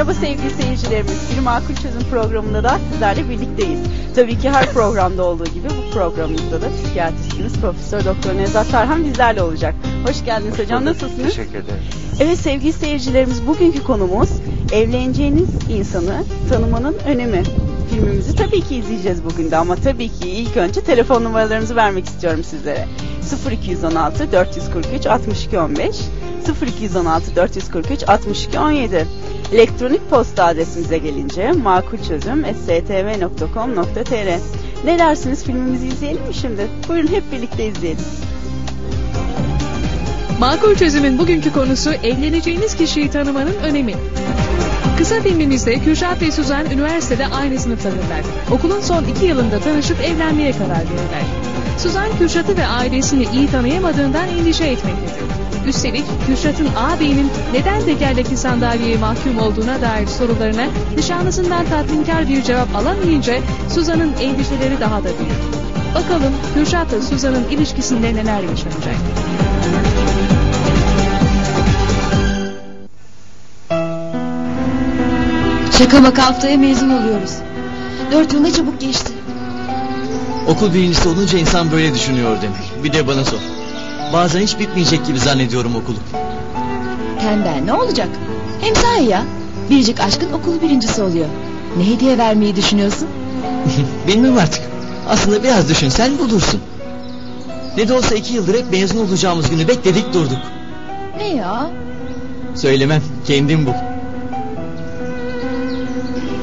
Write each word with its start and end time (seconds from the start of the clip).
Merhaba 0.00 0.14
sevgili 0.14 0.50
seyircilerimiz. 0.50 1.30
Bir 1.36 1.42
Makul 1.42 1.74
Çözüm 1.74 2.02
programında 2.10 2.64
da 2.64 2.78
sizlerle 2.92 3.28
birlikteyiz. 3.28 3.80
Tabii 4.14 4.38
ki 4.38 4.50
her 4.50 4.72
programda 4.72 5.24
olduğu 5.24 5.44
gibi 5.44 5.68
bu 5.68 5.94
programımızda 5.94 6.62
da 6.62 6.66
psikiyatristimiz 6.70 7.52
Profesör 7.60 8.04
Doktor 8.04 8.34
Nevzat 8.34 8.70
Tarhan 8.70 9.04
bizlerle 9.04 9.42
olacak. 9.42 9.74
Hoş 10.06 10.24
geldiniz 10.24 10.58
hocam. 10.58 10.84
Nasılsınız? 10.84 11.36
Teşekkür 11.36 11.58
ederim. 11.58 11.82
Evet 12.20 12.38
sevgili 12.38 12.72
seyircilerimiz 12.72 13.46
bugünkü 13.46 13.82
konumuz 13.82 14.30
evleneceğiniz 14.72 15.48
insanı 15.70 16.24
tanımanın 16.48 16.96
önemi. 17.06 17.42
Filmimizi 17.90 18.36
tabii 18.36 18.60
ki 18.60 18.76
izleyeceğiz 18.76 19.24
bugün 19.24 19.50
de 19.50 19.56
ama 19.56 19.76
tabii 19.76 20.08
ki 20.08 20.28
ilk 20.28 20.56
önce 20.56 20.80
telefon 20.80 21.24
numaralarımızı 21.24 21.76
vermek 21.76 22.04
istiyorum 22.04 22.44
sizlere. 22.44 22.88
0216 23.50 24.32
443 24.32 25.06
62 25.06 25.58
15 25.58 25.96
0216 26.48 27.36
443 27.36 28.08
62 28.08 28.58
17 28.58 29.06
Elektronik 29.52 30.10
posta 30.10 30.44
adresimize 30.44 30.98
gelince 30.98 31.52
makulçözüm.stv.com.tr 31.52 34.40
Ne 34.84 34.98
dersiniz 34.98 35.44
filmimizi 35.44 35.86
izleyelim 35.86 36.26
mi 36.26 36.34
şimdi? 36.34 36.66
Buyurun 36.88 37.08
hep 37.08 37.32
birlikte 37.32 37.66
izleyelim. 37.66 38.04
Makul 40.40 40.74
Çözüm'ün 40.74 41.18
bugünkü 41.18 41.52
konusu 41.52 41.92
evleneceğiniz 41.92 42.76
kişiyi 42.76 43.10
tanımanın 43.10 43.54
önemi. 43.62 43.94
Kısa 44.98 45.20
filmimizde 45.20 45.78
Kürşat 45.78 46.22
ve 46.22 46.30
Suzan 46.30 46.70
üniversitede 46.70 47.26
aynı 47.26 47.58
sınıftadırlar. 47.58 48.20
Okulun 48.50 48.80
son 48.80 49.04
iki 49.04 49.24
yılında 49.24 49.60
tanışıp 49.60 50.00
evlenmeye 50.00 50.52
karar 50.52 50.70
verirler. 50.70 51.39
Suzan 51.78 52.08
Kürşat'ı 52.18 52.56
ve 52.56 52.66
ailesini 52.66 53.26
iyi 53.32 53.50
tanıyamadığından 53.50 54.28
endişe 54.28 54.64
etmektedir. 54.64 55.20
Üstelik 55.66 56.04
Kürşat'ın 56.26 56.68
ağabeyinin 56.76 57.30
neden 57.52 57.84
tekerlekli 57.84 58.36
sandalyeye 58.36 58.96
mahkum 58.96 59.38
olduğuna 59.38 59.80
dair 59.80 60.06
sorularına 60.06 60.66
nişanlısından 60.96 61.66
tatminkar 61.66 62.28
bir 62.28 62.42
cevap 62.42 62.76
alamayınca 62.76 63.34
Suzan'ın 63.74 64.12
endişeleri 64.20 64.80
daha 64.80 64.98
da 64.98 65.04
büyür. 65.04 65.60
Bakalım 65.94 66.32
Kürşat'la 66.54 67.02
Suzan'ın 67.02 67.44
ilişkisinde 67.50 68.14
neler 68.14 68.42
yaşanacak? 68.42 68.96
Şaka 75.78 76.00
maka 76.00 76.26
haftaya 76.26 76.58
mezun 76.58 76.90
oluyoruz. 76.90 77.34
Dört 78.12 78.32
yıl 78.32 78.40
ne 78.40 78.52
çabuk 78.52 78.80
geçti. 78.80 79.12
Okul 80.48 80.74
birincisi 80.74 81.08
olunca 81.08 81.38
insan 81.38 81.72
böyle 81.72 81.94
düşünüyor 81.94 82.36
demek. 82.42 82.84
Bir 82.84 82.92
de 82.92 83.06
bana 83.06 83.24
sor. 83.24 83.38
Bazen 84.12 84.40
hiç 84.40 84.58
bitmeyecek 84.58 85.06
gibi 85.06 85.18
zannediyorum 85.18 85.76
okulu. 85.76 85.96
Tembel 87.20 87.60
ne 87.64 87.72
olacak? 87.72 88.08
Hem 88.60 88.76
sahi 88.76 89.04
ya. 89.04 89.24
Biricik 89.70 90.00
aşkın 90.00 90.32
okul 90.32 90.60
birincisi 90.62 91.02
oluyor. 91.02 91.26
Ne 91.76 91.86
hediye 91.86 92.18
vermeyi 92.18 92.56
düşünüyorsun? 92.56 93.08
Bilmem 94.06 94.38
artık. 94.38 94.62
Aslında 95.08 95.42
biraz 95.42 95.68
düşünsen 95.68 96.18
bulursun. 96.18 96.60
Ne 97.76 97.88
de 97.88 97.94
olsa 97.94 98.14
iki 98.14 98.34
yıldır 98.34 98.54
hep 98.54 98.70
mezun 98.70 99.06
olacağımız 99.06 99.50
günü 99.50 99.68
bekledik 99.68 100.14
durduk. 100.14 100.38
Ne 101.18 101.28
ya? 101.28 101.70
Söylemem. 102.54 103.02
Kendim 103.26 103.66
bul. 103.66 103.72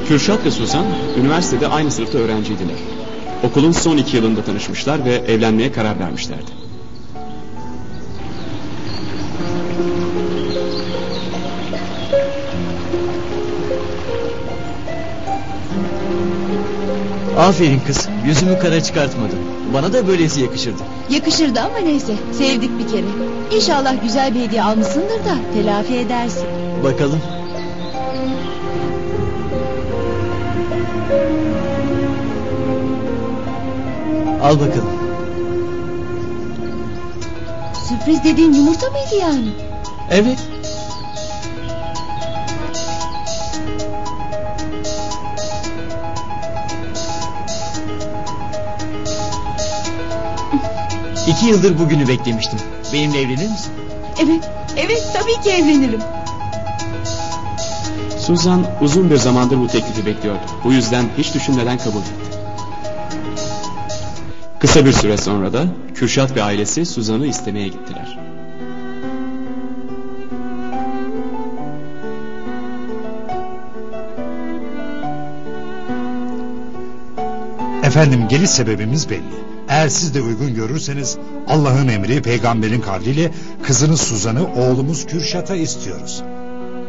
Kürşat 0.08 0.44
ve 0.44 0.50
Suzan 0.50 0.84
üniversitede 1.20 1.68
aynı 1.68 1.90
sınıfta 1.90 2.18
öğrenciydiler. 2.18 2.76
Okulun 3.42 3.72
son 3.72 3.96
iki 3.96 4.16
yılında 4.16 4.44
tanışmışlar 4.44 5.04
ve 5.04 5.14
evlenmeye 5.14 5.72
karar 5.72 6.00
vermişlerdi. 6.00 6.50
Aferin 17.38 17.80
kız. 17.86 18.08
Yüzümü 18.26 18.58
kara 18.58 18.82
çıkartmadın. 18.82 19.38
Bana 19.74 19.92
da 19.92 20.06
böylesi 20.06 20.40
yakışırdı. 20.40 20.82
Yakışırdı 21.10 21.60
ama 21.60 21.78
neyse. 21.78 22.12
Sevdik 22.32 22.70
bir 22.78 22.88
kere. 22.88 23.06
İnşallah 23.56 24.02
güzel 24.02 24.34
bir 24.34 24.40
hediye 24.40 24.62
almışsındır 24.62 25.24
da 25.24 25.36
telafi 25.54 25.94
edersin. 25.94 26.46
Bakalım. 26.84 27.37
Al 34.48 34.60
bakalım. 34.60 34.88
Sürpriz 37.88 38.24
dediğin 38.24 38.52
yumurta 38.52 38.86
mıydı 38.90 39.14
yani? 39.20 39.50
Evet. 40.10 40.38
İki 51.28 51.46
yıldır 51.46 51.78
bugünü 51.78 52.08
beklemiştim. 52.08 52.58
Benimle 52.92 53.20
evlenir 53.20 53.50
misin? 53.50 53.72
Evet. 54.22 54.50
Evet 54.76 55.10
tabii 55.12 55.44
ki 55.44 55.50
evlenirim. 55.50 56.00
Suzan 58.18 58.66
uzun 58.80 59.10
bir 59.10 59.16
zamandır 59.16 59.60
bu 59.60 59.66
teklifi 59.66 60.06
bekliyordu. 60.06 60.40
Bu 60.64 60.72
yüzden 60.72 61.04
hiç 61.18 61.34
düşünmeden 61.34 61.78
kabul 61.78 62.00
etti. 62.00 62.27
Kısa 64.60 64.84
bir 64.84 64.92
süre 64.92 65.16
sonra 65.16 65.52
da 65.52 65.66
Kürşat 65.94 66.36
ve 66.36 66.42
ailesi 66.42 66.86
Suzan'ı 66.86 67.26
istemeye 67.26 67.68
gittiler. 67.68 68.18
Efendim 77.82 78.28
geliş 78.28 78.50
sebebimiz 78.50 79.10
belli. 79.10 79.22
Eğer 79.68 79.88
siz 79.88 80.14
de 80.14 80.22
uygun 80.22 80.54
görürseniz 80.54 81.18
Allah'ın 81.48 81.88
emri 81.88 82.22
peygamberin 82.22 82.80
kavliyle 82.80 83.30
kızınız 83.62 84.00
Suzan'ı 84.00 84.54
oğlumuz 84.54 85.06
Kürşat'a 85.06 85.56
istiyoruz. 85.56 86.22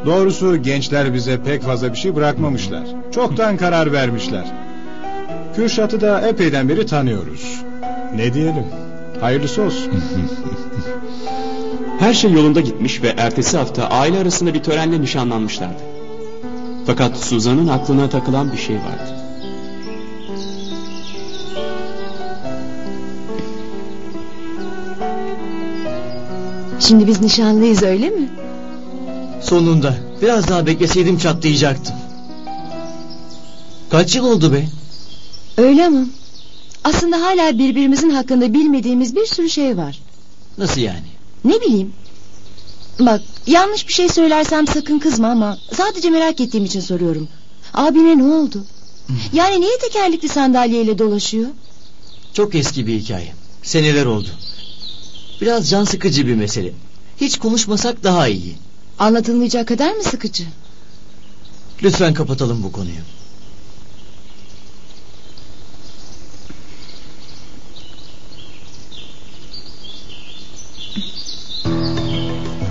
Doğrusu 0.05 0.57
gençler 0.57 1.13
bize 1.13 1.43
pek 1.43 1.63
fazla 1.63 1.93
bir 1.93 1.97
şey 1.97 2.15
bırakmamışlar. 2.15 2.83
Çoktan 3.11 3.57
karar 3.57 3.91
vermişler. 3.91 4.68
Kürşat'ı 5.55 6.01
da 6.01 6.27
epeyden 6.27 6.69
beri 6.69 6.85
tanıyoruz. 6.85 7.61
Ne 8.15 8.33
diyelim? 8.33 8.65
Hayırlısı 9.21 9.61
olsun. 9.61 9.91
Her 11.99 12.13
şey 12.13 12.31
yolunda 12.31 12.61
gitmiş 12.61 13.03
ve 13.03 13.13
ertesi 13.17 13.57
hafta 13.57 13.87
aile 13.87 14.19
arasında 14.19 14.53
bir 14.53 14.63
törenle 14.63 15.01
nişanlanmışlardı. 15.01 15.79
Fakat 16.87 17.17
Suzan'ın 17.17 17.67
aklına 17.67 18.09
takılan 18.09 18.51
bir 18.51 18.57
şey 18.57 18.75
vardı. 18.75 19.19
Şimdi 26.79 27.07
biz 27.07 27.21
nişanlıyız 27.21 27.83
öyle 27.83 28.09
mi? 28.09 28.29
Sonunda. 29.41 29.95
Biraz 30.21 30.47
daha 30.47 30.65
bekleseydim 30.65 31.17
çatlayacaktım. 31.17 31.95
Kaç 33.91 34.15
yıl 34.15 34.25
oldu 34.25 34.53
be? 34.53 34.65
Öyle 35.59 35.85
ama. 35.85 36.05
Aslında 36.83 37.21
hala 37.21 37.59
birbirimizin 37.59 38.09
hakkında 38.09 38.53
bilmediğimiz 38.53 39.15
bir 39.15 39.25
sürü 39.25 39.49
şey 39.49 39.77
var. 39.77 39.99
Nasıl 40.57 40.81
yani? 40.81 41.07
Ne 41.45 41.61
bileyim. 41.61 41.93
Bak 42.99 43.21
yanlış 43.47 43.87
bir 43.87 43.93
şey 43.93 44.09
söylersem 44.09 44.67
sakın 44.67 44.99
kızma 44.99 45.27
ama 45.27 45.57
sadece 45.73 46.09
merak 46.09 46.41
ettiğim 46.41 46.65
için 46.65 46.79
soruyorum. 46.79 47.27
Abine 47.73 48.17
ne 48.17 48.23
oldu? 48.23 48.65
Yani 49.33 49.61
niye 49.61 49.77
tekerlekli 49.81 50.29
sandalyeyle 50.29 50.97
dolaşıyor? 50.99 51.49
Çok 52.33 52.55
eski 52.55 52.87
bir 52.87 52.99
hikaye. 52.99 53.33
Seneler 53.63 54.05
oldu. 54.05 54.29
Biraz 55.41 55.69
can 55.69 55.83
sıkıcı 55.83 56.27
bir 56.27 56.35
mesele. 56.35 56.73
Hiç 57.21 57.37
konuşmasak 57.37 58.03
daha 58.03 58.27
iyi. 58.27 58.55
Anlatılmayacak 58.99 59.67
kadar 59.67 59.91
mı 59.91 60.03
sıkıcı? 60.03 60.43
Lütfen 61.83 62.13
kapatalım 62.13 62.63
bu 62.63 62.71
konuyu. 62.71 63.01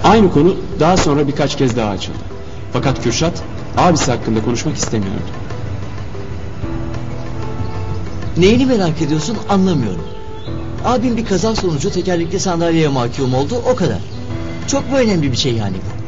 Aynı 0.04 0.32
konu 0.32 0.56
daha 0.80 0.96
sonra 0.96 1.28
birkaç 1.28 1.56
kez 1.56 1.76
daha 1.76 1.90
açıldı. 1.90 2.18
Fakat 2.72 3.02
Kürşat 3.02 3.42
abisi 3.76 4.10
hakkında 4.10 4.44
konuşmak 4.44 4.76
istemiyordu. 4.76 5.30
Neyini 8.36 8.66
merak 8.66 9.02
ediyorsun 9.02 9.36
anlamıyorum. 9.48 10.04
Abim 10.84 11.16
bir 11.16 11.24
kaza 11.24 11.54
sonucu 11.54 11.90
tekerlekli 11.90 12.40
sandalyeye 12.40 12.88
mahkum 12.88 13.34
oldu 13.34 13.62
o 13.72 13.76
kadar. 13.76 13.98
Çok 14.66 14.90
mu 14.90 14.96
önemli 14.96 15.32
bir 15.32 15.36
şey 15.36 15.52
yani 15.52 15.76
bu? 15.76 15.98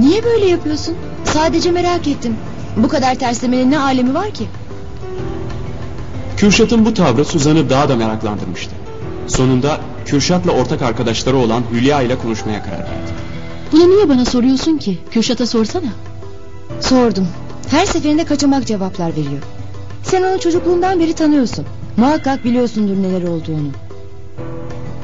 Niye 0.00 0.24
böyle 0.24 0.46
yapıyorsun? 0.46 0.94
Sadece 1.24 1.70
merak 1.70 2.08
ettim. 2.08 2.36
Bu 2.76 2.88
kadar 2.88 3.14
terslemenin 3.14 3.70
ne 3.70 3.78
alemi 3.78 4.14
var 4.14 4.30
ki? 4.30 4.46
Kürşat'ın 6.36 6.84
bu 6.84 6.94
tavrı 6.94 7.24
Suzan'ı 7.24 7.70
daha 7.70 7.88
da 7.88 7.96
meraklandırmıştı. 7.96 8.74
Sonunda 9.26 9.80
Kürşat'la 10.08 10.52
ortak 10.52 10.82
arkadaşları 10.82 11.36
olan 11.36 11.62
Hülya 11.72 12.02
ile 12.02 12.18
konuşmaya 12.18 12.62
karar 12.62 12.78
verdi. 12.78 13.12
Bunu 13.72 13.90
niye 13.90 14.08
bana 14.08 14.24
soruyorsun 14.24 14.78
ki? 14.78 14.98
Kürşat'a 15.10 15.46
sorsana. 15.46 15.88
Sordum. 16.80 17.28
Her 17.70 17.86
seferinde 17.86 18.24
kaçamak 18.24 18.66
cevaplar 18.66 19.10
veriyor. 19.10 19.42
Sen 20.02 20.22
onu 20.22 20.40
çocukluğundan 20.40 21.00
beri 21.00 21.12
tanıyorsun. 21.12 21.64
Muhakkak 21.96 22.44
biliyorsundur 22.44 22.96
neler 23.02 23.22
olduğunu. 23.22 23.68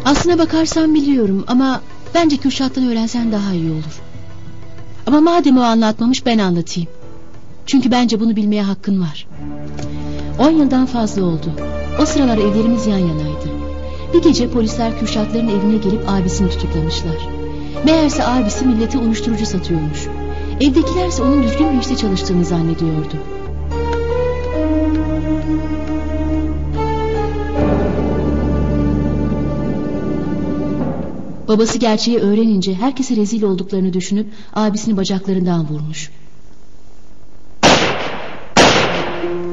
Aslına 0.05 0.39
bakarsan 0.39 0.95
biliyorum 0.95 1.45
ama 1.47 1.81
bence 2.15 2.37
Kürşat'tan 2.37 2.87
öğrensen 2.87 3.33
daha 3.33 3.53
iyi 3.53 3.71
olur. 3.71 4.01
Ama 5.07 5.21
madem 5.21 5.59
o 5.59 5.63
anlatmamış 5.63 6.27
ben 6.27 6.39
anlatayım. 6.39 6.89
Çünkü 7.67 7.91
bence 7.91 8.21
bunu 8.21 8.37
bilmeye 8.37 8.63
hakkın 8.63 9.01
var. 9.01 9.27
On 10.39 10.51
yıldan 10.51 10.87
fazla 10.87 11.25
oldu. 11.25 11.53
O 12.03 12.07
sıralar 12.07 12.39
evlerimiz 12.39 12.87
yan 12.87 12.99
yanaydı. 12.99 13.64
Bir 14.15 14.23
gece 14.23 14.51
polisler 14.51 14.99
Kürşatların 14.99 15.49
evine 15.49 15.77
gelip 15.77 16.09
abisini 16.09 16.51
tutuklamışlar. 16.51 17.17
Meğerse 17.85 18.25
abisi 18.27 18.67
millete 18.67 18.99
uyuşturucu 18.99 19.47
satıyormuş. 19.47 20.07
Evdekilerse 20.61 21.23
onun 21.23 21.43
düzgün 21.43 21.73
bir 21.73 21.81
işte 21.81 21.97
çalıştığını 21.97 22.45
zannediyordu. 22.45 23.17
Babası 31.49 31.79
gerçeği 31.79 32.19
öğrenince 32.19 32.75
herkese 32.75 33.17
rezil 33.17 33.43
olduklarını 33.43 33.93
düşünüp 33.93 34.27
abisini 34.55 34.97
bacaklarından 34.97 35.69
vurmuş. 35.69 36.11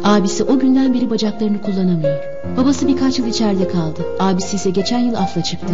Abisi 0.04 0.44
o 0.44 0.60
günden 0.60 0.94
beri 0.94 1.10
bacaklarını 1.10 1.62
kullanamıyor. 1.62 2.31
Babası 2.58 2.88
birkaç 2.88 3.20
yıl 3.20 3.28
içeride 3.28 3.68
kaldı. 3.68 4.06
Abisi 4.20 4.56
ise 4.56 4.70
geçen 4.70 5.00
yıl 5.00 5.14
afla 5.14 5.44
çıktı. 5.44 5.74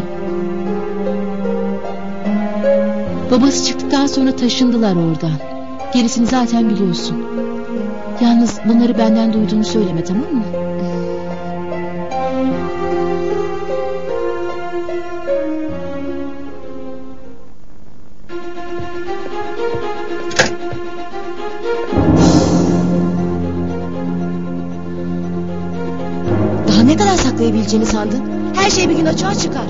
Babası 3.31 3.65
çıktıktan 3.65 4.07
sonra 4.07 4.35
taşındılar 4.35 4.95
oradan. 4.95 5.31
Gerisini 5.93 6.25
zaten 6.27 6.69
biliyorsun. 6.69 7.17
Yalnız 8.21 8.59
bunları 8.67 8.97
benden 8.97 9.33
duyduğunu 9.33 9.63
söyleme 9.63 10.03
tamam 10.03 10.33
mı? 10.33 10.66
Kadar 27.67 27.77
saklayabileceğini 27.77 27.85
sandın? 27.85 28.53
Her 28.55 28.69
şey 28.69 28.89
bir 28.89 28.95
gün 28.95 29.05
açığa 29.05 29.35
çıkar. 29.35 29.67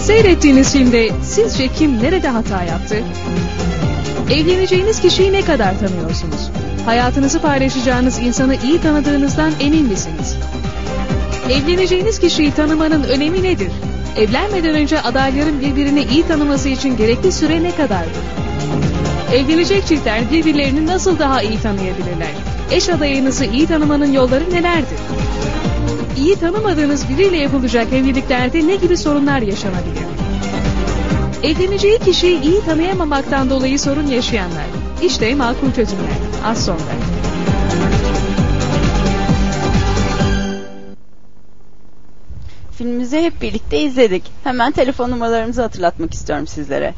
Seyrettiğiniz 0.00 0.72
filmde 0.72 1.10
sizce 1.22 1.68
kim 1.68 2.02
nerede 2.02 2.28
hata 2.28 2.62
yaptı? 2.64 2.96
Evleneceğiniz 4.30 5.00
kişiyi 5.00 5.32
ne 5.32 5.42
kadar 5.42 5.78
tanıyorsunuz? 5.78 6.50
Hayatınızı 6.86 7.40
paylaşacağınız 7.40 8.18
insanı 8.18 8.56
iyi 8.64 8.80
tanıdığınızdan 8.80 9.52
emin 9.60 9.86
misiniz? 9.86 10.36
Evleneceğiniz 11.50 12.18
kişiyi 12.20 12.52
tanımanın 12.52 13.02
önemi 13.02 13.42
nedir? 13.42 13.72
Evlenmeden 14.16 14.74
önce 14.74 15.00
adayların 15.00 15.60
birbirini 15.60 16.02
iyi 16.02 16.26
tanıması 16.26 16.68
için 16.68 16.96
gerekli 16.96 17.32
süre 17.32 17.62
ne 17.62 17.70
kadardır? 17.70 18.22
Evlenecek 19.32 19.86
çiftler 19.86 20.30
birbirlerini 20.32 20.86
nasıl 20.86 21.18
daha 21.18 21.42
iyi 21.42 21.60
tanıyabilirler? 21.60 22.32
Eş 22.70 22.88
adayınızı 22.88 23.44
iyi 23.44 23.66
tanımanın 23.66 24.12
yolları 24.12 24.50
nelerdir? 24.50 24.98
İyi 26.16 26.36
tanımadığınız 26.36 27.08
biriyle 27.08 27.36
yapılacak 27.36 27.92
evliliklerde 27.92 28.66
ne 28.66 28.76
gibi 28.76 28.96
sorunlar 28.96 29.38
yaşanabilir? 29.42 30.04
Evleneceği 31.42 31.98
kişiyi 31.98 32.42
iyi 32.42 32.60
tanıyamamaktan 32.64 33.50
dolayı 33.50 33.78
sorun 33.78 34.06
yaşayanlar. 34.06 34.64
İşte 35.02 35.34
makul 35.34 35.72
çözümler. 35.72 36.14
Az 36.44 36.64
sonra. 36.64 37.13
Filmimizi 42.84 43.20
hep 43.22 43.42
birlikte 43.42 43.80
izledik. 43.80 44.22
Hemen 44.44 44.72
telefon 44.72 45.10
numaralarımızı 45.10 45.62
hatırlatmak 45.62 46.14
istiyorum 46.14 46.46
sizlere. 46.46 46.94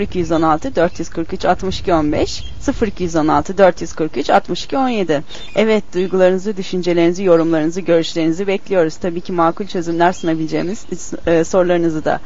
0216 0.00 0.76
443 0.76 1.44
62 1.44 1.92
15 1.94 2.44
0216 2.82 3.58
443 3.58 4.30
62 4.30 4.76
17. 4.78 5.22
Evet 5.56 5.84
duygularınızı, 5.94 6.56
düşüncelerinizi, 6.56 7.24
yorumlarınızı, 7.24 7.80
görüşlerinizi 7.80 8.46
bekliyoruz. 8.46 8.96
Tabii 8.96 9.20
ki 9.20 9.32
makul 9.32 9.66
çözümler 9.66 10.12
sunabileceğimiz 10.12 10.86
e, 11.26 11.44
sorularınızı 11.44 12.04
da. 12.04 12.20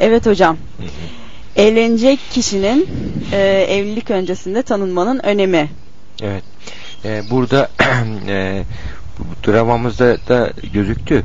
Evet 0.00 0.26
hocam. 0.26 0.56
Evlenecek 1.56 2.18
kişinin 2.30 2.88
e, 3.32 3.38
evlilik 3.68 4.10
öncesinde 4.10 4.62
tanınmanın 4.62 5.18
önemi. 5.18 5.70
Evet. 6.22 6.44
Ee, 7.04 7.22
burada 7.30 7.68
e, 8.28 8.62
dramamızda 9.46 10.16
da 10.28 10.50
gözüktü. 10.72 11.24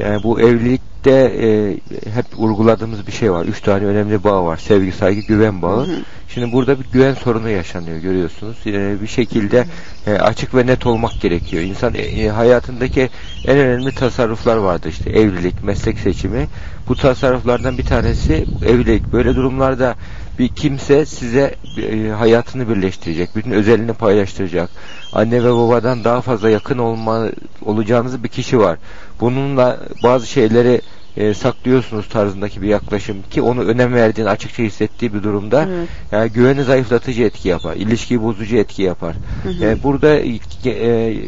Yani 0.00 0.22
bu 0.22 0.40
evlilikte 0.40 1.10
e, 1.10 1.76
hep 2.14 2.26
vurguladığımız 2.36 3.06
bir 3.06 3.12
şey 3.12 3.32
var. 3.32 3.44
Üç 3.44 3.60
tane 3.60 3.84
önemli 3.84 4.24
bağ 4.24 4.44
var. 4.44 4.56
Sevgi, 4.56 4.92
saygı, 4.92 5.20
güven 5.20 5.62
bağı. 5.62 5.86
Hı 5.86 5.92
hı. 5.92 5.96
Şimdi 6.34 6.52
burada 6.52 6.80
bir 6.80 6.84
güven 6.92 7.14
sorunu 7.14 7.50
yaşanıyor 7.50 7.98
görüyorsunuz. 7.98 8.56
E, 8.66 9.02
bir 9.02 9.06
şekilde 9.06 9.66
e, 10.06 10.12
açık 10.12 10.54
ve 10.54 10.66
net 10.66 10.86
olmak 10.86 11.20
gerekiyor. 11.20 11.62
İnsan 11.62 11.94
e, 11.94 12.28
hayatındaki 12.28 13.10
en 13.46 13.58
önemli 13.58 13.94
tasarruflar 13.94 14.56
vardı 14.56 14.88
işte 14.88 15.10
evlilik, 15.10 15.64
meslek 15.64 15.98
seçimi. 15.98 16.46
Bu 16.88 16.96
tasarruflardan 16.96 17.78
bir 17.78 17.84
tanesi 17.84 18.44
evlilik. 18.66 19.12
Böyle 19.12 19.36
durumlarda 19.36 19.94
bir 20.38 20.48
kimse 20.48 21.06
size 21.06 21.54
e, 21.78 22.08
hayatını 22.08 22.68
birleştirecek, 22.68 23.36
bütün 23.36 23.50
özelini 23.50 23.92
paylaştıracak. 23.92 24.70
Anne 25.12 25.44
ve 25.44 25.54
babadan 25.54 26.04
daha 26.04 26.20
fazla 26.20 26.50
yakın 26.50 26.78
olma 26.78 27.26
olacağınız 27.64 28.24
bir 28.24 28.28
kişi 28.28 28.58
var. 28.58 28.78
Bununla 29.20 29.78
bazı 30.02 30.26
şeyleri 30.26 30.80
e, 31.16 31.34
saklıyorsunuz 31.34 32.08
tarzındaki 32.08 32.62
bir 32.62 32.68
yaklaşım 32.68 33.16
ki 33.30 33.42
onu 33.42 33.62
önem 33.62 33.94
verdiğini 33.94 34.28
açıkça 34.28 34.62
hissettiği 34.62 35.14
bir 35.14 35.22
durumda 35.22 35.66
Evet. 35.68 35.88
yani 36.12 36.30
güveni 36.30 36.64
zayıflatıcı 36.64 37.22
etki 37.22 37.48
yapar, 37.48 37.76
ilişkiyi 37.76 38.22
bozucu 38.22 38.56
etki 38.56 38.82
yapar. 38.82 39.14
Hı 39.42 39.48
hı. 39.48 39.64
Yani 39.64 39.82
burada 39.82 40.18
e, 40.64 40.80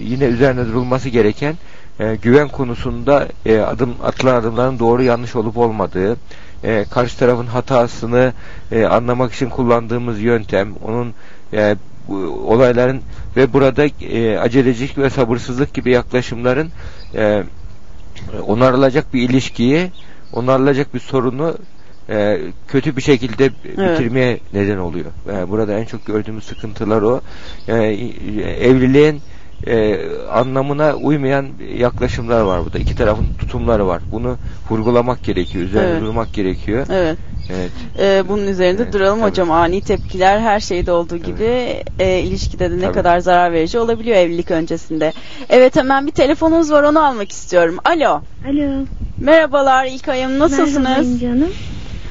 yine 0.04 0.24
üzerine 0.24 0.66
durulması 0.66 1.08
gereken 1.08 1.54
e, 2.00 2.16
güven 2.22 2.48
konusunda 2.48 3.28
e, 3.46 3.58
adım 3.58 3.94
atılan 4.04 4.34
adımların 4.34 4.78
doğru 4.78 5.02
yanlış 5.02 5.36
olup 5.36 5.58
olmadığı, 5.58 6.16
e, 6.64 6.84
karşı 6.90 7.18
tarafın 7.18 7.46
hatasını 7.46 8.32
e, 8.72 8.84
anlamak 8.84 9.32
için 9.32 9.48
kullandığımız 9.48 10.20
yöntem, 10.20 10.74
onun 10.84 11.14
e, 11.52 11.76
bu 12.08 12.14
olayların 12.46 13.00
ve 13.36 13.52
burada 13.52 13.84
e, 13.84 14.38
acelecilik 14.38 14.98
ve 14.98 15.10
sabırsızlık 15.10 15.74
gibi 15.74 15.90
yaklaşımların 15.90 16.70
e, 17.14 17.42
onarılacak 18.46 19.14
bir 19.14 19.28
ilişkiyi, 19.28 19.92
onarılacak 20.32 20.94
bir 20.94 21.00
sorunu 21.00 21.54
e, 22.08 22.40
kötü 22.68 22.96
bir 22.96 23.02
şekilde 23.02 23.44
Evet. 23.44 24.00
bitirmeye 24.00 24.40
neden 24.52 24.78
oluyor. 24.78 25.10
Yani 25.28 25.50
burada 25.50 25.78
en 25.78 25.84
çok 25.84 26.06
gördüğümüz 26.06 26.44
sıkıntılar 26.44 27.02
o. 27.02 27.20
Yani, 27.66 28.14
evliliğin 28.60 29.22
e, 29.66 30.00
anlamına 30.32 30.94
uymayan 30.94 31.46
yaklaşımlar 31.76 32.40
var 32.40 32.64
burada. 32.64 32.78
İki 32.78 32.96
tarafın 32.96 33.26
tutumları 33.38 33.86
var. 33.86 34.02
Bunu 34.12 34.36
vurgulamak 34.70 35.24
gerekiyor, 35.24 35.64
üzerine 35.64 35.88
Evet. 35.90 36.02
durmak 36.02 36.34
gerekiyor. 36.34 36.86
Evet. 36.90 37.18
Evet. 37.56 37.70
Ee, 37.98 38.22
bunun 38.28 38.46
üzerinde 38.46 38.82
Evet, 38.82 38.92
duralım 38.92 39.20
tabii. 39.20 39.30
hocam. 39.30 39.50
Ani 39.50 39.80
tepkiler 39.80 40.38
her 40.40 40.60
şeyde 40.60 40.92
olduğu 40.92 41.16
gibi 41.16 41.82
e, 41.98 42.18
ilişkide 42.20 42.70
de 42.70 42.76
ne 42.76 42.80
Tabii. 42.80 42.92
kadar 42.94 43.18
zarar 43.18 43.52
verici 43.52 43.78
olabiliyor 43.78 44.16
evlilik 44.16 44.50
öncesinde. 44.50 45.12
Evet 45.50 45.76
hemen 45.76 46.06
bir 46.06 46.12
telefonunuz 46.12 46.70
var 46.72 46.82
onu 46.82 47.06
almak 47.06 47.32
istiyorum. 47.32 47.76
Alo. 47.84 48.20
Alo. 48.48 48.84
Merhabalar 49.18 49.86
İlkay'ım 49.86 50.38
nasılsınız? 50.38 50.76
Merhaba 50.78 51.18
canım. 51.20 51.50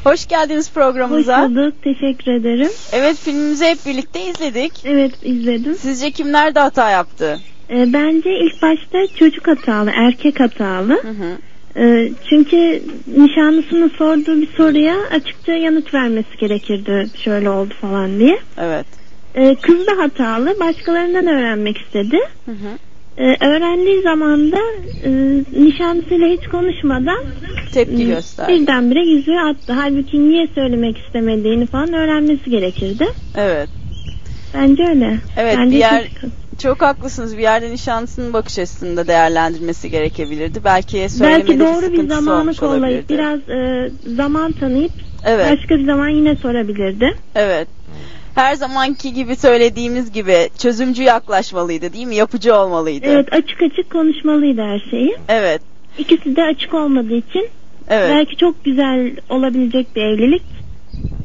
Hoş 0.03 0.27
geldiniz 0.27 0.67
Hoş 0.67 0.74
programımıza. 0.74 1.50
bulduk. 1.50 1.74
Teşekkür 1.81 2.31
ederim. 2.31 2.70
Evet 2.93 3.17
filmimizi 3.17 3.65
hep 3.65 3.77
birlikte 3.86 4.20
izledik. 4.25 4.72
Evet 4.86 5.12
izledim. 5.24 5.75
Sizce 5.75 6.12
kim 6.12 6.31
nerede 6.31 6.60
hata 6.60 6.89
yaptı? 6.89 7.39
Ee, 7.70 7.93
bence 7.93 8.29
ilk 8.39 8.62
başta 8.62 8.98
çocuk 9.20 9.48
hatalı, 9.48 9.91
erkek 9.96 10.39
hatalı. 10.39 10.93
Hı 11.03 11.08
hı. 11.10 11.38
Ee, 11.75 12.12
çünkü 12.29 12.81
nişanlısının 13.17 13.89
sorduğu 13.98 14.41
bir 14.41 14.48
soruya 14.58 14.96
açıkça 15.12 15.51
yanıt 15.53 15.93
vermesi 15.93 16.38
gerekirdi. 16.39 17.08
Şöyle 17.24 17.50
oldu 17.50 17.74
falan 17.81 18.20
diye. 18.20 18.39
Evet. 18.58 18.86
Ee, 19.36 19.55
kız 19.55 19.88
da 19.88 19.91
hatalı. 19.98 20.60
Başkalarından 20.60 21.27
öğrenmek 21.27 21.77
istedi. 21.77 22.17
Hı 22.46 22.51
hı. 22.51 22.77
Ee, 23.17 23.46
öğrendiği 23.48 24.01
zaman 24.01 24.51
da 24.51 24.58
e, 25.03 25.10
nişanlısıyla 25.65 26.27
hiç 26.27 26.48
konuşmadan 26.48 27.17
Tepki 27.74 28.08
gösterdi. 28.08 28.54
birdenbire 28.54 29.00
yüzüğü 29.06 29.38
attı. 29.40 29.74
Halbuki 29.74 30.30
niye 30.30 30.48
söylemek 30.56 30.98
istemediğini 30.98 31.66
falan 31.66 31.94
öğrenmesi 31.94 32.50
gerekirdi. 32.50 33.06
Evet. 33.38 33.70
Bence 34.54 34.84
öyle. 34.84 35.18
Evet, 35.38 35.56
Bence 35.58 35.75
bir 35.75 35.80
yer- 35.82 36.04
çocuk- 36.22 36.32
çok 36.62 36.82
haklısınız. 36.82 37.38
Bir 37.38 37.42
yerde 37.42 37.72
nişanlısının 37.72 38.34
bakış 38.34 38.60
açısında 38.60 39.08
değerlendirmesi 39.08 39.90
gerekebilirdi. 39.92 40.60
Belki 40.63 41.10
söylemede 41.10 41.48
Belki 41.48 41.60
doğru 41.60 41.92
bir 41.94 42.08
zamanı 42.10 42.56
kollayıp 42.56 43.10
biraz 43.10 43.40
e, 43.50 43.90
zaman 44.16 44.51
tanıyıp 44.51 44.92
Evet. 45.25 45.51
başka 45.51 45.75
bir 45.80 45.86
zaman 45.86 46.10
yine 46.10 46.36
sorabilirdi. 46.36 47.13
Evet. 47.36 47.68
Her 48.36 48.56
zamanki 48.56 49.13
gibi 49.13 49.36
söylediğimiz 49.36 50.12
gibi 50.12 50.50
çözümcü 50.58 51.04
yaklaşmalıydı 51.04 51.94
değil 51.94 52.08
mi? 52.08 52.16
Yapıcı 52.16 52.56
olmalıydı. 52.56 53.06
Evet 53.10 53.34
açık 53.34 53.62
açık 53.62 53.90
konuşmalıydı 53.90 54.62
her 54.62 54.80
şeyi. 54.92 55.16
Evet. 55.30 55.62
İkisi 55.98 56.36
de 56.36 56.44
açık 56.44 56.74
olmadığı 56.74 57.16
için 57.16 57.48
Evet. 57.91 58.10
belki 58.15 58.38
çok 58.38 58.63
güzel 58.63 59.15
olabilecek 59.29 59.95
bir 59.95 60.01
evlilik 60.01 60.43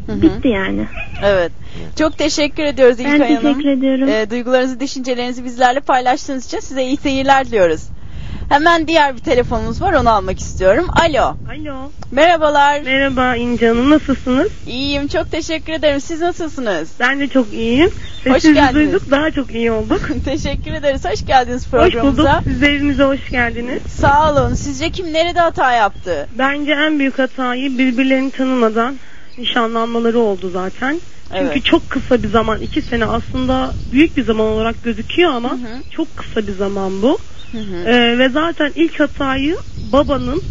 Hı 0.06 0.12
hı. 0.12 0.22
bitti 0.22 0.48
yani. 0.48 0.86
Evet. 1.22 1.52
Çok 1.98 2.18
teşekkür 2.18 2.64
ediyoruz 2.64 2.98
Ben 2.98 3.14
İlkay 3.14 3.34
Hanım. 3.34 3.42
teşekkür 3.54 3.68
ediyorum. 3.78 4.08
Ee, 4.08 4.30
duygularınızı, 4.30 4.80
düşüncelerinizi 4.80 5.44
bizlerle 5.44 5.80
paylaştığınız 5.80 6.46
için 6.46 6.60
size 6.60 6.82
iyi 6.82 6.96
seyirler 6.96 7.46
diliyoruz. 7.46 7.82
Hemen 8.48 8.88
diğer 8.88 9.14
bir 9.16 9.20
telefonumuz 9.20 9.82
var 9.82 9.92
onu 9.92 10.10
almak 10.10 10.40
istiyorum. 10.40 10.86
Alo. 10.92 11.22
Alo. 11.50 11.90
Merhabalar. 12.10 12.80
Merhaba 12.80 13.36
İnce 13.36 13.68
Hanım 13.68 13.90
nasılsınız? 13.90 14.48
İyiyim 14.66 15.08
çok 15.08 15.30
teşekkür 15.30 15.72
ederim. 15.72 16.00
Siz 16.00 16.20
nasılsınız? 16.20 16.88
Ben 17.00 17.20
de 17.20 17.28
çok 17.28 17.52
iyiyim. 17.52 17.90
Hoş 18.24 18.32
Sesinizi 18.32 18.54
geldiniz. 18.54 18.92
duyduk 18.92 19.10
daha 19.10 19.30
çok 19.30 19.54
iyi 19.54 19.72
olduk. 19.72 20.00
teşekkür 20.24 20.72
ederiz. 20.72 21.04
Hoş 21.04 21.26
geldiniz 21.26 21.66
Hoş 21.66 21.72
bulduk. 21.72 21.92
programımıza. 21.92 22.40
Siz 22.44 22.60
de 22.62 22.66
evimize 22.66 23.04
hoş 23.04 23.30
geldiniz. 23.30 23.82
Sağ 24.00 24.32
olun. 24.32 24.54
Sizce 24.54 24.90
kim 24.90 25.12
nerede 25.12 25.40
hata 25.40 25.72
yaptı? 25.72 26.28
Bence 26.38 26.72
en 26.72 26.98
büyük 26.98 27.18
hatayı 27.18 27.78
birbirlerini 27.78 28.30
tanımadan 28.30 28.96
nişanlanmaları 29.38 30.18
oldu 30.18 30.50
zaten. 30.50 31.00
Çünkü 31.32 31.44
Evet. 31.46 31.64
çok 31.64 31.90
kısa 31.90 32.22
bir 32.22 32.28
zaman, 32.28 32.60
iki 32.60 32.82
sene 32.82 33.04
aslında 33.04 33.70
büyük 33.92 34.16
bir 34.16 34.24
zaman 34.24 34.46
olarak 34.46 34.84
gözüküyor 34.84 35.30
ama 35.32 35.50
Hı 35.50 35.54
hı. 35.54 35.90
çok 35.90 36.16
kısa 36.16 36.46
bir 36.46 36.52
zaman 36.52 37.02
bu. 37.02 37.18
Hı 37.52 37.58
hı. 37.58 37.88
Ee, 37.88 38.18
ve 38.18 38.28
zaten 38.28 38.72
ilk 38.74 39.00
hatayı 39.00 39.56
babanın 39.92 40.42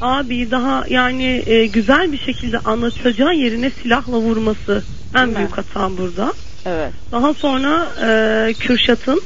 abi 0.00 0.50
daha 0.50 0.84
yani 0.88 1.42
e, 1.46 1.66
güzel 1.66 2.12
bir 2.12 2.18
şekilde 2.18 2.58
anlatacağı 2.58 3.34
yerine 3.34 3.70
silahla 3.82 4.18
vurması 4.18 4.82
en 5.14 5.22
Değil 5.22 5.32
mi? 5.32 5.36
büyük 5.36 5.58
hata 5.58 5.98
burada. 5.98 6.32
Evet. 6.66 6.92
Daha 7.12 7.34
sonra 7.34 7.92
e, 8.06 8.54
Kürşat'ın 8.54 9.22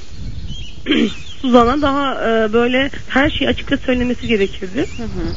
Suzan'a 1.42 1.82
daha 1.82 2.14
e, 2.14 2.52
böyle 2.52 2.90
her 3.08 3.30
şeyi 3.30 3.50
açıkça 3.50 3.76
söylemesi 3.86 4.26
gerekirdi. 4.26 4.86
Hı 4.96 5.02
hı. 5.02 5.34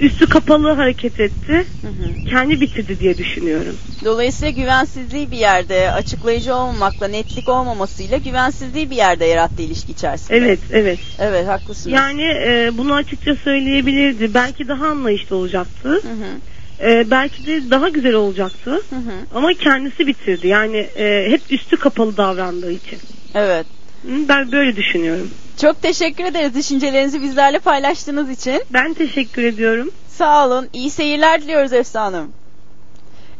Üstü 0.00 0.26
kapalı 0.26 0.72
hareket 0.72 1.20
etti. 1.20 1.64
Hı 1.82 1.88
hı. 1.88 2.30
Kendi 2.30 2.60
bitirdi 2.60 3.00
diye 3.00 3.18
düşünüyorum. 3.18 3.76
Dolayısıyla 4.04 4.62
güvensizliği 4.62 5.30
bir 5.30 5.36
yerde, 5.36 5.92
açıklayıcı 5.92 6.54
olmamakla, 6.54 7.08
netlik 7.08 7.48
olmamasıyla 7.48 8.18
güvensizliği 8.18 8.90
bir 8.90 8.96
yerde 8.96 9.24
yarattı 9.24 9.62
ilişki 9.62 9.92
içerisinde. 9.92 10.38
Evet, 10.38 10.60
evet. 10.70 10.98
Evet, 11.18 11.48
haklısınız. 11.48 11.96
Yani 11.96 12.22
e, 12.22 12.78
bunu 12.78 12.94
açıkça 12.94 13.36
söyleyebilirdi. 13.44 14.34
Belki 14.34 14.68
daha 14.68 14.86
anlayışlı 14.86 15.36
olacaktı. 15.36 15.88
Hı 15.88 16.08
hı. 16.08 16.90
E, 16.90 17.10
belki 17.10 17.46
de 17.46 17.70
daha 17.70 17.88
güzel 17.88 18.14
olacaktı. 18.14 18.70
Hı 18.90 18.96
hı. 18.96 19.26
Ama 19.34 19.48
kendisi 19.54 20.06
bitirdi. 20.06 20.48
Yani 20.48 20.76
e, 20.76 21.30
hep 21.30 21.42
üstü 21.50 21.76
kapalı 21.76 22.16
davrandığı 22.16 22.72
için. 22.72 22.98
Evet. 23.34 23.66
Ben 24.04 24.52
böyle 24.52 24.76
düşünüyorum. 24.76 25.30
Çok 25.60 25.82
teşekkür 25.82 26.24
ederiz 26.24 26.54
düşüncelerinizi 26.54 27.22
bizlerle 27.22 27.58
paylaştığınız 27.58 28.30
için. 28.30 28.62
Ben 28.70 28.94
teşekkür 28.94 29.42
ediyorum. 29.44 29.90
Sağ 30.08 30.46
olun. 30.46 30.68
İyi 30.72 30.90
seyirler 30.90 31.42
diliyoruz 31.42 31.72
Efsa 31.72 32.02
Hanım. 32.02 32.32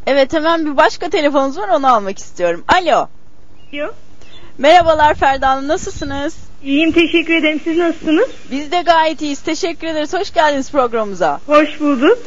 Evet 0.07 0.33
hemen 0.33 0.67
bir 0.67 0.77
başka 0.77 1.11
telefonumuz 1.11 1.59
var 1.59 1.69
onu 1.69 1.95
almak 1.95 2.19
istiyorum. 2.19 2.65
Alo. 2.69 3.09
Alo. 3.73 3.93
Merhabalar 4.59 5.15
Ferda 5.15 5.49
Hanım 5.49 5.69
nasılsınız? 5.69 6.37
İyiyim 6.65 6.93
teşekkür 6.93 7.35
ederim. 7.35 7.61
Siz 7.65 7.79
nasılsınız? 7.79 8.29
Biz 8.51 8.73
de 8.73 8.83
gayet 8.87 9.23
iyiyiz. 9.23 9.41
Teşekkür 9.41 9.87
ederiz. 9.87 10.13
Hoş 10.13 10.33
geldiniz 10.33 10.71
programımıza. 10.71 11.41
Hoş 11.47 11.81
bulduk. 11.81 12.19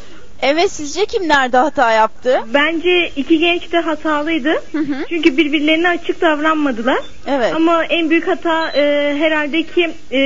Evet 0.45 0.71
sizce 0.71 1.05
kim 1.05 1.27
nerede 1.27 1.57
hata 1.57 1.91
yaptı? 1.91 2.39
Bence 2.53 3.11
iki 3.15 3.39
genç 3.39 3.71
de 3.71 3.77
hatalıydı. 3.77 4.53
Hı 4.71 4.77
hı. 4.77 5.05
Çünkü 5.09 5.37
birbirlerine 5.37 5.89
açık 5.89 6.21
davranmadılar. 6.21 6.99
Evet. 7.27 7.53
Ama 7.55 7.85
en 7.85 8.09
büyük 8.09 8.27
hata 8.27 8.69
e, 8.69 9.15
herhalde 9.19 9.63
ki 9.63 9.91
e, 10.11 10.19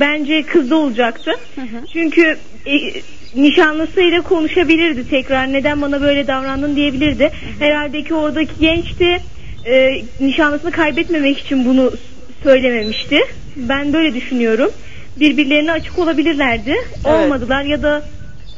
bence 0.00 0.42
kızda 0.42 0.76
olacaktı. 0.76 1.30
Hı 1.54 1.60
hı. 1.60 1.86
Çünkü 1.92 2.36
e, 2.66 2.72
nişanlısıyla 3.36 4.20
konuşabilirdi 4.20 5.10
tekrar. 5.10 5.52
Neden 5.52 5.82
bana 5.82 6.00
böyle 6.00 6.26
davrandın 6.26 6.76
diyebilirdi. 6.76 7.30
Herhalde 7.58 8.02
ki 8.02 8.14
oradaki 8.14 8.52
genç 8.60 8.98
de 9.00 9.20
e, 9.66 10.02
nişanlısını 10.20 10.70
kaybetmemek 10.70 11.38
için 11.38 11.64
bunu 11.64 11.92
söylememişti. 12.42 13.18
Ben 13.56 13.92
böyle 13.92 14.14
düşünüyorum. 14.14 14.70
Birbirlerine 15.20 15.72
açık 15.72 15.98
olabilirlerdi. 15.98 16.76
Evet. 17.04 17.06
Olmadılar 17.06 17.62
ya 17.64 17.82
da 17.82 18.02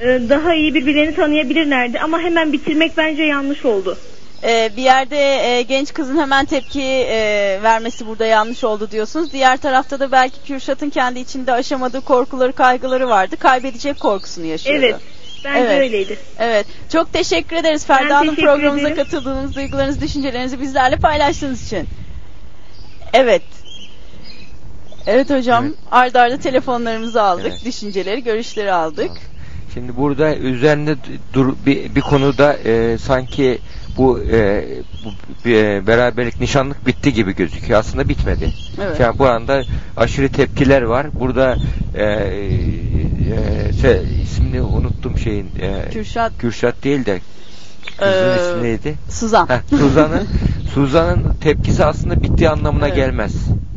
daha 0.01 0.55
iyi 0.55 0.75
birbirlerini 0.75 1.15
tanıyabilirlerdi. 1.15 2.01
Ama 2.01 2.21
hemen 2.21 2.53
bitirmek 2.53 2.97
bence 2.97 3.23
yanlış 3.23 3.65
oldu. 3.65 3.99
Ee, 4.45 4.71
bir 4.77 4.83
yerde 4.83 5.19
e, 5.19 5.63
genç 5.63 5.95
kızın 5.95 6.19
hemen 6.21 6.45
tepki 6.45 6.83
e, 6.83 7.17
vermesi 7.63 8.07
burada 8.07 8.27
yanlış 8.27 8.65
oldu 8.65 8.91
diyorsunuz. 8.91 9.33
Diğer 9.33 9.57
tarafta 9.57 10.01
da 10.01 10.13
belki 10.13 10.43
Kürşat'ın 10.47 10.91
kendi 10.91 11.19
içinde 11.21 11.53
aşamadığı 11.53 12.01
korkuları, 12.01 12.53
kaygıları 12.53 13.09
vardı. 13.09 13.37
Kaybedecek 13.37 14.01
korkusunu 14.01 14.47
yaşıyordu. 14.47 14.85
Evet. 14.85 14.97
Bence 15.45 15.59
Evet. 15.61 15.81
öyleydi. 15.81 16.19
Evet. 16.39 16.67
Çok 16.93 17.13
teşekkür 17.13 17.57
ederiz 17.57 17.87
Ferda 17.87 18.09
Ben 18.09 18.15
Hanım 18.15 18.35
programımıza 18.37 18.89
ederim. 18.89 19.05
katıldığınız, 19.05 19.55
duygularınızı, 19.57 20.01
düşüncelerinizi 20.01 20.61
bizlerle 20.61 20.97
paylaştığınız 20.97 21.67
için. 21.67 21.89
Evet. 23.13 23.43
Evet 25.07 25.31
hocam. 25.31 25.65
Evet. 25.65 25.75
Arda 25.91 26.21
arda 26.21 26.39
telefonlarımızı 26.39 27.23
aldık. 27.23 27.47
Evet. 27.47 27.65
Düşünceleri, 27.65 28.23
görüşleri 28.23 28.73
aldık. 28.73 29.11
Şimdi 29.77 29.97
burada 29.97 30.37
üzerinde 30.37 30.97
dur 31.35 31.55
bir, 31.67 31.95
bir 31.95 32.01
konuda 32.01 32.55
e, 32.55 32.99
sanki 32.99 33.59
bu, 33.97 34.21
e, 34.21 34.65
bu 35.05 35.49
e, 35.49 35.87
beraberlik 35.87 36.41
nişanlık 36.41 36.87
bitti 36.87 37.13
gibi 37.13 37.35
gözüküyor. 37.35 37.81
Aslında 37.81 38.09
bitmedi. 38.09 38.53
Evet. 38.83 39.01
Yani 39.01 39.19
bu 39.19 39.27
anda 39.29 39.63
aşırı 39.97 40.29
tepkiler 40.29 40.83
var. 40.83 41.07
Burada 41.21 41.57
e, 41.95 42.03
e, 42.05 42.09
se- 43.83 44.23
ismini 44.23 44.63
unuttum 44.63 45.19
şeyin. 45.19 45.47
E, 45.61 45.91
Kürşat, 45.93 46.33
Kürşat 46.39 46.85
değil 46.85 47.07
de 47.07 47.21
kızın 47.99 48.13
Ee, 48.13 48.37
ismi 48.37 48.63
neydi? 48.63 48.95
Suzan. 49.11 49.49
Suzan'ın 49.71 50.27
Suzan'ın 50.75 51.35
tepkisi 51.41 51.85
aslında 51.85 52.23
bittiği 52.23 52.51
anlamına 52.51 52.87
Evet. 52.87 52.97
gelmez. 52.97 53.33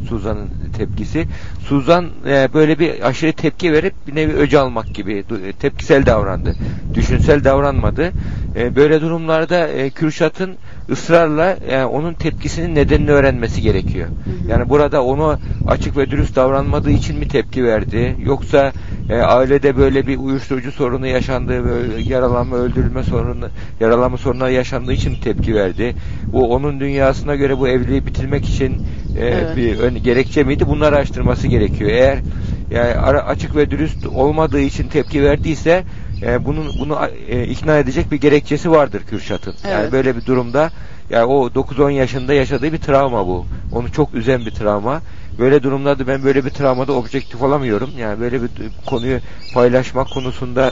Suzan'ın 0.09 0.49
tepkisi. 0.77 1.25
Suzan 1.59 2.09
e, 2.27 2.49
böyle 2.53 2.79
bir 2.79 3.07
aşırı 3.07 3.33
tepki 3.33 3.73
verip 3.73 3.93
bir 4.07 4.15
nevi 4.15 4.33
öc 4.33 4.57
almak 4.57 4.95
gibi 4.95 5.23
e, 5.47 5.51
tepkisel 5.51 6.05
davrandı. 6.05 6.55
Düşünsel 6.93 7.43
davranmadı. 7.43 8.11
E, 8.55 8.75
böyle 8.75 9.01
durumlarda 9.01 9.67
e, 9.67 9.89
Kürşat'ın 9.89 10.55
ısrarla 10.89 11.57
e, 11.69 11.83
onun 11.83 12.13
tepkisinin 12.13 12.75
nedenini 12.75 13.11
öğrenmesi 13.11 13.61
gerekiyor. 13.61 14.07
Yani 14.47 14.69
burada 14.69 15.03
onu 15.03 15.39
açık 15.67 15.97
ve 15.97 16.11
dürüst 16.11 16.35
davranmadığı 16.35 16.91
için 16.91 17.19
mi 17.19 17.27
tepki 17.27 17.63
verdi? 17.63 18.15
Yoksa 18.23 18.71
e, 19.09 19.15
ailede 19.15 19.77
böyle 19.77 20.07
bir 20.07 20.17
uyuşturucu 20.17 20.71
sorunu 20.71 21.07
yaşandığı, 21.07 21.99
yaralanma, 21.99 22.55
öldürülme 22.55 23.03
sorunu, 23.03 23.45
yaralanma 23.79 24.17
sorunları 24.17 24.53
yaşandığı 24.53 24.93
için 24.93 25.11
mi 25.11 25.19
tepki 25.19 25.55
verdi? 25.55 25.95
Bu 26.25 26.53
onun 26.53 26.79
dünyasına 26.79 27.35
göre 27.35 27.57
bu 27.57 27.67
evliliği 27.67 28.05
bitirmek 28.05 28.45
için 28.45 28.81
e, 29.19 29.25
Evet. 29.25 29.57
bir 29.57 29.79
ön, 29.79 30.03
gerekçe 30.03 30.43
miydi? 30.43 30.67
Bunları 30.67 30.95
araştırması 30.95 31.47
gerekiyor. 31.47 31.91
Eğer 31.91 32.19
yani 32.71 32.93
ara, 32.93 33.21
açık 33.21 33.55
ve 33.55 33.71
dürüst 33.71 34.07
olmadığı 34.07 34.59
için 34.59 34.87
tepki 34.87 35.23
verdiyse 35.23 35.83
e, 36.21 36.45
bunun 36.45 36.79
bunu 36.79 36.99
e, 37.27 37.43
ikna 37.43 37.77
edecek 37.77 38.11
bir 38.11 38.17
gerekçesi 38.17 38.71
vardır 38.71 39.01
Kürşat'ın. 39.09 39.53
Yani 39.63 39.81
Evet. 39.81 39.91
böyle 39.91 40.15
bir 40.15 40.25
durumda 40.25 40.71
yani 41.09 41.25
o 41.25 41.47
9-10 41.47 41.91
yaşında 41.91 42.33
yaşadığı 42.33 42.73
bir 42.73 42.77
travma 42.77 43.27
bu. 43.27 43.45
Onu 43.71 43.91
çok 43.91 44.13
üzen 44.13 44.45
bir 44.45 44.51
travma. 44.51 45.01
Böyle 45.39 45.63
durumlarda 45.63 46.07
ben 46.07 46.23
böyle 46.23 46.45
bir 46.45 46.49
travmada 46.49 46.93
objektif 46.93 47.41
olamıyorum. 47.41 47.89
Yani 47.99 48.19
böyle 48.19 48.41
bir 48.41 48.49
konuyu 48.85 49.19
paylaşmak 49.53 50.09
konusunda 50.09 50.71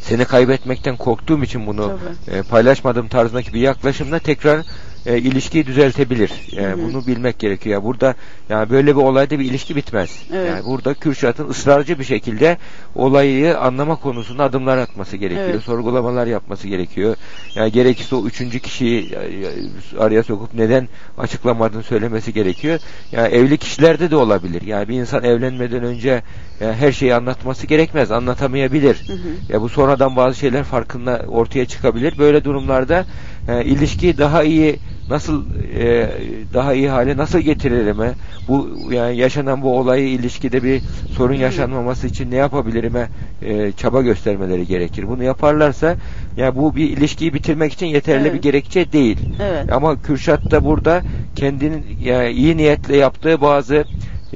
seni 0.00 0.24
kaybetmekten 0.24 0.96
korktuğum 0.96 1.42
için 1.42 1.66
bunu 1.66 1.92
Tabii. 2.26 2.36
e, 2.38 2.42
paylaşmadığım 2.42 3.08
tarzındaki 3.08 3.54
bir 3.54 3.60
yaklaşımla 3.60 4.18
tekrar 4.18 4.60
e, 5.06 5.18
ilişkiyi 5.18 5.66
düzeltebilir. 5.66 6.30
Yani 6.52 6.66
Hı 6.66 6.72
hı. 6.72 6.82
bunu 6.82 7.06
bilmek 7.06 7.38
gerekiyor. 7.38 7.74
Yani 7.74 7.84
burada 7.84 8.14
yani 8.48 8.70
böyle 8.70 8.96
bir 8.96 9.00
olayda 9.00 9.38
bir 9.38 9.44
ilişki 9.44 9.76
bitmez. 9.76 10.22
Evet. 10.32 10.48
Yani 10.48 10.64
burada 10.64 10.94
Kürşat'ın 10.94 11.48
ısrarcı 11.48 11.98
bir 11.98 12.04
şekilde 12.04 12.58
olayı 12.94 13.58
anlama 13.58 13.96
konusunda 13.96 14.44
adımlar 14.44 14.78
atması 14.78 15.16
gerekiyor. 15.16 15.48
Evet. 15.50 15.62
Sorgulamalar 15.62 16.26
yapması 16.26 16.68
gerekiyor. 16.68 17.16
Yani 17.54 17.72
gerekirse 17.72 18.16
o 18.16 18.26
üçüncü 18.26 18.60
kişiyi 18.60 19.12
e, 19.12 19.98
araya 19.98 20.22
sokup 20.22 20.54
neden 20.54 20.88
açıklamadığını 21.18 21.82
söylemesi 21.82 22.32
gerekiyor. 22.32 22.78
Yani 23.12 23.34
evli 23.34 23.58
kişilerde 23.58 24.10
de 24.10 24.16
olabilir. 24.16 24.62
Yani 24.62 24.88
bir 24.88 24.94
insan 24.94 25.24
evlenmeden 25.24 25.82
önce 25.82 26.22
e, 26.60 26.72
her 26.72 26.92
şeyi 26.92 27.14
anlatması 27.14 27.66
gerekmez. 27.66 28.10
Anlatamayabilir. 28.10 29.08
Hı 29.08 29.12
hı. 29.12 29.18
Ya 29.48 29.60
bu 29.60 29.68
sonradan 29.68 30.16
bazı 30.16 30.38
şeyler 30.38 30.64
farkında 30.64 31.24
ortaya 31.28 31.66
çıkabilir. 31.66 32.18
Böyle 32.18 32.44
durumlarda 32.44 33.06
e, 33.50 33.64
ilişkiyi 33.64 34.18
daha 34.18 34.42
iyi 34.42 34.76
nasıl 35.10 35.44
e, 35.78 36.10
daha 36.54 36.74
iyi 36.74 36.88
hale 36.88 37.16
nasıl 37.16 37.38
getiririme 37.38 38.12
bu 38.48 38.70
yani 38.90 39.16
yaşanan 39.16 39.62
bu 39.62 39.78
olayı 39.78 40.08
ilişkide 40.08 40.62
bir 40.62 40.82
sorun 41.16 41.34
yaşanmaması 41.34 42.06
için 42.06 42.30
ne 42.30 42.36
yapabilirime 42.36 43.08
e, 43.42 43.72
çaba 43.72 44.02
göstermeleri 44.02 44.66
gerekir. 44.66 45.08
Bunu 45.08 45.24
yaparlarsa 45.24 45.96
yani 46.36 46.56
bu 46.56 46.76
bir 46.76 46.90
ilişkiyi 46.90 47.34
bitirmek 47.34 47.72
için 47.72 47.86
yeterli 47.86 48.22
Evet. 48.22 48.34
bir 48.34 48.42
gerekçe 48.42 48.92
değil. 48.92 49.18
Evet. 49.42 49.72
Ama 49.72 50.02
Kürşat 50.02 50.50
da 50.50 50.64
burada 50.64 51.02
kendinin 51.36 51.84
yani 52.04 52.30
iyi 52.30 52.56
niyetle 52.56 52.96
yaptığı 52.96 53.40
bazı 53.40 53.84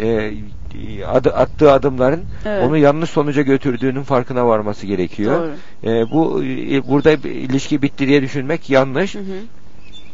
e, 0.01 0.31
adı, 1.09 1.31
attığı 1.31 1.73
adımların 1.73 2.25
Evet. 2.45 2.65
onu 2.65 2.77
yanlış 2.77 3.11
sonuca 3.11 3.43
götürdüğünün 3.43 4.03
farkına 4.03 4.47
varması 4.47 4.87
gerekiyor. 4.87 5.41
Doğru. 5.41 5.91
E, 5.91 6.11
bu 6.11 6.45
e, 6.45 6.89
burada 6.89 7.13
ilişki 7.29 7.83
bitti 7.83 8.09
diye 8.09 8.23
düşünmek 8.23 8.71
yanlış. 8.71 9.15
Hı 9.15 9.19
hı. 9.19 9.39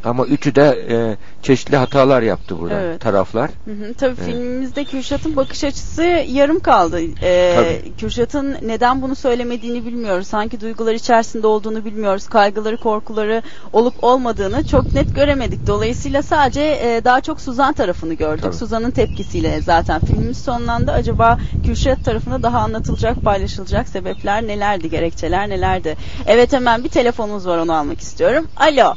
Ama 0.05 0.27
üçü 0.27 0.55
de 0.55 0.87
e, 0.91 1.17
çeşitli 1.43 1.77
hatalar 1.77 2.23
yaptı 2.23 2.59
burada 2.59 2.81
Evet. 2.81 3.01
taraflar. 3.01 3.51
Hı 3.65 3.71
hı. 3.71 3.95
Tabii 3.95 4.15
Evet. 4.19 4.27
filmimizde 4.31 4.85
Kürşat'ın 4.85 5.37
bakış 5.37 5.65
açısı 5.65 6.03
yarım 6.29 6.61
kaldı. 6.61 7.01
Ee, 7.23 7.53
Tabii. 7.57 7.93
Kürşat'ın 7.99 8.57
neden 8.63 9.03
bunu 9.03 9.15
söylemediğini 9.15 9.87
bilmiyoruz. 9.87 10.27
Sanki 10.27 10.61
duygular 10.61 10.95
içerisinde 10.95 11.47
olduğunu 11.47 11.85
bilmiyoruz. 11.85 12.29
Kaygıları, 12.29 12.77
korkuları 12.77 13.43
olup 13.73 14.05
olmadığını 14.05 14.65
çok 14.67 14.95
net 14.95 15.15
göremedik. 15.15 15.67
Dolayısıyla 15.67 16.23
sadece 16.23 16.61
e, 16.63 17.01
daha 17.05 17.21
çok 17.21 17.41
Suzan 17.41 17.73
tarafını 17.73 18.15
gördük. 18.15 18.55
Suzan'ın 18.55 18.91
tepkisiyle 18.91 19.61
zaten 19.63 20.01
filmimiz 20.01 20.39
sonlandı. 20.39 20.93
Acaba 20.93 21.39
Kürşat 21.67 22.05
tarafında 22.05 22.43
daha 22.43 22.59
anlatılacak, 22.59 23.23
paylaşılacak 23.25 23.89
sebepler 23.89 24.43
nelerdi, 24.47 24.91
gerekçeler 24.91 25.49
nelerdi? 25.49 25.97
Evet 26.27 26.53
hemen 26.53 26.85
bir 26.85 26.89
telefonumuz 26.89 27.47
var 27.47 27.59
onu 27.59 27.73
almak 27.75 28.01
istiyorum. 28.01 28.47
Alo. 28.57 28.95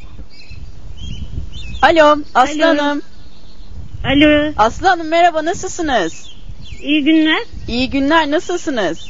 Alo, 1.84 2.18
Aslanım. 2.36 3.02
Alo, 4.06 4.54
Aslanım 4.58 5.08
merhaba 5.08 5.46
nasılsınız? 5.46 6.36
iyi 6.82 7.04
günler. 7.04 7.44
İyi 7.68 7.90
günler 7.90 8.32
nasılsınız? 8.32 9.10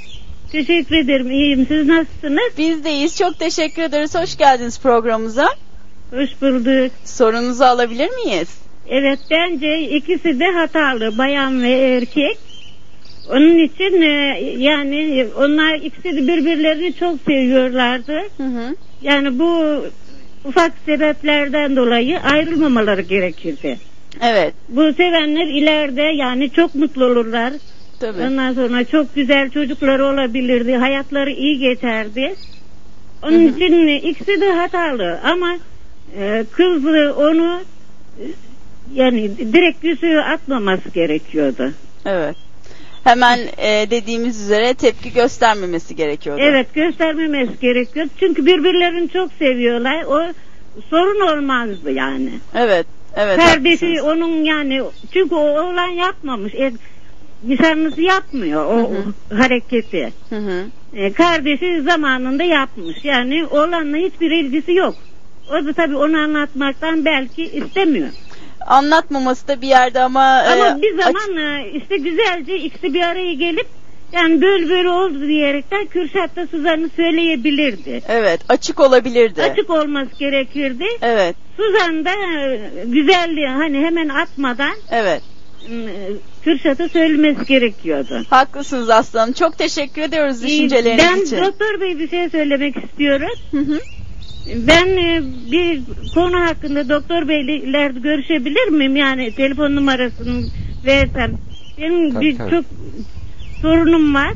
Teşekkür 0.51 0.95
ederim, 0.95 1.31
iyiyim. 1.31 1.65
Siz 1.67 1.87
nasılsınız? 1.87 2.51
Biz 2.57 2.83
deyiz. 2.83 3.17
Çok 3.17 3.39
teşekkür 3.39 3.81
ederiz. 3.81 4.15
Hoş 4.15 4.37
geldiniz 4.37 4.79
programımıza. 4.79 5.47
Hoş 6.11 6.41
bulduk. 6.41 6.91
Sorunuzu 7.05 7.63
alabilir 7.63 8.09
miyiz? 8.09 8.57
Evet, 8.87 9.19
bence 9.31 9.81
ikisi 9.81 10.39
de 10.39 10.45
hatalı, 10.45 11.17
bayan 11.17 11.63
ve 11.63 11.71
erkek. 11.71 12.37
Onun 13.29 13.57
için 13.65 14.01
e, 14.01 14.39
yani 14.57 15.27
onlar 15.37 15.75
ikisi 15.75 16.03
de 16.03 16.27
birbirlerini 16.27 16.93
çok 16.93 17.19
seviyorlardı. 17.27 18.19
Hı 18.37 18.43
hı. 18.43 18.75
Yani 19.01 19.39
bu 19.39 19.81
ufak 20.45 20.71
sebeplerden 20.85 21.75
dolayı 21.75 22.19
ayrılmamaları 22.19 23.01
gerekirdi. 23.01 23.79
Evet. 24.21 24.53
Bu 24.69 24.93
sevenler 24.93 25.47
ileride 25.47 26.01
yani 26.01 26.49
çok 26.49 26.75
mutlu 26.75 27.05
olurlar. 27.05 27.53
Tabii. 27.99 28.21
Ondan 28.21 28.53
sonra 28.53 28.83
çok 28.83 29.15
güzel 29.15 29.49
çocukları 29.49 30.05
olabilirdi. 30.05 30.75
Hayatları 30.75 31.31
iyi 31.31 31.59
geçerdi. 31.59 32.35
Onun 33.23 33.47
Hı 33.47 33.51
hı. 33.51 33.55
için 33.55 33.87
ikisi 33.87 34.41
de 34.41 34.51
hatalı 34.51 35.19
ama 35.23 35.57
e, 36.19 36.45
kız 36.51 36.85
onu 37.17 37.61
e, 38.19 38.25
yani 38.93 39.37
direkt 39.37 39.83
yüzüğü 39.83 40.19
atmaması 40.19 40.89
gerekiyordu. 40.89 41.73
Evet. 42.05 42.35
Hemen 43.03 43.39
e, 43.57 43.87
dediğimiz 43.91 44.41
üzere 44.41 44.73
tepki 44.73 45.13
göstermemesi 45.13 45.95
gerekiyordu. 45.95 46.41
Evet 46.43 46.73
göstermemesi 46.73 47.59
gerekiyor. 47.61 48.07
Çünkü 48.19 48.45
birbirlerini 48.45 49.09
çok 49.09 49.33
seviyorlar. 49.33 50.03
O 50.03 50.33
sorun 50.89 51.37
olmazdı 51.37 51.91
yani. 51.91 52.29
Evet. 52.55 52.85
Evet. 53.15 53.37
Kardeşi 53.37 53.85
haklısınız. 53.85 54.17
onun 54.17 54.43
yani 54.43 54.81
çünkü 55.13 55.35
o 55.35 55.39
oğlan 55.39 55.87
yapmamış. 55.87 56.53
E, 56.53 56.71
nişanlısı 57.47 58.01
yapmıyor 58.01 58.65
o 58.65 58.91
Hı 58.91 59.35
hareketi. 59.35 60.13
Hı 60.29 60.35
hı. 60.35 60.65
E, 60.93 61.13
kardeşi 61.13 61.81
zamanında 61.81 62.43
yapmış. 62.43 62.97
Yani 63.03 63.45
oğlanla 63.45 63.97
hiçbir 63.97 64.31
ilgisi 64.31 64.73
yok. 64.73 64.95
O 65.49 65.65
da 65.65 65.73
tabii 65.73 65.95
onu 65.95 66.17
anlatmaktan 66.17 67.05
belki 67.05 67.43
istemiyor. 67.43 68.09
Anlatmaması 68.67 69.47
da 69.47 69.61
bir 69.61 69.67
yerde 69.67 69.99
ama 69.99 70.43
e, 70.43 70.47
Ama 70.49 70.81
bir 70.81 70.97
aç- 70.99 71.03
zaman 71.05 71.37
e, 71.37 71.71
işte 71.71 71.97
güzelce 71.97 72.55
ikisi 72.57 72.93
bir 72.93 73.01
araya 73.01 73.33
gelip 73.33 73.67
yani 74.11 74.41
böyle 74.41 74.69
böyle 74.69 74.89
oldu 74.89 75.21
diyerekten 75.27 75.85
Kürşat 75.85 76.35
da 76.35 76.47
Suzan'ı 76.47 76.89
söyleyebilirdi. 76.95 78.01
Evet, 78.07 78.41
açık 78.49 78.79
olabilirdi. 78.79 79.41
Açık 79.43 79.69
olması 79.69 80.15
gerekirdi. 80.19 80.85
Evet. 81.01 81.35
Suzan 81.57 82.05
da 82.05 82.11
e, 82.11 82.59
güzelliği 82.85 83.47
hani 83.47 83.77
hemen 83.85 84.09
atmadan 84.09 84.73
Evet. 84.91 85.21
e, 85.69 85.77
Kürşat'a 86.43 86.89
söylemesi 86.89 87.45
gerekiyordu. 87.45 88.23
Haklısınız 88.29 88.89
aslanım. 88.89 89.33
Çok 89.33 89.57
teşekkür 89.57 90.01
ediyoruz 90.01 90.43
düşünceleriniz 90.43 91.05
ben 91.05 91.21
için. 91.25 91.37
doktor 91.37 91.81
bey 91.81 91.99
bir 91.99 92.09
şey 92.09 92.29
söylemek 92.29 92.75
istiyorum. 92.83 93.29
Hı 93.51 93.57
hı. 93.57 93.79
Ben 94.55 94.87
e, 94.87 95.23
bir 95.51 95.81
konu 96.13 96.39
hakkında 96.39 96.89
doktor 96.89 97.27
beyle 97.27 97.87
görüşebilir 97.87 98.67
miyim? 98.67 98.95
Yani 98.95 99.35
telefon 99.35 99.75
numarasını 99.75 100.47
versem. 100.85 101.31
Benim 101.77 102.13
Tabii, 102.13 102.25
bir 102.25 102.37
tabii. 102.37 102.49
çok 102.49 102.65
sorunum 103.61 104.15
var. 104.15 104.33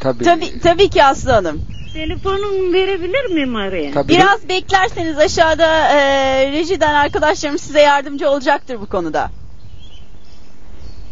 Tabii. 0.00 0.24
Tabii, 0.24 0.60
tabii 0.60 0.88
ki 0.88 1.04
aslanım. 1.04 1.62
Telefonumu 1.92 2.72
verebilir 2.72 3.24
miyim 3.30 3.56
araya? 3.56 3.92
Tabii. 3.92 4.08
Biraz 4.08 4.48
beklerseniz 4.48 5.18
aşağıda 5.18 5.88
e, 5.88 6.52
rejiden 6.52 6.94
arkadaşlarım 6.94 7.58
size 7.58 7.80
yardımcı 7.80 8.30
olacaktır 8.30 8.80
bu 8.80 8.86
konuda. 8.86 9.30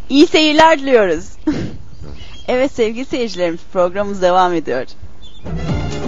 İyi 0.09 0.27
seyirler 0.27 0.79
diliyoruz. 0.79 1.25
evet 2.47 2.71
sevgili 2.71 3.05
seyircilerimiz 3.05 3.61
programımız 3.73 4.21
devam 4.21 4.53
ediyor. 4.53 4.85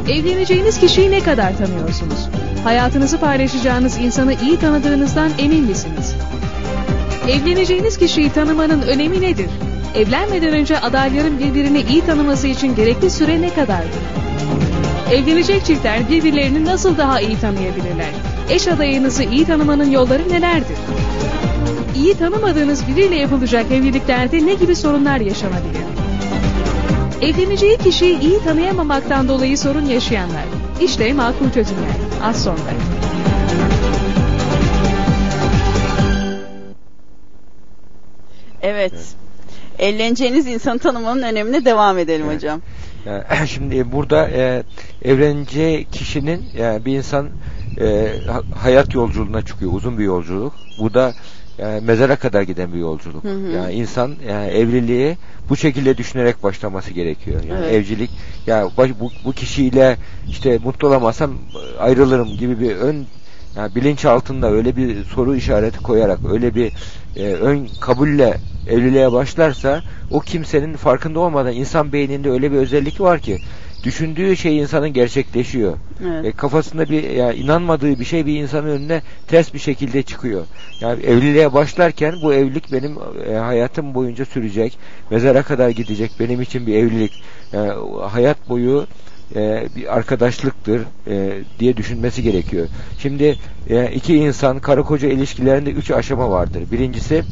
Evleneceğiniz 0.09 0.79
kişiyi 0.79 1.11
ne 1.11 1.19
kadar 1.19 1.57
tanıyorsunuz? 1.57 2.29
Hayatınızı 2.63 3.19
paylaşacağınız 3.19 3.97
insanı 3.97 4.33
iyi 4.33 4.59
tanıdığınızdan 4.59 5.31
emin 5.39 5.63
misiniz? 5.63 6.15
Evleneceğiniz 7.29 7.97
kişiyi 7.97 8.29
tanımanın 8.29 8.81
önemi 8.81 9.21
nedir? 9.21 9.49
Evlenmeden 9.95 10.53
önce 10.53 10.79
adayların 10.79 11.39
birbirini 11.39 11.81
iyi 11.81 12.05
tanıması 12.05 12.47
için 12.47 12.75
gerekli 12.75 13.09
süre 13.09 13.41
ne 13.41 13.53
kadardır? 13.53 14.01
Evlenecek 15.11 15.65
çiftler 15.65 16.09
birbirlerini 16.09 16.65
nasıl 16.65 16.97
daha 16.97 17.21
iyi 17.21 17.39
tanıyabilirler? 17.39 18.09
Eş 18.49 18.67
adayınızı 18.67 19.23
iyi 19.23 19.45
tanımanın 19.45 19.91
yolları 19.91 20.29
nelerdir? 20.29 20.77
İyi 21.95 22.17
tanımadığınız 22.17 22.87
biriyle 22.87 23.15
yapılacak 23.15 23.65
evliliklerde 23.71 24.45
ne 24.45 24.53
gibi 24.53 24.75
sorunlar 24.75 25.19
yaşanabilir? 25.19 26.04
Evleneceği 27.21 27.78
kişiyi 27.78 28.19
iyi 28.19 28.39
tanıyamamaktan 28.39 29.28
dolayı 29.28 29.58
sorun 29.58 29.86
yaşayanlar. 29.86 30.43
İşte 30.82 31.13
makul 31.13 31.49
çözümler. 31.51 31.91
Az 32.23 32.43
sonra. 32.43 32.60
Evet. 38.62 38.93
Evleneceğiniz 39.80 40.47
insanı 40.47 40.80
tanımanın 40.80 41.21
önemine 41.23 41.65
devam 41.65 41.97
edelim 41.97 42.25
Evet. 42.25 42.36
hocam. 42.36 42.62
Yani 43.06 43.23
şimdi 43.47 43.91
burada 43.91 44.30
e, 44.30 44.63
evleneceği 45.01 45.86
kişinin 45.86 46.45
yani 46.58 46.86
bir 46.86 46.97
insan 46.97 47.30
e, 47.82 48.08
ha- 48.28 48.41
hayat 48.62 48.93
yolculuğuna 48.93 49.41
çıkıyor. 49.41 49.71
Uzun 49.73 49.97
bir 49.97 50.04
yolculuk. 50.04 50.54
Bu 50.80 50.93
da 50.93 51.13
e, 51.59 51.79
mezara 51.79 52.15
kadar 52.15 52.41
giden 52.41 52.73
bir 52.73 52.79
yolculuk. 52.79 53.23
Hı 53.23 53.29
hı. 53.29 53.51
Yani 53.51 53.73
insan 53.73 54.15
yani 54.29 54.47
evliliği 54.47 55.17
bu 55.49 55.55
şekilde 55.55 55.97
düşünerek 55.97 56.43
başlaması 56.43 56.93
gerekiyor. 56.93 57.43
Yani 57.43 57.59
Evet. 57.63 57.73
evcilik 57.73 58.09
yani 58.47 58.71
bu, 58.99 59.11
bu 59.25 59.33
kişiyle 59.33 59.97
işte 60.29 60.59
mutlu 60.63 60.87
olamazsam 60.87 61.31
e, 61.31 61.79
ayrılırım 61.79 62.37
gibi 62.37 62.59
bir 62.59 62.75
ön 62.75 63.07
yani 63.57 63.75
bilinç 63.75 64.05
altında 64.05 64.51
öyle 64.51 64.75
bir 64.75 65.03
soru 65.03 65.35
işareti 65.35 65.79
koyarak 65.79 66.19
öyle 66.29 66.55
bir 66.55 66.71
e, 67.15 67.33
ön 67.33 67.67
kabulle 67.79 68.37
evliliğe 68.67 69.11
başlarsa 69.11 69.81
o 70.11 70.19
kimsenin 70.19 70.75
farkında 70.75 71.19
olmadan 71.19 71.53
insan 71.53 71.93
beyninde 71.93 72.29
öyle 72.29 72.51
bir 72.51 72.57
özellik 72.57 73.01
var 73.01 73.19
ki 73.19 73.39
düşündüğü 73.86 74.38
şey 74.38 74.58
insanın 74.58 74.93
gerçekleşiyor. 74.93 75.78
Evet. 76.06 76.26
E, 76.26 76.32
kafasında 76.32 76.89
bir 76.89 77.10
yani 77.10 77.36
inanmadığı 77.36 78.00
bir 78.00 78.06
şey 78.06 78.26
bir 78.26 78.39
insanın 78.39 78.67
önüne 78.67 79.02
ters 79.28 79.54
bir 79.54 79.60
şekilde 79.60 80.04
çıkıyor. 80.04 80.45
Yani 80.82 81.04
evliliğe 81.04 81.54
başlarken 81.54 82.15
bu 82.21 82.34
evlilik 82.34 82.71
benim 82.71 82.98
e, 83.30 83.34
hayatım 83.34 83.93
boyunca 83.93 84.26
sürecek. 84.26 84.78
Mezara 85.10 85.43
kadar 85.43 85.69
gidecek 85.69 86.12
benim 86.19 86.41
için 86.41 86.67
bir 86.67 86.76
evlilik. 86.76 87.24
Yani 87.54 87.71
o 87.71 88.02
hayat 88.02 88.50
boyu 88.50 88.88
e, 89.36 89.67
bir 89.76 89.95
arkadaşlıktır 89.95 90.82
e, 91.08 91.43
diye 91.60 91.78
düşünmesi 91.78 92.24
gerekiyor. 92.24 92.67
Şimdi 93.00 93.36
e, 93.69 93.91
iki 93.91 94.15
insan 94.15 94.60
karı 94.60 94.84
koca 94.84 95.08
ilişkilerinde 95.08 95.71
üç 95.71 95.91
aşama 95.91 96.30
vardır. 96.30 96.63
Birincisi 96.71 97.24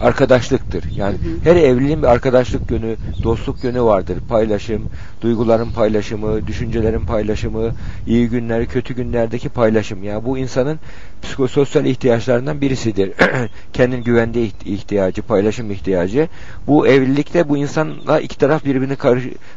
arkadaşlıktır. 0.00 0.84
Yani 0.96 1.16
her 1.44 1.56
evliliğin 1.56 2.02
bir 2.02 2.06
arkadaşlık 2.06 2.70
yönü, 2.70 2.96
dostluk 3.22 3.64
yönü 3.64 3.82
vardır. 3.82 4.18
Paylaşım, 4.28 4.88
duyguların 5.24 5.70
paylaşımı, 5.70 6.46
düşüncelerin 6.46 7.00
paylaşımı, 7.00 7.70
iyi 8.06 8.28
günler, 8.28 8.66
kötü 8.66 8.94
günlerdeki 8.94 9.48
paylaşım. 9.48 10.02
Yani 10.02 10.24
bu 10.24 10.38
insanın 10.38 10.78
psikososyal 11.22 11.86
ihtiyaçlarından 11.86 12.60
birisidir. 12.60 13.12
Kendin 13.72 14.02
güvende 14.02 14.42
ihtiyacı, 14.64 15.22
paylaşım 15.22 15.70
ihtiyacı. 15.70 16.28
Bu 16.66 16.86
evlilikte 16.86 17.48
bu 17.48 17.56
insanla 17.56 18.20
iki 18.20 18.38
taraf 18.38 18.64
birbirini 18.64 18.96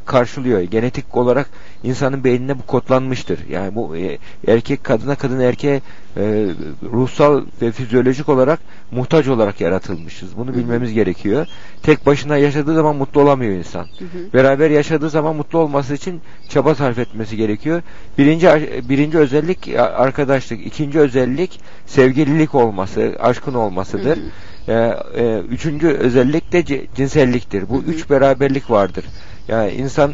karşılıyor. 0.06 0.62
Genetik 0.62 1.18
olarak 1.18 1.50
insanın 1.84 2.24
beynine 2.24 2.60
bu 2.60 2.62
kodlanmıştır. 2.62 3.40
Yani 3.50 3.76
bu 3.76 3.98
e, 3.98 4.18
erkek 4.48 4.84
kadına, 4.84 5.16
kadın 5.16 5.40
erkeğe 5.40 5.82
e, 6.18 6.48
ruhsal 6.84 7.42
ve 7.62 7.72
fizyolojik 7.72 8.30
olarak 8.30 8.60
muhtaç 8.92 9.28
olarak 9.28 9.62
yaratılmışız. 9.62 10.38
Bunu 10.38 10.56
bilmemiz 10.56 10.94
gerekiyor. 10.94 11.48
Tek 11.84 12.06
başına 12.06 12.38
yaşadığı 12.38 12.76
zaman 12.76 12.96
mutlu 12.96 13.22
olamıyor 13.22 13.52
insan. 13.52 13.84
Hı 13.84 14.06
hı. 14.06 14.34
Beraber 14.34 14.70
yaşadığı 14.70 15.10
zaman 15.10 15.36
mutlu 15.36 15.57
olması 15.58 15.94
için 15.94 16.22
çaba 16.50 16.76
sarf 16.76 17.00
etmesi 17.00 17.38
gerekiyor. 17.38 17.82
Birinci 18.18 18.48
birinci 18.90 19.18
özellik 19.18 19.68
arkadaşlık, 19.78 20.66
ikinci 20.66 21.00
özellik 21.00 21.60
sevgililik 21.86 22.56
olması, 22.56 23.16
aşkın 23.20 23.54
olmasıdır. 23.54 24.18
Hı 24.18 24.22
hı. 24.22 24.30
Ee, 24.68 24.98
e, 25.16 25.40
üçüncü 25.40 25.88
özellik 25.88 26.52
de 26.52 26.88
cinselliktir. 26.96 27.70
Bu 27.70 27.74
hı 27.74 27.78
hı. 27.78 27.92
üç 27.92 28.10
beraberlik 28.10 28.72
vardır. 28.72 29.06
Yani 29.48 29.72
insan 29.72 30.14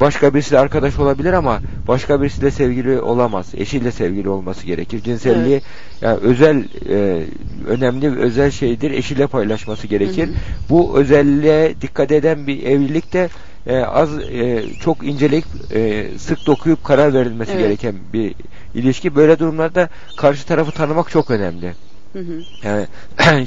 başka 0.00 0.34
birisiyle 0.34 0.58
arkadaş 0.58 0.98
olabilir 0.98 1.32
ama 1.32 1.60
başka 1.88 2.22
birisiyle 2.22 2.50
sevgili 2.50 3.00
olamaz. 3.00 3.46
Eşiyle 3.56 3.92
sevgili 3.92 4.28
olması 4.28 4.66
gerekir. 4.66 5.02
Cinselliği 5.02 5.54
evet. 5.54 5.64
yani 6.00 6.18
özel 6.18 6.64
e, 6.88 7.24
önemli 7.68 8.18
özel 8.18 8.50
şeydir. 8.50 8.90
Eşiyle 8.90 9.26
paylaşması 9.26 9.86
gerekir. 9.86 10.26
Hı 10.26 10.30
hı. 10.30 10.36
Bu 10.70 10.98
özelliğe 10.98 11.74
dikkat 11.80 12.12
eden 12.12 12.46
bir 12.46 12.62
evlilikte 12.62 13.28
e, 13.66 13.78
az 13.78 14.18
e, 14.18 14.64
çok 14.80 15.06
inceleyip 15.06 15.44
e, 15.74 16.06
sık 16.18 16.46
dokuyup 16.46 16.84
karar 16.84 17.14
verilmesi 17.14 17.52
evet. 17.52 17.62
gereken 17.62 17.94
bir 18.12 18.34
ilişki. 18.74 19.16
Böyle 19.16 19.38
durumlarda 19.38 19.88
karşı 20.16 20.46
tarafı 20.46 20.72
tanımak 20.72 21.10
çok 21.10 21.30
önemli. 21.30 21.74
Hı 22.14 22.18
hı. 22.18 22.44
Yani 22.64 22.86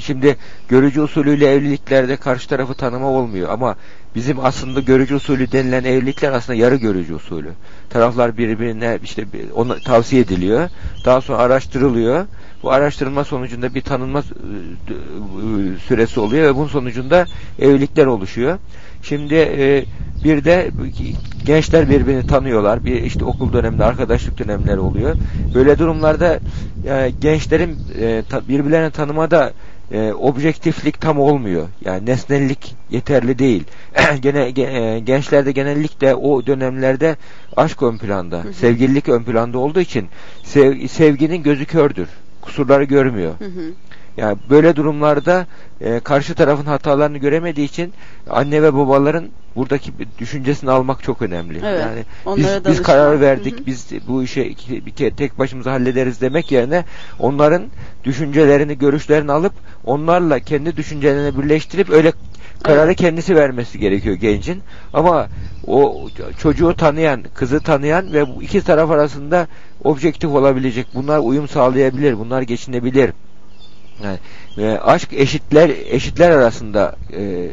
şimdi 0.00 0.36
görücü 0.68 1.00
usulüyle 1.00 1.52
evliliklerde 1.52 2.16
karşı 2.16 2.48
tarafı 2.48 2.74
tanıma 2.74 3.06
olmuyor 3.06 3.48
ama 3.50 3.76
bizim 4.14 4.44
aslında 4.44 4.80
görücü 4.80 5.14
usulü 5.14 5.52
denilen 5.52 5.84
evlilikler 5.84 6.32
aslında 6.32 6.58
yarı 6.58 6.76
görücü 6.76 7.14
usulü. 7.14 7.50
Taraflar 7.90 8.38
birbirine 8.38 8.98
işte 9.04 9.26
ona 9.54 9.78
tavsiye 9.78 10.22
ediliyor. 10.22 10.68
Daha 11.04 11.20
sonra 11.20 11.38
araştırılıyor. 11.38 12.26
Bu 12.62 12.70
araştırma 12.70 13.24
sonucunda 13.24 13.74
bir 13.74 13.80
tanınma 13.80 14.22
süresi 15.88 16.20
oluyor 16.20 16.44
ve 16.44 16.56
bunun 16.56 16.68
sonucunda 16.68 17.26
evlilikler 17.58 18.06
oluşuyor. 18.06 18.58
Şimdi 19.02 19.34
e, 19.34 19.84
bir 20.24 20.44
de 20.44 20.70
gençler 21.46 21.90
birbirini 21.90 22.26
tanıyorlar. 22.26 22.84
Bir 22.84 23.02
işte 23.02 23.24
okul 23.24 23.52
döneminde 23.52 23.84
arkadaşlık 23.84 24.38
dönemleri 24.38 24.80
oluyor. 24.80 25.14
Böyle 25.54 25.78
durumlarda 25.78 26.40
e, 26.88 27.12
gençlerin 27.20 27.76
e, 28.00 28.22
ta, 28.28 28.48
birbirlerini 28.48 28.90
tanımada 28.90 29.52
e, 29.92 30.12
objektiflik 30.12 31.00
tam 31.00 31.18
olmuyor. 31.18 31.68
Yani 31.84 32.06
nesnellik 32.06 32.76
yeterli 32.90 33.38
değil. 33.38 33.64
Gene 34.20 34.52
e, 34.62 35.00
gençlerde 35.00 35.52
genellikle 35.52 36.14
o 36.14 36.46
dönemlerde 36.46 37.16
aşk 37.56 37.82
ön 37.82 37.98
planda, 37.98 38.44
hı 38.44 38.48
hı. 38.48 38.52
sevgililik 38.52 39.08
ön 39.08 39.22
planda 39.22 39.58
olduğu 39.58 39.80
için 39.80 40.06
sev, 40.44 40.86
sevginin 40.86 41.42
gözü 41.42 41.66
kördür. 41.66 42.08
Kusurları 42.40 42.84
görmüyor. 42.84 43.32
Hı 43.38 43.44
hı. 43.44 43.72
Yani 44.18 44.38
böyle 44.50 44.76
durumlarda 44.76 45.46
e, 45.80 46.00
karşı 46.00 46.34
tarafın 46.34 46.64
hatalarını 46.64 47.18
göremediği 47.18 47.66
için 47.66 47.92
anne 48.30 48.62
ve 48.62 48.74
babaların 48.74 49.24
buradaki 49.56 49.92
düşüncesini 50.18 50.70
almak 50.70 51.02
çok 51.02 51.22
önemli. 51.22 51.60
Evet, 51.64 51.80
yani 51.80 52.04
biz, 52.36 52.64
biz 52.68 52.82
karar 52.82 53.20
verdik, 53.20 53.56
Hı-hı. 53.56 53.66
biz 53.66 53.86
bu 54.08 54.22
işe 54.22 54.44
bir 54.86 54.90
kere 54.90 55.10
tek 55.10 55.38
başımıza 55.38 55.72
hallederiz 55.72 56.20
demek 56.20 56.52
yerine 56.52 56.84
onların 57.18 57.62
düşüncelerini, 58.04 58.78
görüşlerini 58.78 59.32
alıp 59.32 59.52
onlarla 59.84 60.38
kendi 60.38 60.76
düşüncelerini 60.76 61.42
birleştirip 61.42 61.90
öyle 61.90 62.12
kararı 62.62 62.86
evet. 62.86 62.98
kendisi 62.98 63.36
vermesi 63.36 63.78
gerekiyor 63.78 64.14
gencin. 64.14 64.62
Ama 64.92 65.28
o 65.66 66.08
çocuğu 66.38 66.74
tanıyan, 66.74 67.22
kızı 67.34 67.60
tanıyan 67.60 68.12
ve 68.12 68.36
bu 68.36 68.42
iki 68.42 68.60
taraf 68.60 68.90
arasında 68.90 69.46
objektif 69.84 70.30
olabilecek. 70.30 70.86
Bunlar 70.94 71.18
uyum 71.18 71.48
sağlayabilir, 71.48 72.18
bunlar 72.18 72.42
geçinebilir. 72.42 73.10
Yani, 74.04 74.18
e, 74.58 74.78
aşk 74.78 75.12
eşitler 75.12 75.70
eşitler 75.90 76.30
arasında 76.30 76.96
e, 77.12 77.50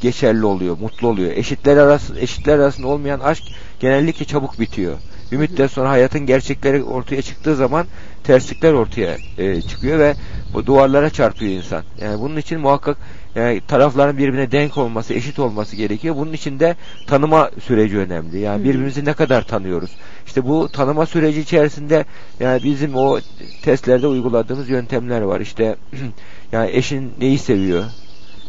geçerli 0.00 0.44
oluyor, 0.44 0.78
mutlu 0.78 1.08
oluyor. 1.08 1.32
Eşitler 1.32 1.76
arası 1.76 2.18
eşitler 2.18 2.58
arasında 2.58 2.86
olmayan 2.86 3.20
aşk 3.20 3.44
genellikle 3.80 4.24
çabuk 4.24 4.60
bitiyor. 4.60 4.98
Bir 5.32 5.36
müddet 5.36 5.70
sonra 5.70 5.90
hayatın 5.90 6.26
gerçekleri 6.26 6.82
ortaya 6.82 7.22
çıktığı 7.22 7.56
zaman 7.56 7.86
terslikler 8.24 8.72
ortaya 8.72 9.16
e, 9.38 9.62
çıkıyor 9.62 9.98
ve 9.98 10.14
bu 10.54 10.66
duvarlara 10.66 11.10
çarpıyor 11.10 11.52
insan. 11.52 11.84
Yani 12.00 12.20
bunun 12.20 12.36
için 12.36 12.60
muhakkak 12.60 12.98
yani 13.34 13.60
tarafların 13.68 14.18
birbirine 14.18 14.52
denk 14.52 14.78
olması, 14.78 15.14
eşit 15.14 15.38
olması 15.38 15.76
gerekiyor. 15.76 16.16
Bunun 16.16 16.32
için 16.32 16.60
de 16.60 16.76
tanıma 17.06 17.50
süreci 17.62 17.98
önemli. 17.98 18.38
Yani 18.38 18.64
birbirimizi 18.64 19.04
ne 19.04 19.12
kadar 19.12 19.42
tanıyoruz. 19.42 19.90
İşte 20.26 20.44
bu 20.48 20.68
tanıma 20.68 21.06
süreci 21.06 21.40
içerisinde 21.40 22.04
yani 22.40 22.62
bizim 22.64 22.96
o 22.96 23.18
testlerde 23.62 24.06
uyguladığımız 24.06 24.68
yöntemler 24.68 25.20
var. 25.20 25.40
İşte 25.40 25.76
yani 26.52 26.70
eşin 26.70 27.12
neyi 27.20 27.38
seviyor? 27.38 27.84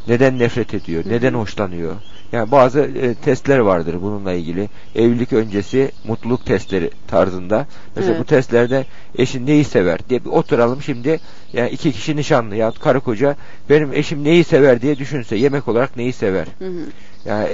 Neden 0.07 0.39
nefret 0.39 0.73
ediyor? 0.73 1.03
Neden 1.07 1.33
hoşlanıyor? 1.33 1.95
Yani 2.35 2.51
bazı 2.51 2.79
e, 2.79 3.13
testler 3.13 3.59
vardır 3.59 3.95
bununla 4.01 4.33
ilgili. 4.33 4.69
Evlilik 4.95 5.33
öncesi 5.33 5.91
mutluluk 6.07 6.45
testleri 6.45 6.89
tarzında. 7.07 7.67
Mesela 7.95 8.11
evet. 8.11 8.21
bu 8.21 8.25
testlerde 8.25 8.85
eşin 9.17 9.47
neyi 9.47 9.63
sever 9.63 9.99
diye 10.09 10.25
bir 10.25 10.29
oturalım 10.29 10.81
şimdi. 10.81 11.19
Yani 11.53 11.69
iki 11.69 11.91
kişi 11.91 12.15
nişanlı 12.15 12.55
ya 12.55 12.71
karı 12.71 12.99
koca 12.99 13.35
benim 13.69 13.93
eşim 13.93 14.23
neyi 14.23 14.43
sever 14.43 14.81
diye 14.81 14.97
düşünse 14.97 15.35
yemek 15.35 15.67
olarak 15.67 15.97
neyi 15.97 16.13
sever. 16.13 16.47
Hı 16.59 16.65
hı. 16.65 16.81
Yani 17.25 17.49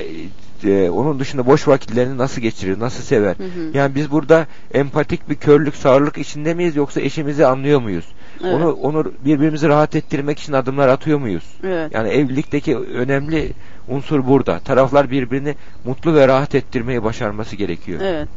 e, 0.63 0.89
onun 0.89 1.19
dışında 1.19 1.45
boş 1.45 1.67
vakitlerini 1.67 2.17
nasıl 2.17 2.41
geçirir, 2.41 2.79
nasıl 2.79 3.03
sever? 3.03 3.35
Hı 3.35 3.43
hı. 3.43 3.77
Yani 3.77 3.95
biz 3.95 4.11
burada 4.11 4.47
empatik 4.73 5.29
bir 5.29 5.35
körlük, 5.35 5.75
sağırlık 5.75 6.17
içinde 6.17 6.53
miyiz 6.53 6.75
yoksa 6.75 7.01
eşimizi 7.01 7.45
anlıyor 7.45 7.81
muyuz? 7.81 8.05
Evet. 8.43 8.53
Onu 8.53 8.71
onu 8.71 9.11
birbirimizi 9.25 9.67
rahat 9.67 9.95
ettirmek 9.95 10.39
için 10.39 10.53
adımlar 10.53 10.87
atıyor 10.87 11.19
muyuz? 11.19 11.43
Evet. 11.63 11.91
Yani 11.93 12.09
evlilikteki 12.09 12.77
önemli 12.77 13.51
unsur 13.87 14.27
burada. 14.27 14.59
Taraflar 14.59 15.11
birbirini 15.11 15.55
mutlu 15.85 16.15
ve 16.15 16.27
rahat 16.27 16.55
ettirmeyi 16.55 17.03
başarması 17.03 17.55
gerekiyor. 17.55 18.01
Evet. 18.03 18.27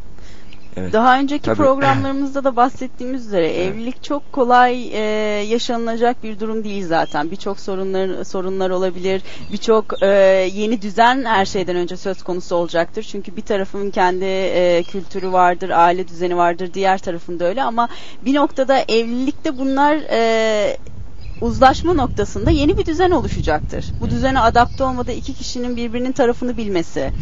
Evet. 0.76 0.92
Daha 0.92 1.18
önceki 1.18 1.44
Tabii. 1.44 1.57
programlarımızda 1.57 2.44
da 2.44 2.57
bahsettiğimiz 2.57 3.26
üzere 3.26 3.52
evet. 3.52 3.74
evlilik 3.74 4.04
çok 4.04 4.33
kolay 4.33 4.88
e, 4.92 5.00
yaşanılacak 5.44 6.22
bir 6.22 6.40
durum 6.40 6.64
değil 6.64 6.87
zaten. 6.87 7.30
Birçok 7.30 7.61
sorunlar 7.61 8.24
sorunlar 8.24 8.70
olabilir. 8.70 9.22
Birçok 9.52 10.02
e, 10.02 10.07
yeni 10.54 10.83
düzen 10.83 11.24
her 11.24 11.44
şeyden 11.44 11.76
önce 11.76 11.96
söz 11.96 12.22
konusu 12.22 12.57
olacaktır. 12.57 13.02
Çünkü 13.02 13.37
bir 13.37 13.42
tarafın 13.42 13.90
kendi 13.90 14.24
e, 14.24 14.83
kültürü 14.83 15.33
vardır, 15.33 15.70
aile 15.70 16.09
düzeni 16.09 16.37
vardır, 16.37 16.70
diğer 16.74 16.98
tarafında 16.98 17.44
öyle 17.44 17.62
ama 17.62 17.88
bir 18.24 18.35
noktada 18.35 18.78
evlilikte 18.88 19.59
bunlar 19.59 19.96
e, 20.11 20.76
uzlaşma 21.40 21.94
noktasında 21.94 22.51
yeni 22.51 22.79
bir 22.79 22.87
düzen 22.87 23.11
oluşacaktır. 23.11 23.85
Bu 24.01 24.11
düzene 24.11 24.40
adapte 24.40 24.85
olmada 24.85 25.12
iki 25.12 25.35
kişinin 25.35 25.77
birbirinin 25.77 26.12
tarafını 26.12 26.57
bilmesi. 26.57 27.12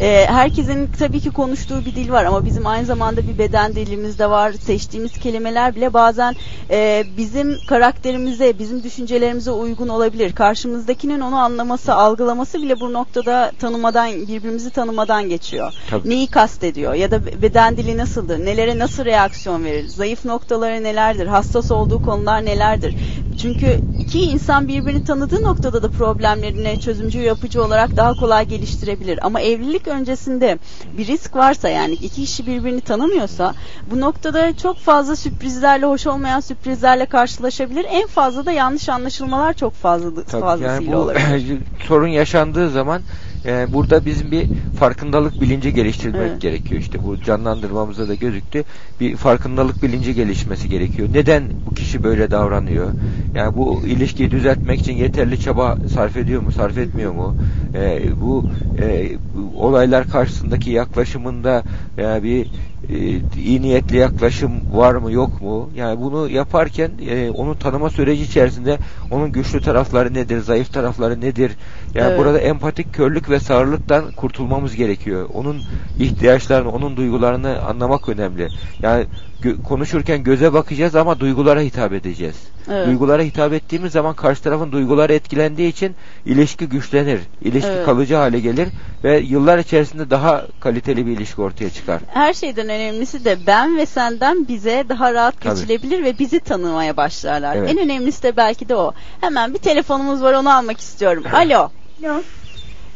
Ee, 0.00 0.26
herkesin 0.28 0.90
tabii 0.98 1.20
ki 1.20 1.30
konuştuğu 1.30 1.84
bir 1.84 1.94
dil 1.94 2.10
var 2.10 2.24
ama 2.24 2.44
bizim 2.44 2.66
aynı 2.66 2.86
zamanda 2.86 3.28
bir 3.28 3.38
beden 3.38 3.74
dilimiz 3.74 4.18
de 4.18 4.30
var. 4.30 4.52
Seçtiğimiz 4.52 5.12
kelimeler 5.12 5.76
bile 5.76 5.94
bazen 5.94 6.34
e, 6.70 7.04
bizim 7.16 7.56
karakterimize, 7.68 8.58
bizim 8.58 8.82
düşüncelerimize 8.82 9.50
uygun 9.50 9.88
olabilir. 9.88 10.32
Karşımızdakinin 10.32 11.20
onu 11.20 11.36
anlaması, 11.36 11.94
algılaması 11.94 12.62
bile 12.62 12.80
bu 12.80 12.92
noktada 12.92 13.52
tanımadan, 13.58 14.12
birbirimizi 14.12 14.70
tanımadan 14.70 15.28
geçiyor. 15.28 15.72
Tabii. 15.90 16.10
Neyi 16.10 16.26
kastediyor 16.26 16.94
ya 16.94 17.10
da 17.10 17.42
beden 17.42 17.76
dili 17.76 17.98
nasıldır, 17.98 18.38
nelere 18.38 18.78
nasıl 18.78 19.04
reaksiyon 19.04 19.64
verir, 19.64 19.88
zayıf 19.88 20.24
noktaları 20.24 20.82
nelerdir, 20.82 21.26
hassas 21.26 21.70
olduğu 21.70 22.02
konular 22.02 22.44
nelerdir. 22.44 22.94
Çünkü 23.42 23.59
iki 23.98 24.20
insan 24.22 24.68
birbirini 24.68 25.04
tanıdığı 25.04 25.42
noktada 25.44 25.82
da 25.82 25.88
problemlerini 25.88 26.80
çözümcü 26.80 27.18
yapıcı 27.18 27.64
olarak 27.64 27.96
daha 27.96 28.14
kolay 28.14 28.46
geliştirebilir. 28.46 29.18
Ama 29.22 29.40
evlilik 29.40 29.88
öncesinde 29.88 30.58
bir 30.98 31.06
risk 31.06 31.36
varsa 31.36 31.68
yani 31.68 31.92
iki 31.92 32.24
kişi 32.24 32.46
birbirini 32.46 32.80
tanımıyorsa 32.80 33.54
bu 33.90 34.00
noktada 34.00 34.56
çok 34.56 34.78
fazla 34.78 35.16
sürprizlerle 35.16 35.86
hoş 35.86 36.06
olmayan 36.06 36.40
sürprizlerle 36.40 37.06
karşılaşabilir. 37.06 37.86
En 37.88 38.06
fazla 38.06 38.46
da 38.46 38.52
yanlış 38.52 38.88
anlaşılmalar 38.88 39.54
çok 39.54 39.74
fazla 39.74 40.14
Tabii 40.14 40.40
fazlasıyla 40.40 40.74
yani 40.74 40.92
bu, 40.92 40.96
olabilir. 40.96 41.58
sorun 41.88 42.08
yaşandığı 42.08 42.70
zaman 42.70 43.02
e, 43.46 43.72
burada 43.72 44.04
bizim 44.06 44.30
bir 44.30 44.46
farkındalık 44.78 45.40
bilinci 45.40 45.74
geliştirmek 45.74 46.30
Evet. 46.30 46.40
gerekiyor. 46.40 46.80
İşte 46.80 47.04
bu 47.04 47.20
canlandırmamızda 47.22 48.08
da 48.08 48.14
gözüktü. 48.14 48.64
Bir 49.00 49.16
farkındalık 49.16 49.82
bilinci 49.82 50.14
gelişmesi 50.14 50.68
gerekiyor. 50.68 51.08
Neden 51.14 51.44
bu 51.66 51.74
kişi 51.74 52.02
böyle 52.02 52.30
davranıyor? 52.30 52.88
Yani 53.34 53.56
bu 53.56 53.82
ilişkiyi 53.86 54.30
düzeltmek 54.30 54.80
için 54.80 54.92
yeterli 54.92 55.40
çaba 55.40 55.76
sarf 55.94 56.16
ediyor 56.16 56.42
mu, 56.42 56.52
sarf 56.52 56.78
etmiyor 56.78 57.12
mu? 57.12 57.36
E, 57.74 58.02
bu, 58.20 58.44
e, 58.82 59.10
bu 59.34 59.62
olaylar 59.64 60.08
karşısındaki 60.08 60.70
yaklaşımında 60.70 61.62
yani 61.96 62.22
bir 62.22 62.46
e, 62.92 63.20
iyi 63.40 63.62
niyetli 63.62 63.96
yaklaşım 63.96 64.50
var 64.72 64.94
mı 64.94 65.12
yok 65.12 65.40
mu? 65.40 65.70
Yani 65.74 66.00
bunu 66.00 66.28
yaparken 66.30 66.90
e, 67.08 67.30
onu 67.30 67.58
tanıma 67.58 67.90
süreci 67.90 68.22
içerisinde 68.22 68.78
onun 69.10 69.32
güçlü 69.32 69.60
tarafları 69.60 70.14
nedir, 70.14 70.40
zayıf 70.40 70.72
tarafları 70.72 71.20
nedir? 71.20 71.52
Yani 71.94 72.08
Evet. 72.08 72.18
burada 72.18 72.38
empatik 72.38 72.92
körlük 72.94 73.30
ve 73.30 73.40
sağırlıktan 73.40 74.12
kurtulmamız 74.12 74.74
gerekiyor. 74.76 75.28
Onun 75.34 75.62
ihtiyaçlarını, 75.98 76.70
onun 76.70 76.96
duygularını 76.96 77.62
anlamak 77.62 78.08
önemli. 78.08 78.48
Yani 78.82 79.06
gö- 79.42 79.62
konuşurken 79.62 80.22
göze 80.22 80.52
bakacağız 80.52 80.94
ama 80.96 81.20
duygulara 81.20 81.60
hitap 81.60 81.92
edeceğiz. 81.92 82.36
Evet. 82.70 82.86
Duygulara 82.86 83.22
hitap 83.22 83.52
ettiğimiz 83.52 83.92
zaman 83.92 84.14
karşı 84.14 84.42
tarafın 84.42 84.72
duyguları 84.72 85.12
etkilendiği 85.12 85.68
için 85.68 85.94
ilişki 86.26 86.66
güçlenir. 86.68 87.20
İlişki 87.42 87.70
Evet. 87.70 87.84
kalıcı 87.84 88.14
hale 88.14 88.40
gelir 88.40 88.68
ve 89.04 89.18
yıllar 89.18 89.58
içerisinde 89.58 90.10
daha 90.10 90.46
kaliteli 90.60 91.06
bir 91.06 91.12
ilişki 91.12 91.40
ortaya 91.42 91.70
çıkar. 91.70 92.00
Her 92.06 92.32
şeyden 92.34 92.68
önemlisi 92.68 93.24
de 93.24 93.38
ben 93.46 93.76
ve 93.76 93.86
senden 93.86 94.48
bize 94.48 94.84
daha 94.88 95.14
rahat 95.14 95.40
Tabii. 95.40 95.54
geçilebilir 95.54 96.04
ve 96.04 96.18
bizi 96.18 96.40
tanımaya 96.40 96.96
başlarlar. 96.96 97.56
Evet. 97.56 97.70
En 97.70 97.78
önemlisi 97.78 98.22
de 98.22 98.36
belki 98.36 98.68
de 98.68 98.76
o. 98.76 98.92
Hemen 99.20 99.54
bir 99.54 99.58
telefonumuz 99.58 100.22
var 100.22 100.32
onu 100.34 100.56
almak 100.56 100.80
istiyorum. 100.80 101.24
Alo. 101.32 101.70
Alo. 102.04 102.22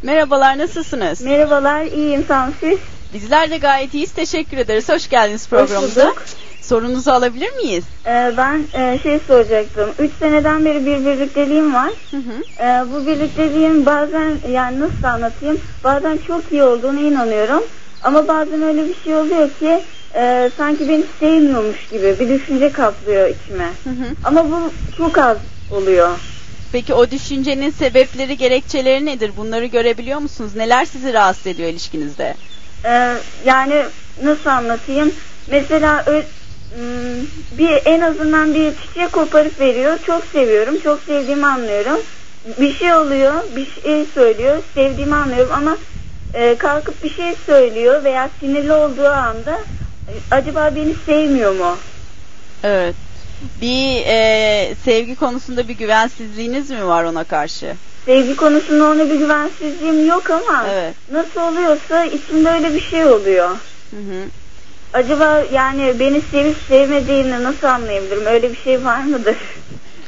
Merhabalar 0.03 0.59
nasılsınız? 0.59 1.21
Merhabalar, 1.21 1.85
iyiyim 1.85 2.25
olun 2.31 2.55
siz. 2.61 2.79
Bizler 3.15 3.51
de 3.51 3.57
gayet 3.59 3.95
iyiyiz. 3.95 4.13
Teşekkür 4.13 4.57
ederiz. 4.57 4.89
Hoş 4.89 5.09
geldiniz 5.09 5.49
programımıza. 5.49 6.15
Sorunuzu 6.61 7.11
alabilir 7.11 7.53
miyiz? 7.53 7.85
Ee, 8.07 8.33
ben 8.37 8.63
e, 8.75 8.99
şey 9.03 9.19
soracaktım. 9.27 9.91
3 9.99 10.11
seneden 10.19 10.65
beri 10.65 10.87
bir 10.87 11.07
birlikteliğim 11.07 11.75
var. 11.75 11.91
Hı 12.11 12.17
hı. 12.17 12.65
Ee, 12.65 12.93
bu 12.93 13.07
birlikteliğin 13.07 13.87
bazen 13.87 14.39
yani 14.51 14.81
nasıl 14.81 15.05
anlatayım? 15.05 15.61
Bazen 15.85 16.19
çok 16.27 16.43
iyi 16.53 16.63
olduğuna 16.63 17.01
inanıyorum. 17.01 17.63
Ama 18.03 18.29
bazen 18.29 18.63
öyle 18.63 18.89
bir 18.89 18.95
şey 19.05 19.17
oluyor 19.17 19.51
ki 19.59 19.81
e, 20.15 20.51
sanki 20.57 20.89
beni 20.89 21.05
sevmiyormuş 21.21 21.89
gibi 21.91 22.17
bir 22.21 22.29
düşünce 22.29 22.73
kaplıyor 22.73 23.29
içime. 23.29 23.69
Hı 23.85 23.91
hı. 23.91 24.15
Ama 24.25 24.51
bu 24.51 24.73
çok 24.97 25.19
az 25.19 25.37
oluyor. 25.71 26.11
Peki 26.73 26.95
o 26.95 27.11
düşüncenin 27.11 27.71
sebepleri, 27.71 28.37
gerekçeleri 28.37 29.07
nedir? 29.07 29.33
Bunları 29.37 29.67
görebiliyor 29.67 30.19
musunuz? 30.19 30.57
Neler 30.57 30.85
sizi 30.85 31.13
rahatsız 31.13 31.47
ediyor 31.47 31.69
ilişkinizde? 31.69 32.35
Ee, 32.85 33.15
yani 33.45 33.85
nasıl 34.23 34.51
anlatayım? 34.51 35.13
Mesela 35.51 36.05
hmm, 36.07 37.23
bir 37.59 37.83
en 37.85 38.01
azından 38.01 38.55
bir 38.55 38.73
çiçek 38.77 39.13
koparıp 39.13 39.61
veriyor. 39.61 39.99
Çok 40.07 40.25
seviyorum. 40.33 40.81
Çok 40.81 41.01
sevdiğimi 41.03 41.47
anlıyorum. 41.47 42.01
Bir 42.61 42.75
şey 42.75 42.95
oluyor. 42.95 43.57
Bir 43.57 43.67
şey 43.83 44.07
söylüyor. 44.15 44.63
Sevdiğimi 44.75 45.15
anlıyorum 45.15 45.53
ama 45.53 45.77
e, 46.35 46.55
kalkıp 46.59 47.05
bir 47.05 47.11
şey 47.11 47.35
söylüyor 47.47 48.05
veya 48.05 48.31
sinirli 48.41 48.73
olduğu 48.73 49.09
anda 49.09 49.59
acaba 50.31 50.71
beni 50.77 50.95
sevmiyor 51.07 51.53
mu? 51.53 51.77
Evet. 52.63 53.04
Bir 53.61 54.03
e, 54.07 54.75
sevgi 54.85 55.15
konusunda 55.17 55.69
bir 55.69 55.75
güvensizliğiniz 55.75 56.71
mi 56.71 56.87
var 56.87 57.05
ona 57.05 57.25
karşı? 57.25 57.75
Sevgi 58.05 58.37
konusunda 58.37 58.85
ona 58.85 59.11
bir 59.11 59.15
güvensizliğim 59.19 60.07
yok 60.09 60.31
ama 60.31 60.67
Evet. 60.71 60.95
nasıl 61.13 61.41
oluyorsa 61.41 62.05
içimde 62.05 62.51
öyle 62.51 62.75
bir 62.75 62.81
şey 62.81 63.05
oluyor. 63.05 63.49
Hı 63.91 63.97
hı. 63.97 64.25
Acaba 64.93 65.43
yani 65.53 65.93
beni 66.01 66.21
sevip 66.31 66.57
sevmediğini 66.69 67.43
nasıl 67.45 67.67
anlayabilirim? 67.67 68.27
Öyle 68.27 68.51
bir 68.53 68.57
şey 68.57 68.85
var 68.85 69.03
mıdır? 69.03 69.37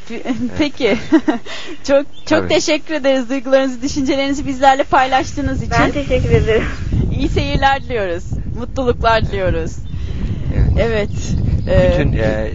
Peki. 0.59 0.99
çok 1.85 2.07
çok 2.17 2.27
Tabii. 2.27 2.49
teşekkür 2.49 2.95
ederiz 2.95 3.31
duygularınızı, 3.31 3.83
düşüncelerinizi 3.83 4.47
bizlerle 4.47 4.85
paylaştığınız 4.85 5.59
için. 5.63 5.73
Ben 5.81 5.91
teşekkür 5.93 6.31
ederim. 6.31 6.65
İyi 7.19 7.29
seyirler 7.29 7.83
diliyoruz. 7.83 8.25
Mutluluklar 8.59 9.25
diliyoruz. 9.27 9.73
Evet. 10.79 10.79
Evet. 10.81 11.11
e, 11.69 11.91
Bütün 11.93 12.13
e, 12.13 12.51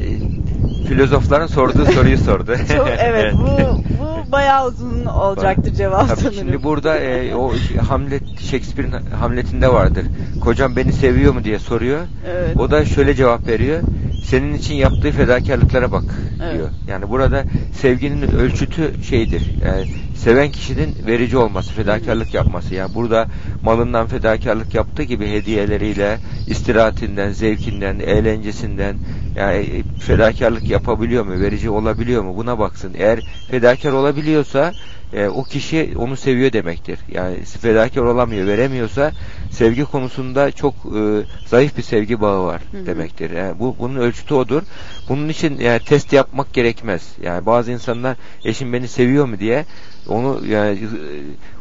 filozofların 0.92 1.48
sorduğu 1.48 1.86
soruyu 1.86 2.18
sordu. 2.18 2.56
çok, 2.78 2.88
evet 3.00 3.34
bu 3.34 3.84
bu 4.00 4.32
bayağı 4.32 4.68
uzun 4.68 5.06
olacaktır 5.06 5.74
cevap 5.74 6.08
Tabii 6.08 6.20
sanırım. 6.20 6.38
şimdi 6.40 6.64
burada 6.64 6.98
e, 7.00 7.36
o 7.36 7.54
Hamlet 7.88 8.40
Shakespeare'in 8.40 9.12
Hamlet'inde 9.20 9.74
vardır. 9.74 10.06
Kocam 10.42 10.76
beni 10.76 10.94
seviyor 10.94 11.34
mu 11.34 11.44
diye 11.44 11.60
soruyor. 11.60 12.00
Evet. 12.32 12.58
O 12.58 12.72
da 12.72 12.86
şöyle 12.86 13.16
cevap 13.16 13.48
veriyor. 13.48 13.82
Senin 14.24 14.54
için 14.54 14.76
yaptığı 14.76 15.12
fedakarlıklara 15.12 15.92
bak 15.92 16.04
Evet. 16.44 16.54
diyor. 16.54 16.70
Yani 16.88 17.10
burada 17.10 17.44
sevginin 17.74 18.22
ölçütü 18.22 19.04
şeydir. 19.04 19.52
Yani 19.66 19.86
seven 20.16 20.52
kişinin 20.52 20.96
verici 21.08 21.38
olması, 21.38 21.74
fedakarlık 21.74 22.34
yapması. 22.34 22.76
Yani 22.76 22.96
burada 22.96 23.28
malından 23.64 24.08
fedakarlık 24.08 24.76
yaptığı 24.76 25.04
gibi 25.04 25.28
hediyeleriyle, 25.28 26.18
istirahatinden, 26.48 27.32
zevkinden, 27.32 28.00
eğlencesinden 28.00 28.96
yani 29.36 29.58
e, 29.58 29.84
fedakarlık 30.00 30.70
yapabiliyor 30.70 31.26
mu, 31.26 31.40
verici 31.40 31.70
olabiliyor 31.70 32.24
mu 32.24 32.38
buna 32.38 32.60
baksın. 32.60 32.94
Eğer 32.98 33.20
fedakar 33.48 33.92
olabiliyorsa 33.92 34.74
e, 35.14 35.28
o 35.28 35.44
kişi 35.44 35.94
onu 35.96 36.18
seviyor 36.18 36.54
demektir. 36.54 37.00
Yani 37.08 37.46
fedakar 37.46 38.02
olamıyor, 38.02 38.48
veremiyorsa 38.48 39.12
sevgi 39.50 39.86
konusunda 39.86 40.52
çok 40.52 40.74
e, 40.74 41.24
zayıf 41.46 41.78
bir 41.78 41.84
sevgi 41.84 42.22
bağı 42.22 42.44
var 42.44 42.62
Hı 42.72 42.78
hı. 42.78 42.86
demektir. 42.86 43.32
Yani 43.32 43.60
bu 43.60 43.76
bunun 43.80 43.96
ölçütü 43.96 44.34
odur. 44.34 44.62
Bunun 45.10 45.30
için 45.30 45.60
yani 45.60 45.80
test 45.80 46.14
yapmak 46.14 46.54
gerekmez. 46.54 47.08
Yani 47.24 47.46
bazı 47.46 47.72
insanlar 47.72 48.18
eşim 48.46 48.74
beni 48.74 48.88
seviyor 48.88 49.26
mu 49.26 49.40
diye 49.40 49.66
onu 50.08 50.42
yani 50.48 50.80
e, 50.80 50.88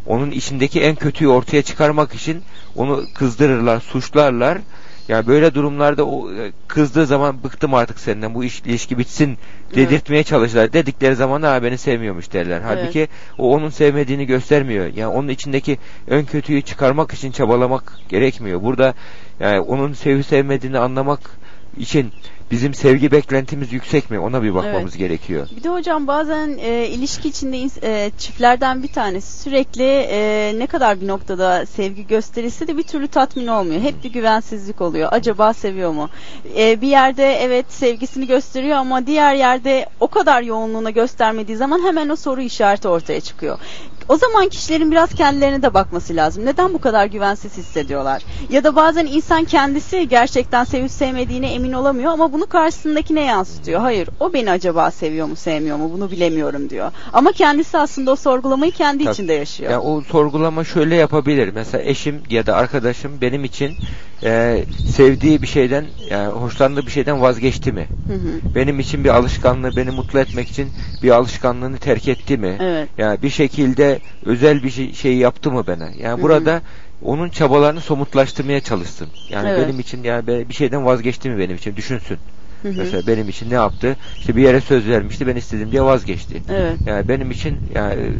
onun 0.06 0.30
içindeki 0.30 0.80
en 0.80 0.94
kötüyü 0.94 1.30
ortaya 1.30 1.62
çıkarmak 1.62 2.14
için 2.14 2.42
onu 2.76 3.04
kızdırırlar, 3.14 3.80
suçlarlar. 3.80 4.58
Yani 5.10 5.26
böyle 5.26 5.54
durumlarda 5.54 6.06
o 6.06 6.32
e, 6.32 6.52
kızdığı 6.68 7.06
zaman 7.06 7.44
bıktım 7.44 7.74
artık 7.74 8.00
senden 8.00 8.34
bu 8.34 8.44
iş, 8.44 8.60
ilişki 8.60 8.98
bitsin 8.98 9.38
dedirtmeye 9.74 10.24
çalışırlar. 10.24 10.72
Dedikleri 10.72 11.16
zaman 11.16 11.42
ha 11.42 11.62
beni 11.62 11.78
sevmiyormuş 11.78 12.32
derler. 12.32 12.60
Halbuki 12.60 13.08
o 13.38 13.54
onun 13.54 13.68
sevmediğini 13.68 14.26
göstermiyor. 14.26 14.86
Yani 14.86 15.06
onun 15.06 15.28
içindeki 15.28 15.78
ön 16.06 16.24
kötüyü 16.24 16.62
çıkarmak 16.62 17.12
için 17.14 17.30
çabalamak 17.30 17.98
gerekmiyor. 18.08 18.62
Burada 18.62 18.94
yani 19.40 19.60
onun 19.60 19.92
sevip 19.92 20.26
sevmediğini 20.26 20.78
anlamak 20.78 21.20
için 21.76 22.12
bizim 22.50 22.74
sevgi 22.74 23.12
beklentimiz 23.12 23.72
yüksek 23.72 24.10
mi? 24.10 24.18
Ona 24.18 24.42
bir 24.42 24.54
bakmamız 24.54 24.96
gerekiyor. 24.96 25.48
Bir 25.56 25.62
de 25.62 25.68
hocam 25.68 26.06
bazen 26.06 26.58
e, 26.60 26.86
ilişki 26.86 27.28
içinde 27.28 27.68
e, 27.82 28.10
çiftlerden 28.18 28.82
bir 28.82 28.88
tanesi 28.88 29.42
sürekli 29.42 29.84
e, 30.10 30.52
ne 30.58 30.66
kadar 30.66 31.00
bir 31.00 31.08
noktada 31.08 31.66
sevgi 31.66 32.06
gösterilse 32.06 32.66
de 32.66 32.76
bir 32.76 32.82
türlü 32.82 33.08
tatmin 33.08 33.46
olmuyor. 33.46 33.80
Hep 33.80 34.04
bir 34.04 34.12
güvensizlik 34.12 34.80
oluyor. 34.80 35.08
Acaba 35.12 35.54
seviyor 35.54 35.90
mu? 35.92 36.08
E, 36.58 36.80
bir 36.80 36.88
yerde 36.88 37.32
evet 37.32 37.72
sevgisini 37.72 38.26
gösteriyor 38.26 38.76
ama 38.76 39.06
diğer 39.06 39.34
yerde 39.34 39.86
o 40.00 40.08
kadar 40.08 40.42
yoğunluğuna 40.42 40.90
göstermediği 40.90 41.56
zaman 41.56 41.86
hemen 41.86 42.08
o 42.08 42.16
soru 42.16 42.40
işareti 42.40 42.88
ortaya 42.88 43.20
çıkıyor. 43.20 43.58
O 44.10 44.16
zaman 44.16 44.48
kişilerin 44.48 44.90
biraz 44.90 45.14
kendilerine 45.14 45.62
de 45.62 45.74
bakması 45.74 46.16
lazım. 46.16 46.46
Neden 46.46 46.74
bu 46.74 46.80
kadar 46.80 47.06
güvensiz 47.06 47.56
hissediyorlar? 47.56 48.22
Ya 48.50 48.64
da 48.64 48.76
bazen 48.76 49.06
insan 49.06 49.44
kendisi 49.44 50.08
gerçekten 50.08 50.64
sevip 50.64 50.90
sevmediğine 50.90 51.52
emin 51.52 51.72
olamıyor 51.72 52.12
ama 52.12 52.32
bunu 52.32 52.46
karşısındakine 52.46 53.20
yansıtıyor. 53.20 53.80
Hayır, 53.80 54.08
o 54.20 54.32
beni 54.32 54.50
acaba 54.50 54.90
seviyor 54.90 55.26
mu, 55.26 55.36
sevmiyor 55.36 55.76
mu 55.76 55.90
bunu 55.94 56.10
bilemiyorum 56.10 56.70
diyor. 56.70 56.92
Ama 57.12 57.32
kendisi 57.32 57.78
aslında 57.78 58.10
o 58.12 58.16
sorgulamayı 58.16 58.72
kendi 58.72 59.04
Tabii. 59.04 59.12
içinde 59.12 59.32
yaşıyor. 59.32 59.70
Yani 59.72 59.82
o 59.82 60.00
sorgulama 60.00 60.64
şöyle 60.64 60.96
yapabilir. 60.96 61.50
Mesela 61.54 61.84
eşim 61.84 62.22
ya 62.30 62.46
da 62.46 62.56
arkadaşım 62.56 63.12
benim 63.20 63.44
için 63.44 63.76
e, 64.22 64.64
sevdiği 64.96 65.42
bir 65.42 65.46
şeyden, 65.46 65.86
yani 66.10 66.28
hoşlandığı 66.28 66.86
bir 66.86 66.90
şeyden 66.90 67.22
vazgeçti 67.22 67.72
mi? 67.72 67.88
Hı 68.06 68.14
hı. 68.14 68.54
Benim 68.54 68.80
için 68.80 69.04
bir 69.04 69.08
alışkanlığı, 69.08 69.76
beni 69.76 69.90
mutlu 69.90 70.18
etmek 70.18 70.48
için 70.48 70.68
bir 71.02 71.10
alışkanlığını 71.10 71.78
terk 71.78 72.08
etti 72.08 72.36
mi? 72.36 72.56
Evet. 72.60 72.88
Yani 72.98 73.22
bir 73.22 73.30
şekilde 73.30 73.99
özel 74.24 74.62
bir 74.62 74.70
şey, 74.70 74.92
şey 74.94 75.16
yaptı 75.16 75.50
mı 75.52 75.66
bana? 75.66 75.88
Yani 75.98 76.20
Hı 76.20 76.22
hı. 76.22 76.22
burada 76.22 76.62
onun 77.02 77.28
çabalarını 77.30 77.80
somutlaştırmaya 77.80 78.60
çalışsın. 78.60 79.12
Yani 79.28 79.48
Evet. 79.48 79.56
benim 79.56 79.78
için 79.80 80.02
yani 80.02 80.48
bir 80.48 80.54
şeyden 80.54 80.84
vazgeçti 80.86 81.30
mi 81.30 81.38
benim 81.38 81.56
için 81.56 81.76
düşünsün. 81.76 82.18
Hı 82.62 82.68
hı. 82.68 82.74
Mesela 82.78 83.06
benim 83.06 83.28
için 83.28 83.50
ne 83.50 83.54
yaptı? 83.54 83.96
İşte 84.20 84.36
bir 84.36 84.42
yere 84.42 84.60
söz 84.60 84.88
vermişti, 84.88 85.26
ben 85.26 85.36
istedim 85.36 85.72
diye 85.72 85.82
vazgeçti. 85.82 86.42
Evet. 86.48 86.80
Yani 86.86 87.08
benim 87.08 87.30
için 87.30 87.60
yani 87.74 88.12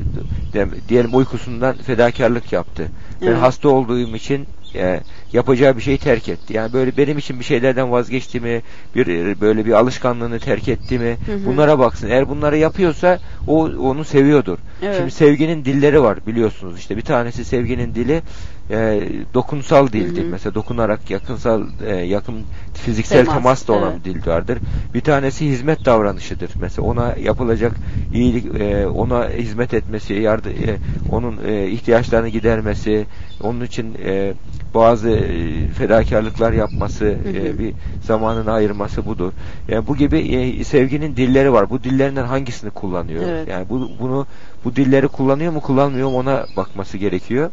de- 0.54 0.88
diyelim 0.88 1.16
uykusundan 1.16 1.76
fedakarlık 1.78 2.52
yaptı. 2.52 2.90
Ben 3.26 3.32
Evet. 3.32 3.38
hasta 3.40 3.68
olduğum 3.68 4.16
için 4.16 4.46
e, 4.74 5.00
yapacağı 5.32 5.76
bir 5.76 5.82
şeyi 5.82 5.98
terk 5.98 6.28
etti. 6.28 6.54
Yani 6.54 6.72
böyle 6.72 6.96
benim 6.96 7.18
için 7.18 7.38
bir 7.38 7.44
şeylerden 7.44 7.92
vazgeçti 7.92 8.40
mi, 8.40 8.62
bir 8.94 9.06
böyle 9.40 9.66
bir 9.66 9.72
alışkanlığını 9.72 10.38
terk 10.38 10.68
etti 10.68 10.98
mi? 10.98 11.18
Hı 11.26 11.32
hı. 11.32 11.46
Bunlara 11.46 11.78
baksın. 11.78 12.08
Eğer 12.10 12.28
bunları 12.28 12.56
yapıyorsa 12.56 13.18
o 13.46 13.64
onu 13.64 14.04
seviyordur. 14.04 14.58
Evet. 14.82 14.96
Şimdi 14.96 15.10
sevginin 15.10 15.64
dilleri 15.64 16.02
var 16.02 16.26
biliyorsunuz 16.26 16.78
işte 16.78 16.96
bir 16.96 17.02
tanesi 17.02 17.44
sevginin 17.44 17.94
dili 17.94 18.22
e, 18.70 19.02
dokunsal 19.34 19.88
dildir. 19.88 20.22
Hı 20.22 20.26
hı. 20.26 20.30
Mesela 20.30 20.54
dokunarak 20.54 21.10
yakınsal 21.10 21.62
e, 21.86 21.96
yakın 21.96 22.44
fiziksel 22.74 23.24
Temas, 23.24 23.34
temas, 23.34 23.68
da 23.68 23.72
olan 23.72 23.92
evet. 23.92 24.04
bir 24.04 24.14
dil 24.14 24.26
vardır. 24.26 24.58
Bir 24.94 25.00
tanesi 25.00 25.46
hizmet 25.46 25.84
davranışıdır. 25.84 26.50
Mesela 26.60 26.88
ona 26.88 27.14
yapılacak 27.22 27.72
iyilik 28.14 28.60
e, 28.60 28.86
ona 28.86 29.28
hizmet 29.28 29.74
etmesi, 29.74 30.14
yardım 30.14 30.52
e, 30.52 30.76
onun 31.12 31.38
e, 31.46 31.68
ihtiyaçlarını 31.68 32.28
gidermesi, 32.28 33.06
onun 33.42 33.60
için 33.60 33.94
e, 34.04 34.32
bazı 34.74 35.10
e, 35.10 35.68
fedakarlıklar 35.68 36.52
yapması, 36.52 37.04
hı. 37.04 37.28
e, 37.28 37.58
bir 37.58 37.74
zamanını 38.02 38.52
ayırması 38.52 39.06
budur. 39.06 39.32
Yani 39.68 39.86
bu 39.86 39.96
gibi 39.96 40.18
e, 40.18 40.64
sevginin 40.64 41.16
dilleri 41.16 41.52
var. 41.52 41.70
Bu 41.70 41.84
dillerinden 41.84 42.24
hangisini 42.24 42.70
kullanıyor? 42.70 43.24
Evet. 43.28 43.48
Yani 43.48 43.66
bu 43.68 43.90
bunu 44.00 44.26
bu 44.64 44.76
dilleri 44.76 45.08
kullanıyor 45.08 45.52
mu, 45.52 45.60
kullanmıyor 45.60 46.08
mu 46.08 46.16
ona 46.16 46.46
bakması 46.56 46.98
gerekiyor. 46.98 47.50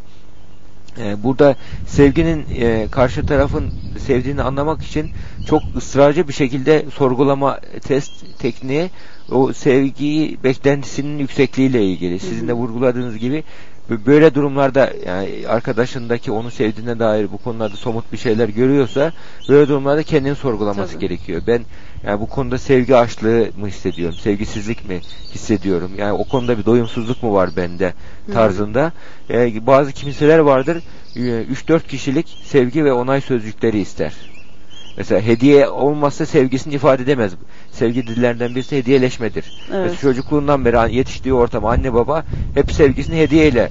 E, 1.00 1.24
burada 1.24 1.56
sevginin 1.88 2.46
e, 2.60 2.88
karşı 2.92 3.26
tarafın 3.26 3.72
sevdiğini 4.00 4.42
anlamak 4.42 4.84
için 4.84 5.12
çok 5.48 5.62
ısrarcı 5.76 6.28
bir 6.28 6.34
şekilde 6.34 6.86
sorgulama 6.94 7.60
test 7.82 8.40
tekniği 8.40 8.90
o 9.32 9.54
sevgiyi 9.54 10.38
beklentisinin 10.44 11.20
yüksekliğiyle 11.20 11.86
ilgili. 11.86 12.20
Sizin 12.20 12.48
de 12.48 12.54
vurguladığınız 12.54 13.18
gibi 13.18 13.44
böyle 13.90 14.36
durumlarda 14.36 14.94
yani 15.06 15.48
arkadaşındaki 15.48 16.32
onu 16.32 16.52
sevdiğine 16.52 17.00
dair 17.00 17.32
bu 17.32 17.38
konularda 17.38 17.76
somut 17.76 18.12
bir 18.14 18.18
şeyler 18.18 18.50
görüyorsa 18.50 19.12
böyle 19.50 19.68
durumlarda 19.68 20.04
kendini 20.04 20.36
sorgulaması 20.36 20.94
Tabii. 20.94 21.02
gerekiyor. 21.02 21.42
Ben 21.48 21.62
yani 22.04 22.20
bu 22.22 22.28
konuda 22.28 22.58
sevgi 22.58 22.96
açlığı 22.96 23.48
mı 23.60 23.68
hissediyorum? 23.68 24.16
Sevgisizlik 24.22 24.90
mi 24.90 25.02
hissediyorum? 25.34 25.92
Yani 25.98 26.12
o 26.12 26.24
konuda 26.24 26.58
bir 26.58 26.66
doyumsuzluk 26.66 27.24
mu 27.24 27.34
var 27.34 27.50
bende 27.58 27.94
tarzında. 28.34 28.92
E, 29.30 29.68
bazı 29.68 29.92
kimseler 29.92 30.40
vardır 30.40 30.78
e, 31.16 31.20
3-4 31.20 31.88
kişilik 31.88 32.38
sevgi 32.44 32.86
ve 32.86 32.94
onay 32.94 33.22
sözcükleri 33.22 33.80
ister. 33.80 34.14
Mesela 34.98 35.22
hediye 35.22 35.68
olmazsa 35.70 36.26
sevgisini 36.26 36.74
ifade 36.74 37.04
edemez. 37.04 37.32
Sevgi 37.72 38.08
dillerinden 38.08 38.56
birisi 38.56 38.78
hediyeleşmedir. 38.78 39.46
Evet. 39.46 39.80
Mesela 39.84 40.02
çocukluğundan 40.02 40.66
beri 40.66 40.96
yetiştiği 40.96 41.34
ortam 41.34 41.66
anne 41.66 41.94
baba 41.94 42.26
hep 42.54 42.72
sevgisini 42.72 43.18
hediyeyle 43.18 43.70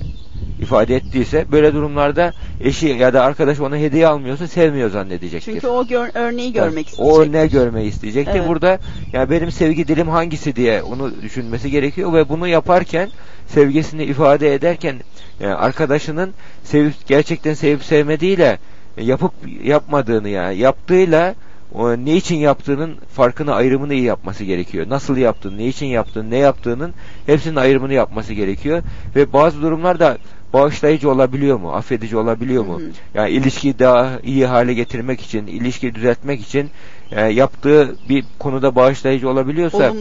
ifade 0.61 0.97
ettiyse 0.97 1.45
böyle 1.53 1.75
durumlarda 1.75 2.33
eşi 2.61 2.87
ya 2.89 3.15
da 3.15 3.23
arkadaş 3.25 3.61
ona 3.61 3.77
hediye 3.77 4.07
almıyorsa 4.07 4.47
sevmiyor 4.49 4.91
zannedecektir. 4.91 5.53
Çünkü 5.53 5.67
o 5.67 5.87
gör- 5.87 6.11
örneği 6.15 6.53
görmek 6.53 6.87
Tabii, 6.97 7.03
O 7.07 7.11
isteyecek. 7.23 7.35
ne 7.35 7.47
görmeyi 7.47 7.89
isteyecektir. 7.89 8.35
Evet. 8.39 8.49
Burada 8.49 8.79
ya 9.13 9.31
benim 9.31 9.51
sevgi 9.53 9.89
dilim 9.89 10.09
hangisi 10.09 10.57
diye 10.57 10.83
onu 10.83 11.23
düşünmesi 11.23 11.71
gerekiyor 11.71 12.13
ve 12.13 12.29
bunu 12.29 12.49
yaparken 12.49 13.11
sevgisini 13.47 14.05
ifade 14.05 14.55
ederken 14.55 14.97
yani 15.41 15.55
arkadaşının 15.55 16.31
sevip 16.65 16.95
gerçekten 17.07 17.55
sevip 17.55 17.85
sevmediğiyle 17.85 18.59
yapıp 19.01 19.33
yapmadığını 19.65 20.29
yani 20.29 20.59
yaptığıyla 20.59 21.31
o 21.31 21.46
ne 21.75 22.17
için 22.17 22.37
yaptığının 22.37 22.97
farkını 23.15 23.55
ayrımını 23.55 23.95
iyi 23.95 24.03
yapması 24.03 24.45
gerekiyor. 24.45 24.87
Nasıl 24.89 25.17
yaptığını, 25.17 25.59
ne 25.59 25.67
için 25.67 25.87
yaptığını, 25.87 26.31
ne 26.31 26.37
yaptığının 26.37 26.95
hepsinin 27.27 27.57
ayrımını 27.57 27.93
yapması 27.93 28.33
gerekiyor 28.33 28.83
ve 29.17 29.33
bazı 29.33 29.63
durumlarda 29.63 30.19
bağışlayıcı 30.53 31.11
olabiliyor 31.11 31.59
mu? 31.59 31.73
Affedici 31.73 32.17
olabiliyor 32.17 32.65
mu? 32.65 32.81
Hı 32.81 32.85
hı. 32.85 32.91
Yani 33.15 33.31
ilişkiyi 33.31 33.79
daha 33.79 34.21
iyi 34.23 34.47
hale 34.47 34.75
getirmek 34.75 35.21
için, 35.21 35.47
ilişkiyi 35.47 35.95
düzeltmek 35.95 36.41
için 36.41 36.71
e, 37.11 37.21
yaptığı 37.27 37.97
bir 38.09 38.25
konuda 38.39 38.75
bağışlayıcı 38.75 39.29
olabiliyorsa 39.31 39.93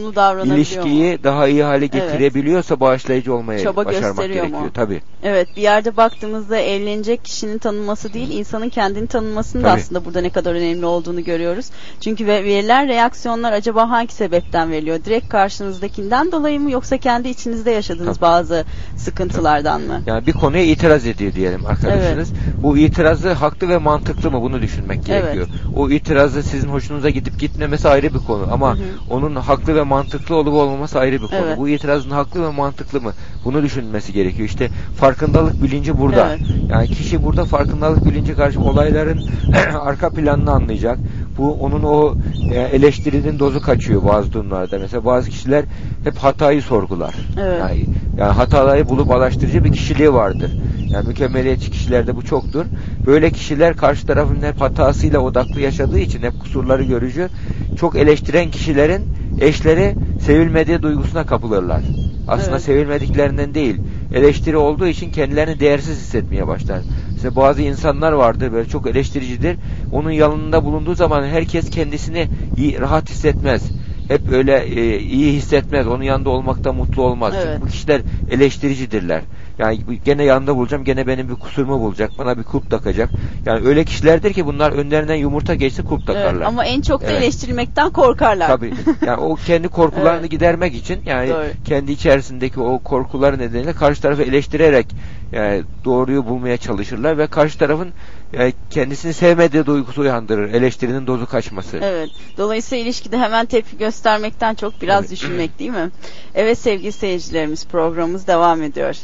ilişkiyi 0.44 1.18
daha 1.24 1.48
iyi 1.48 1.62
hale 1.62 1.76
Evet. 1.84 1.92
getirebiliyorsa 1.92 2.80
bağışlayıcı 2.80 3.34
olmaya 3.34 3.58
Çaba 3.58 3.84
başarmak 3.84 4.08
gösteriyor 4.16 4.44
mu? 4.44 4.50
gerekiyor. 4.50 4.70
Tabii. 4.74 5.00
Evet 5.22 5.48
bir 5.56 5.62
yerde 5.62 5.96
baktığımızda 5.96 6.56
evlenecek 6.58 7.24
kişinin 7.24 7.58
tanınması 7.58 8.12
değil 8.12 8.30
insanın 8.38 8.68
kendini 8.68 9.06
tanınmasının 9.06 9.64
da 9.64 9.68
Tabii. 9.68 9.80
aslında 9.80 10.04
burada 10.04 10.20
ne 10.20 10.30
kadar 10.30 10.54
önemli 10.54 10.86
olduğunu 10.86 11.24
görüyoruz. 11.24 11.66
Çünkü 12.00 12.26
ve- 12.26 12.44
verilen 12.44 12.88
reaksiyonlar 12.88 13.52
acaba 13.52 13.90
hangi 13.90 14.12
sebepten 14.14 14.70
veriliyor? 14.70 15.04
Direkt 15.04 15.28
karşınızdakinden 15.28 16.32
dolayı 16.32 16.60
mı 16.60 16.70
yoksa 16.70 16.96
kendi 16.98 17.28
içinizde 17.28 17.70
yaşadığınız 17.70 18.16
Tabii. 18.18 18.22
bazı 18.30 18.64
sıkıntılardan 18.96 19.80
mı? 19.82 20.00
Yani 20.06 20.26
bir 20.26 20.32
konuya 20.32 20.62
itiraz 20.62 21.06
ediyor 21.06 21.32
diyelim 21.32 21.66
arkadaşınız. 21.66 22.32
Bu 22.62 22.78
itirazı 22.78 23.32
haklı 23.32 23.68
ve 23.68 23.78
mantıklı 23.78 24.30
mı 24.30 24.42
bunu 24.42 24.62
düşünmek 24.62 25.04
gerekiyor. 25.06 25.46
O 25.76 25.90
itirazı 25.90 26.42
sizin 26.42 26.68
hoşunuza 26.68 26.95
gidip 27.00 27.40
gitmemesi 27.40 27.88
ayrı 27.88 28.14
bir 28.14 28.18
konu 28.18 28.48
ama 28.52 28.74
Hı 28.74 28.78
hı. 28.78 28.84
onun 29.10 29.36
haklı 29.36 29.74
ve 29.74 29.82
mantıklı 29.82 30.36
olup 30.36 30.54
olmaması 30.54 30.98
ayrı 30.98 31.22
bir 31.22 31.26
konu. 31.26 31.40
Evet. 31.46 31.58
Bu 31.58 31.68
itirazın 31.68 32.10
haklı 32.10 32.42
ve 32.42 32.50
mantıklı 32.50 33.00
mı? 33.00 33.12
Bunu 33.44 33.62
düşünmesi 33.62 34.12
gerekiyor. 34.12 34.48
İşte 34.48 34.68
farkındalık 34.96 35.62
bilinci 35.62 35.98
burada. 35.98 36.28
Evet. 36.28 36.40
Yani 36.70 36.88
kişi 36.88 37.22
burada 37.24 37.44
farkındalık 37.44 38.04
bilinci 38.04 38.34
karşı 38.34 38.60
olayların 38.60 39.20
arka 39.80 40.10
planını 40.10 40.50
anlayacak. 40.50 40.98
Bu 41.38 41.52
onun 41.52 41.82
o 41.82 42.14
e, 42.52 42.60
eleştirinin 42.60 43.38
dozu 43.38 43.60
kaçıyor 43.60 44.04
bazı 44.04 44.32
durumlarda. 44.32 44.78
Mesela 44.78 45.04
bazı 45.04 45.30
kişiler 45.30 45.64
hep 46.04 46.16
hatayı 46.16 46.62
sorgular. 46.62 47.14
Evet. 47.40 47.60
Yani, 47.60 47.86
yani 48.18 48.32
hataları 48.32 48.88
bulup 48.88 49.10
araştırıcı 49.10 49.64
bir 49.64 49.72
kişiliği 49.72 50.12
vardır. 50.12 50.50
Yani 50.90 51.08
mükemmeliyetçi 51.08 51.70
kişilerde 51.70 52.16
bu 52.16 52.24
çoktur. 52.24 52.64
Böyle 53.06 53.30
kişiler 53.30 53.76
karşı 53.76 54.06
tarafın 54.06 54.42
hep 54.42 54.60
hatasıyla 54.60 55.20
odaklı 55.20 55.60
yaşadığı 55.60 55.98
için 55.98 56.22
hep 56.22 56.40
kusurları 56.40 56.84
görücü. 56.86 57.28
Çok 57.76 57.96
eleştiren 57.96 58.50
kişilerin 58.50 59.02
eşleri 59.38 59.96
sevilmediği 60.18 60.82
duygusuna 60.82 61.24
kapılırlar. 61.24 61.82
Aslında 62.28 62.50
Evet. 62.50 62.62
sevilmediklerinden 62.62 63.54
değil. 63.54 63.76
Eleştiri 64.12 64.56
olduğu 64.56 64.86
için 64.86 65.10
kendilerini 65.10 65.60
değersiz 65.60 65.98
hissetmeye 65.98 66.46
başlar. 66.46 66.80
Mesela 67.14 67.36
bazı 67.36 67.62
insanlar 67.62 68.12
vardır 68.12 68.52
böyle 68.52 68.68
çok 68.68 68.86
eleştiricidir. 68.86 69.56
Onun 69.92 70.10
yanında 70.10 70.64
bulunduğu 70.64 70.94
zaman 70.94 71.26
herkes 71.26 71.70
kendisini 71.70 72.28
iyi, 72.56 72.80
rahat 72.80 73.10
hissetmez. 73.10 73.62
Hep 74.08 74.28
öyle 74.28 74.64
e, 74.64 74.98
iyi 75.00 75.32
hissetmez. 75.32 75.86
Onun 75.86 76.02
yanında 76.02 76.30
olmakta 76.30 76.72
mutlu 76.72 77.02
olmaz. 77.02 77.34
Çünkü 77.36 77.48
Evet. 77.48 77.60
bu 77.60 77.66
kişiler 77.66 78.00
eleştiricidirler. 78.30 79.22
Yani 79.58 79.78
gene 80.04 80.24
yanında 80.24 80.56
bulacağım, 80.56 80.84
gene 80.84 81.06
benim 81.06 81.28
bir 81.28 81.34
kusurumu 81.34 81.80
bulacak, 81.80 82.10
bana 82.18 82.38
bir 82.38 82.42
kulp 82.42 82.70
takacak. 82.70 83.10
Yani 83.46 83.68
öyle 83.68 83.84
kişilerdir 83.84 84.32
ki 84.32 84.46
bunlar 84.46 84.72
önlerinden 84.72 85.14
yumurta 85.14 85.54
geçse 85.54 85.82
kulp 85.82 86.06
takarlar. 86.06 86.34
Evet, 86.34 86.46
ama 86.46 86.64
en 86.64 86.80
çok 86.80 87.00
da 87.02 87.06
Evet. 87.06 87.22
eleştirilmekten 87.22 87.90
korkarlar. 87.90 88.46
Tabii. 88.48 88.72
Yani 89.06 89.20
o 89.20 89.34
kendi 89.34 89.68
korkularını 89.68 90.20
Evet. 90.20 90.30
gidermek 90.30 90.74
için 90.74 91.00
yani 91.06 91.30
Doğru. 91.30 91.44
kendi 91.64 91.92
içerisindeki 91.92 92.60
o 92.60 92.78
korkuları 92.78 93.38
nedeniyle 93.38 93.72
karşı 93.72 94.02
tarafı 94.02 94.22
eleştirerek 94.22 94.86
yani 95.32 95.62
doğruyu 95.84 96.26
bulmaya 96.26 96.56
çalışırlar 96.56 97.18
ve 97.18 97.26
karşı 97.26 97.58
tarafın 97.58 97.88
yani 98.32 98.52
kendisini 98.70 99.12
sevmediği 99.14 99.66
duygusu 99.66 100.00
uyandırır. 100.00 100.52
Eleştirinin 100.54 101.06
dozu 101.06 101.26
kaçması. 101.26 101.78
Evet. 101.82 102.10
Dolayısıyla 102.38 102.84
ilişkide 102.84 103.18
hemen 103.18 103.46
tepki 103.46 103.78
göstermekten 103.78 104.54
çok 104.54 104.82
biraz 104.82 105.00
Evet. 105.00 105.10
düşünmek 105.10 105.58
değil 105.58 105.70
mi? 105.70 105.90
Evet 106.34 106.58
sevgili 106.58 106.92
seyircilerimiz 106.92 107.66
programımız 107.66 108.26
devam 108.26 108.62
ediyor. 108.62 108.96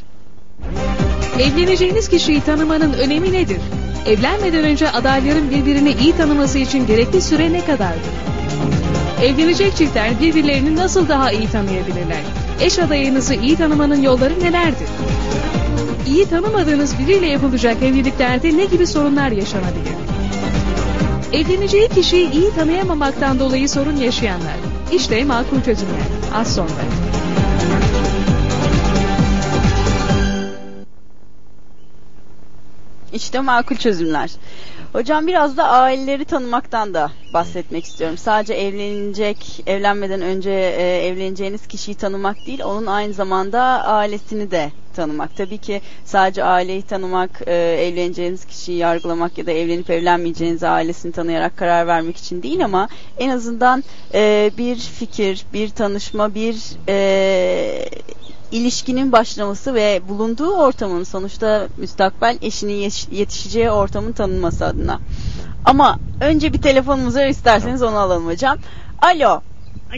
Evleneceğiniz 1.40 2.08
kişiyi 2.08 2.40
tanımanın 2.40 2.92
önemi 2.92 3.32
nedir? 3.32 3.60
Evlenmeden 4.06 4.64
önce 4.64 4.90
adayların 4.90 5.50
birbirini 5.50 5.92
iyi 5.92 6.16
tanıması 6.16 6.58
için 6.58 6.86
gerekli 6.86 7.22
süre 7.22 7.52
ne 7.52 7.64
kadardır? 7.64 8.12
Evlenecek 9.22 9.76
çiftler 9.76 10.20
birbirlerini 10.20 10.76
nasıl 10.76 11.08
daha 11.08 11.32
iyi 11.32 11.48
tanıyabilirler? 11.48 12.22
Eş 12.60 12.78
adayınızı 12.78 13.34
iyi 13.34 13.56
tanımanın 13.56 14.02
yolları 14.02 14.40
nelerdir? 14.40 14.88
İyi 16.06 16.26
tanımadığınız 16.26 16.98
biriyle 16.98 17.26
yapılacak 17.26 17.82
evliliklerde 17.82 18.56
ne 18.56 18.64
gibi 18.64 18.86
sorunlar 18.86 19.30
yaşanabilir? 19.30 19.92
Evleneceği 21.32 21.88
kişiyi 21.88 22.30
iyi 22.32 22.50
tanıyamamaktan 22.54 23.38
dolayı 23.38 23.68
sorun 23.68 23.96
yaşayanlar. 23.96 24.56
İşte 24.92 25.24
makul 25.24 25.62
çözümler. 25.64 26.02
Az 26.34 26.54
sonra. 26.54 26.82
İşte 33.12 33.40
makul 33.40 33.76
çözümler. 33.76 34.30
Hocam 34.92 35.26
biraz 35.26 35.56
da 35.56 35.68
aileleri 35.68 36.24
tanımaktan 36.24 36.94
da 36.94 37.10
bahsetmek 37.32 37.84
istiyorum. 37.84 38.18
Sadece 38.18 38.54
evlenecek, 38.54 39.62
evlenmeden 39.66 40.20
önce 40.20 40.50
e, 40.50 41.06
evleneceğiniz 41.06 41.66
kişiyi 41.66 41.94
tanımak 41.94 42.46
değil, 42.46 42.62
onun 42.62 42.86
aynı 42.86 43.12
zamanda 43.12 43.60
ailesini 43.84 44.50
de 44.50 44.70
tanımak. 44.96 45.36
Tabii 45.36 45.58
ki 45.58 45.80
sadece 46.04 46.44
aileyi 46.44 46.82
tanımak, 46.82 47.30
e, 47.46 47.54
evleneceğiniz 47.54 48.44
kişiyi 48.44 48.78
yargılamak 48.78 49.38
ya 49.38 49.46
da 49.46 49.50
evlenip 49.50 49.90
evlenmeyeceğiniz 49.90 50.62
ailesini 50.62 51.12
tanıyarak 51.12 51.56
karar 51.56 51.86
vermek 51.86 52.16
için 52.16 52.42
değil 52.42 52.64
ama 52.64 52.88
en 53.18 53.28
azından 53.28 53.84
e, 54.14 54.50
bir 54.58 54.76
fikir, 54.76 55.46
bir 55.52 55.68
tanışma, 55.68 56.34
bir 56.34 56.56
e, 56.88 57.84
ilişkinin 58.52 59.12
başlaması 59.12 59.74
ve 59.74 60.00
bulunduğu 60.08 60.50
ortamın 60.56 61.04
sonuçta 61.04 61.68
müstakbel 61.76 62.38
eşinin 62.42 62.72
yetiş- 62.88 63.12
yetişeceği 63.12 63.70
ortamın 63.70 64.12
tanınması 64.12 64.64
adına. 64.66 65.00
Ama 65.64 65.98
önce 66.20 66.52
bir 66.52 66.62
telefonumuz 66.62 67.16
var 67.16 67.26
isterseniz 67.26 67.82
onu 67.82 67.96
alalım 67.98 68.26
hocam. 68.26 68.58
Alo. 69.02 69.40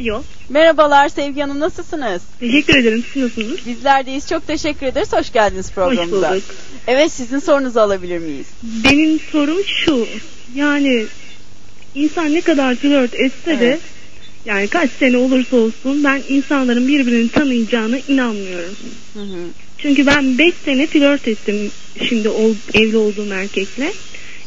Alo. 0.00 0.22
Merhabalar 0.48 1.08
Sevgi 1.08 1.40
Hanım 1.40 1.60
nasılsınız? 1.60 2.22
Teşekkür 2.40 2.76
ederim. 2.78 3.04
Siz 3.12 3.22
nasılsınız? 3.22 3.66
Bizler 3.66 4.06
deyiz. 4.06 4.28
Çok 4.28 4.46
teşekkür 4.46 4.86
ederiz. 4.86 5.12
Hoş 5.12 5.32
geldiniz 5.32 5.70
programımıza. 5.72 6.30
Hoş 6.30 6.34
bulduk. 6.36 6.56
Evet 6.86 7.12
sizin 7.12 7.38
sorunuzu 7.38 7.80
alabilir 7.80 8.18
miyiz? 8.18 8.46
Benim 8.62 9.20
sorum 9.20 9.64
şu. 9.66 10.06
Yani 10.54 11.04
insan 11.94 12.34
ne 12.34 12.40
kadar 12.40 12.74
flört 12.74 13.14
etse 13.14 13.60
de 13.60 13.66
Evet. 13.66 13.80
Yani 14.46 14.68
kaç 14.68 14.90
sene 14.98 15.16
olursa 15.16 15.56
olsun 15.56 16.04
ben 16.04 16.22
insanların 16.28 16.88
birbirini 16.88 17.28
tanıyacağına 17.28 17.98
inanmıyorum. 18.08 18.74
Hı 19.14 19.20
hı. 19.20 19.46
Çünkü 19.78 20.06
ben 20.06 20.38
5 20.38 20.54
sene 20.64 20.86
flört 20.86 21.28
ettim 21.28 21.70
şimdi 22.08 22.28
ol- 22.28 22.54
evli 22.74 22.96
olduğum 22.96 23.32
erkekle. 23.32 23.92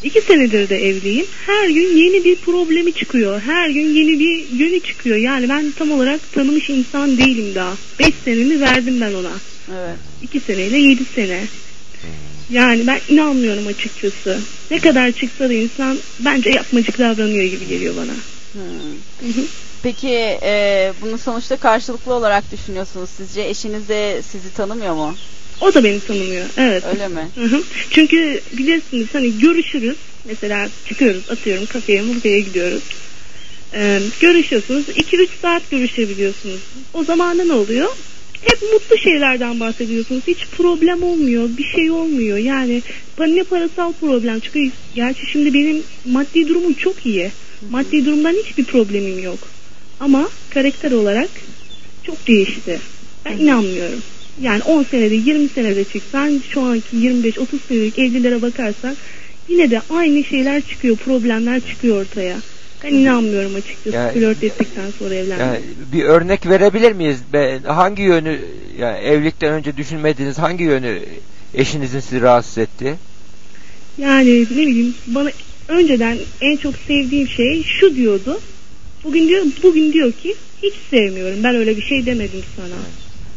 2 0.03 0.21
senedir 0.21 0.69
de 0.69 0.75
evliyim. 0.75 1.25
Her 1.45 1.69
gün 1.69 1.97
yeni 1.97 2.23
bir 2.23 2.35
problemi 2.35 2.93
çıkıyor. 2.93 3.41
Her 3.41 3.69
gün 3.69 3.93
yeni 3.93 4.19
bir 4.19 4.59
yönü 4.59 4.79
çıkıyor. 4.79 5.17
Yani 5.17 5.49
ben 5.49 5.71
tam 5.71 5.91
olarak 5.91 6.33
tanımış 6.33 6.69
insan 6.69 7.17
değilim 7.17 7.55
daha. 7.55 7.77
5 7.99 8.07
senemi 8.25 8.59
verdim 8.61 9.01
ben 9.01 9.13
ona. 9.13 9.33
Evet. 9.69 9.97
2 10.23 10.39
seneyle 10.39 10.77
7 10.77 11.03
sene. 11.15 11.43
Yani 12.49 12.87
ben 12.87 12.99
inanmıyorum 13.09 13.67
açıkçası. 13.67 14.39
Ne 14.71 14.79
kadar 14.79 15.11
çıksa 15.11 15.49
da 15.49 15.53
insan 15.53 15.97
bence 16.19 16.49
yapmacık 16.49 16.99
davranıyor 16.99 17.43
gibi 17.43 17.67
geliyor 17.67 17.95
bana. 17.97 18.13
Hı. 18.53 19.41
Peki 19.83 20.39
e, 20.43 20.93
bunu 21.01 21.17
sonuçta 21.17 21.57
karşılıklı 21.57 22.13
olarak 22.13 22.51
düşünüyorsunuz. 22.51 23.09
Sizce 23.09 23.41
eşiniz 23.41 23.89
de 23.89 24.21
sizi 24.31 24.53
tanımıyor 24.53 24.93
mu? 24.95 25.15
O 25.61 25.73
da 25.73 25.83
beni 25.83 25.99
tanımıyor. 25.99 26.45
Evet. 26.57 26.83
Öyle 26.93 27.07
mi? 27.07 27.27
Hı 27.35 27.43
hı. 27.43 27.63
Çünkü 27.89 28.41
bilirsiniz 28.57 29.07
hani 29.13 29.39
görüşürüz. 29.39 29.97
Mesela 30.25 30.69
çıkıyoruz 30.87 31.29
atıyorum 31.29 31.65
kafeye 31.65 32.01
mutfaya 32.01 32.39
gidiyoruz. 32.39 32.83
Ee, 33.73 33.99
görüşüyorsunuz. 34.19 34.89
2-3 34.89 35.27
saat 35.41 35.71
görüşebiliyorsunuz. 35.71 36.59
O 36.93 37.03
zaman 37.03 37.39
da 37.39 37.43
ne 37.43 37.53
oluyor? 37.53 37.89
Hep 38.41 38.61
mutlu 38.73 38.97
şeylerden 38.97 39.59
bahsediyorsunuz. 39.59 40.23
Hiç 40.27 40.37
problem 40.57 41.03
olmuyor. 41.03 41.49
Bir 41.57 41.63
şey 41.63 41.91
olmuyor. 41.91 42.37
Yani 42.37 42.81
ne 43.19 43.43
parasal 43.43 43.93
problem. 43.93 44.39
Çünkü 44.39 44.71
gerçi 44.95 45.31
şimdi 45.31 45.53
benim 45.53 45.83
maddi 46.05 46.47
durumum 46.47 46.73
çok 46.73 47.05
iyi. 47.05 47.31
Maddi 47.69 48.05
durumdan 48.05 48.33
hiçbir 48.33 48.63
problemim 48.63 49.23
yok. 49.23 49.39
Ama 49.99 50.29
karakter 50.53 50.91
olarak 50.91 51.29
çok 52.03 52.27
değişti. 52.27 52.79
Ben 53.25 53.37
inanmıyorum. 53.37 53.99
Yani 54.41 54.63
10 54.63 54.83
senede 54.83 55.15
20 55.15 55.49
senede 55.49 55.83
çıksan 55.83 56.41
şu 56.49 56.61
anki 56.61 56.97
25-30 56.97 57.45
senelik 57.67 57.99
evlilere 57.99 58.41
bakarsak 58.41 58.97
yine 59.49 59.71
de 59.71 59.81
aynı 59.89 60.23
şeyler 60.23 60.61
çıkıyor, 60.61 60.97
problemler 60.97 61.61
çıkıyor 61.69 62.01
ortaya. 62.01 62.37
Ben 62.83 62.93
inanmıyorum 62.93 63.55
açıkçası 63.55 63.95
Yani- 63.95 64.13
flört 64.13 64.43
ettikten 64.43 64.91
sonra 64.99 65.15
evlenmeye. 65.15 65.45
Yani 65.47 65.59
bir 65.93 66.03
örnek 66.03 66.45
verebilir 66.49 66.91
miyiz? 66.91 67.17
Be- 67.33 67.59
Hangi 67.65 68.03
yönü 68.03 68.39
yani 68.79 68.97
evlilikten 68.97 69.53
önce 69.53 69.77
düşünmediğiniz 69.77 70.37
hangi 70.37 70.63
yönü 70.63 70.99
eşinizin 71.53 71.99
sizi 71.99 72.21
rahatsız 72.21 72.57
etti? 72.57 72.95
Yani 73.97 74.41
ne 74.41 74.67
bileyim 74.67 74.95
bana 75.07 75.29
önceden 75.67 76.17
en 76.41 76.57
çok 76.57 76.75
sevdiğim 76.87 77.27
şey 77.27 77.63
şu 77.63 77.95
diyordu. 77.95 78.39
Bugün 79.03 79.27
diyor 79.27 79.45
bugün 79.63 79.93
diyor 79.93 80.11
ki 80.11 80.35
hiç 80.63 80.73
sevmiyorum. 80.89 81.43
Ben 81.43 81.55
öyle 81.55 81.77
bir 81.77 81.81
şey 81.81 82.05
demedim 82.05 82.43
sana. 82.55 82.79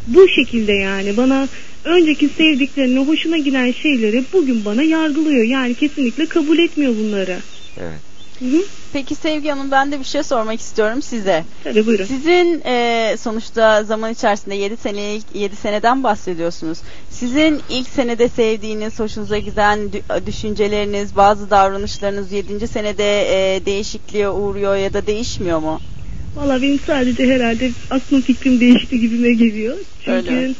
Bu 0.06 0.28
şekilde 0.28 0.72
yani 0.72 1.16
bana 1.16 1.48
önceki 1.84 2.28
sevdiklerini, 2.28 2.98
hoşuna 2.98 3.38
giden 3.38 3.72
şeyleri 3.72 4.24
bugün 4.32 4.64
bana 4.64 4.82
yargılıyor. 4.82 5.44
Yani 5.44 5.74
kesinlikle 5.74 6.26
kabul 6.26 6.58
etmiyor 6.58 6.94
bunları. 6.96 7.38
Evet. 7.80 8.09
Hı 8.40 8.44
hı. 8.44 8.62
Peki 8.92 9.14
Sevgi 9.14 9.48
Hanım 9.50 9.70
ben 9.70 9.92
de 9.92 9.98
bir 9.98 10.04
şey 10.04 10.22
sormak 10.22 10.60
istiyorum 10.60 11.02
size. 11.02 11.44
Tabii 11.64 11.86
buyurun. 11.86 12.04
Sizin 12.04 12.62
e, 12.66 13.16
sonuçta 13.20 13.84
zaman 13.84 14.12
içerisinde 14.12 14.54
7 14.54 14.76
senelik 14.76 15.24
7 15.34 15.56
seneden 15.56 16.02
bahsediyorsunuz. 16.02 16.78
Sizin 17.10 17.60
ilk 17.68 17.88
senede 17.88 18.28
sevdiğiniz, 18.28 19.00
hoşunuza 19.00 19.38
giden 19.38 19.78
dü- 19.78 20.26
düşünceleriniz, 20.26 21.16
bazı 21.16 21.50
davranışlarınız 21.50 22.32
7. 22.32 22.68
senede 22.68 23.22
e, 23.56 23.66
değişikliğe 23.66 24.28
uğruyor 24.28 24.76
ya 24.76 24.92
da 24.92 25.06
değişmiyor 25.06 25.58
mu? 25.58 25.80
Valla 26.36 26.62
benim 26.62 26.80
sadece 26.86 27.26
herhalde 27.26 27.70
aklım 27.90 28.20
fikrim 28.20 28.60
değişti 28.60 29.00
gibime 29.00 29.32
geliyor. 29.34 29.76
Çünkü 30.04 30.10
Öyle. 30.16 30.54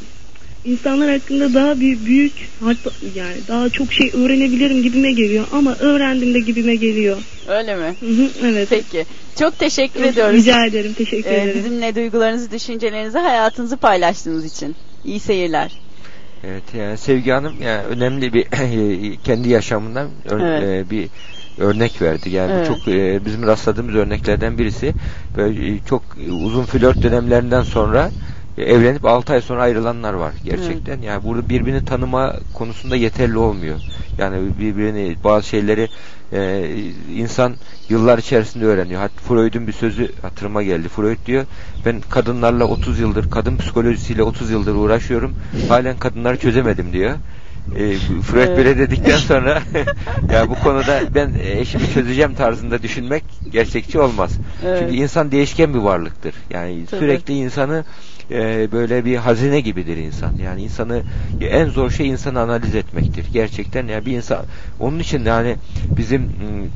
İnsanlar 0.65 1.11
hakkında 1.11 1.55
daha 1.55 1.81
bir 1.81 2.05
büyük 2.07 2.33
hatta 2.61 2.91
yani 3.15 3.37
daha 3.49 3.69
çok 3.69 3.93
şey 3.93 4.11
öğrenebilirim 4.15 4.83
gibime 4.83 5.13
geliyor 5.13 5.47
ama 5.53 5.77
öğrendim 5.77 6.35
de 6.35 6.39
gibime 6.41 6.75
geliyor. 6.77 7.23
Öyle 7.49 7.77
mi? 7.77 7.95
Hı 8.01 8.07
hı, 8.07 8.29
evet. 8.45 8.69
Peki. 8.71 9.07
Çok 9.39 9.59
teşekkür 9.59 10.01
Çok 10.01 10.09
ediyoruz. 10.13 10.37
Rica 10.37 10.67
ederim. 10.67 10.93
Teşekkür 10.95 11.31
E, 11.31 11.35
ederim. 11.35 11.55
bizimle 11.55 11.95
duygularınızı, 11.95 12.51
düşüncelerinizi, 12.51 13.19
hayatınızı 13.19 13.77
paylaştığınız 13.77 14.45
için. 14.57 14.75
İyi 15.05 15.21
seyirler. 15.21 15.71
Evet 16.45 16.63
yani 16.79 16.97
Sevgi 16.99 17.31
Hanım 17.31 17.55
yani 17.63 17.83
önemli 17.83 18.33
bir 18.33 18.45
kendi 19.25 19.49
yaşamından 19.49 20.09
ör- 20.29 20.41
Evet. 20.61 20.87
e, 20.87 20.91
bir 20.91 21.09
örnek 21.59 22.03
verdi. 22.03 22.31
Yani 22.31 22.53
Evet. 22.53 22.67
çok 22.67 22.89
e, 22.89 23.25
bizim 23.25 23.47
rastladığımız 23.47 23.95
örneklerden 23.95 24.59
birisi. 24.59 24.95
Böyle 25.37 25.75
e, 25.75 25.79
çok 25.89 26.03
uzun 26.45 26.65
flört 26.65 27.03
dönemlerinden 27.03 27.63
sonra 27.63 28.11
evlenip 28.63 29.05
6 29.05 29.33
ay 29.33 29.41
sonra 29.41 29.63
ayrılanlar 29.63 30.13
var 30.13 30.33
gerçekten. 30.45 31.01
Yani 31.03 31.25
burada 31.25 31.49
birbirini 31.49 31.85
tanıma 31.85 32.37
konusunda 32.55 32.97
yeterli 32.97 33.39
olmuyor. 33.39 33.81
Yani 34.19 34.59
birbirini 34.59 35.17
bazı 35.25 35.47
şeyleri 35.47 35.89
e, 36.33 36.69
insan 37.17 37.55
yıllar 37.89 38.19
içerisinde 38.19 38.65
öğreniyor. 38.65 39.01
Hatta 39.01 39.21
Freud'un 39.21 39.67
bir 39.67 39.73
sözü 39.73 40.13
hatırıma 40.23 40.63
geldi. 40.63 40.89
Freud 40.89 41.27
diyor 41.27 41.45
ben 41.87 42.01
kadınlarla 42.11 42.65
30 42.65 42.99
yıldır 43.01 43.31
kadın 43.31 43.57
psikolojisiyle 43.57 44.23
30 44.23 44.51
yıldır 44.51 44.75
uğraşıyorum. 44.75 45.35
Halen 45.69 45.97
kadınları 45.97 46.39
çözemedim 46.39 46.93
diyor. 46.93 47.17
E, 47.77 47.95
Freud 48.23 48.47
Evet. 48.47 48.59
böyle 48.59 48.79
dedikten 48.79 49.17
sonra 49.17 49.63
ya 50.33 50.51
bu 50.51 50.55
konuda 50.55 51.01
ben 51.15 51.33
eşimi 51.45 51.91
çözeceğim 51.95 52.35
tarzında 52.35 52.83
düşünmek 52.83 53.25
gerçekçi 53.53 54.01
olmaz. 54.01 54.33
Evet. 54.65 54.79
Çünkü 54.81 54.95
insan 54.95 55.31
değişken 55.33 55.75
bir 55.75 55.79
varlıktır. 55.79 56.35
Yani 56.51 56.87
Tabii. 56.87 57.01
sürekli 57.01 57.35
insanı 57.35 57.85
e, 58.31 58.73
böyle 58.73 59.05
bir 59.05 59.17
hazine 59.17 59.61
gibidir 59.61 59.97
insan. 59.97 60.33
Yani 60.43 60.63
insanı 60.63 61.03
en 61.41 61.67
zor 61.67 61.91
şey 61.91 62.09
insanı 62.09 62.41
analiz 62.41 62.75
etmektir. 62.75 63.27
Gerçekten 63.33 63.87
ya 63.89 64.07
bir 64.07 64.13
insan 64.13 64.45
onun 64.81 64.99
için 64.99 65.25
yani 65.25 65.57
bizim 65.97 66.23
m, 66.23 66.29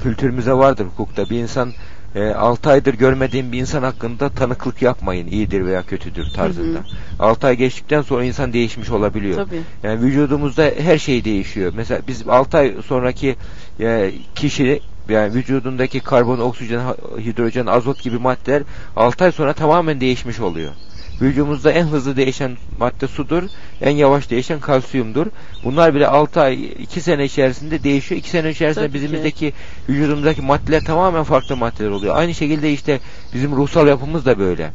kültürümüze 0.03 0.53
vardır 0.53 0.85
hukukta 0.87 1.31
bir 1.31 1.39
insan 1.39 1.73
e, 2.15 2.29
6 2.29 2.71
aydır 2.71 2.95
görmediğim 2.95 3.53
bir 3.53 3.59
insan 3.59 3.83
hakkında 3.83 4.29
tanıklık 4.29 4.83
yapmayın 4.83 5.27
iyidir 5.27 5.65
veya 5.65 5.83
kötüdür 5.83 6.31
tarzında. 6.31 6.79
6 7.19 7.47
ay 7.47 7.57
geçtikten 7.57 8.03
sonra 8.03 8.25
insan 8.25 8.53
değişmiş 8.53 8.91
olabiliyor. 8.91 9.37
Tabii. 9.37 9.61
Yani 9.83 10.01
vücudumuzda 10.01 10.71
her 10.79 10.99
şey 10.99 11.25
değişiyor. 11.25 11.73
Mesela 11.77 12.01
biz 12.09 12.29
6 12.29 12.59
ay 12.59 12.75
sonraki 12.87 13.37
e, 13.81 14.13
kişi 14.35 14.81
yani 15.09 15.35
vücudundaki 15.35 16.01
karbon, 16.01 16.39
oksijen, 16.39 16.81
hidrojen, 17.19 17.67
azot 17.67 18.03
gibi 18.03 18.19
maddeler 18.19 18.63
6 18.97 19.25
ay 19.25 19.33
sonra 19.33 19.53
tamamen 19.53 20.01
değişmiş 20.01 20.41
oluyor. 20.41 20.73
Vücudumuzda 21.21 21.73
en 21.73 21.85
hızlı 21.85 22.17
değişen 22.17 22.57
madde 22.79 23.07
sudur, 23.07 23.43
en 23.81 23.91
yavaş 23.91 24.31
değişen 24.31 24.61
kalsiyumdur. 24.61 25.27
Bunlar 25.65 25.95
bile 25.95 26.07
6 26.07 26.41
ay, 26.41 26.65
2 26.65 27.01
sene 27.01 27.25
içerisinde 27.25 27.85
değişiyor. 27.85 28.19
2 28.19 28.31
sene 28.31 28.51
içerisinde 28.51 28.85
Tabii 28.87 28.99
ki. 28.99 29.05
bizimizdeki 29.05 29.53
vücudumuzdaki 29.89 30.43
maddeler 30.43 30.85
tamamen 30.85 31.25
farklı 31.25 31.57
maddeler 31.57 31.91
oluyor. 31.91 32.17
Aynı 32.17 32.35
şekilde 32.35 32.73
işte 32.73 33.01
bizim 33.35 33.57
ruhsal 33.57 33.89
yapımız 33.89 34.27
da 34.27 34.39
böyle 34.39 34.71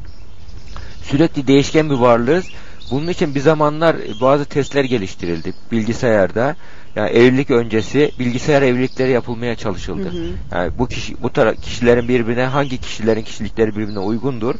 sürekli 1.03 1.47
değişken 1.47 1.89
bir 1.89 1.95
varlığız. 1.95 2.45
Bunun 2.91 3.07
için 3.07 3.35
bir 3.35 3.39
zamanlar 3.39 3.95
bazı 4.21 4.45
testler 4.45 4.83
geliştirildi 4.83 5.53
bilgisayarda. 5.71 6.55
Yani 6.95 7.09
evlilik 7.09 7.51
öncesi 7.51 8.11
bilgisayar 8.19 8.61
evlilikleri 8.61 9.11
yapılmaya 9.11 9.55
çalışıldı. 9.55 10.05
Hı 10.05 10.09
hı. 10.09 10.25
Yani 10.51 10.71
bu 10.79 10.87
kişi 10.87 11.23
bu 11.23 11.27
tara- 11.27 11.55
kişilerin 11.55 12.07
birbirine 12.07 12.43
hangi 12.43 12.77
kişilerin 12.77 13.21
kişilikleri 13.21 13.75
birbirine 13.75 13.99
uygundur? 13.99 14.55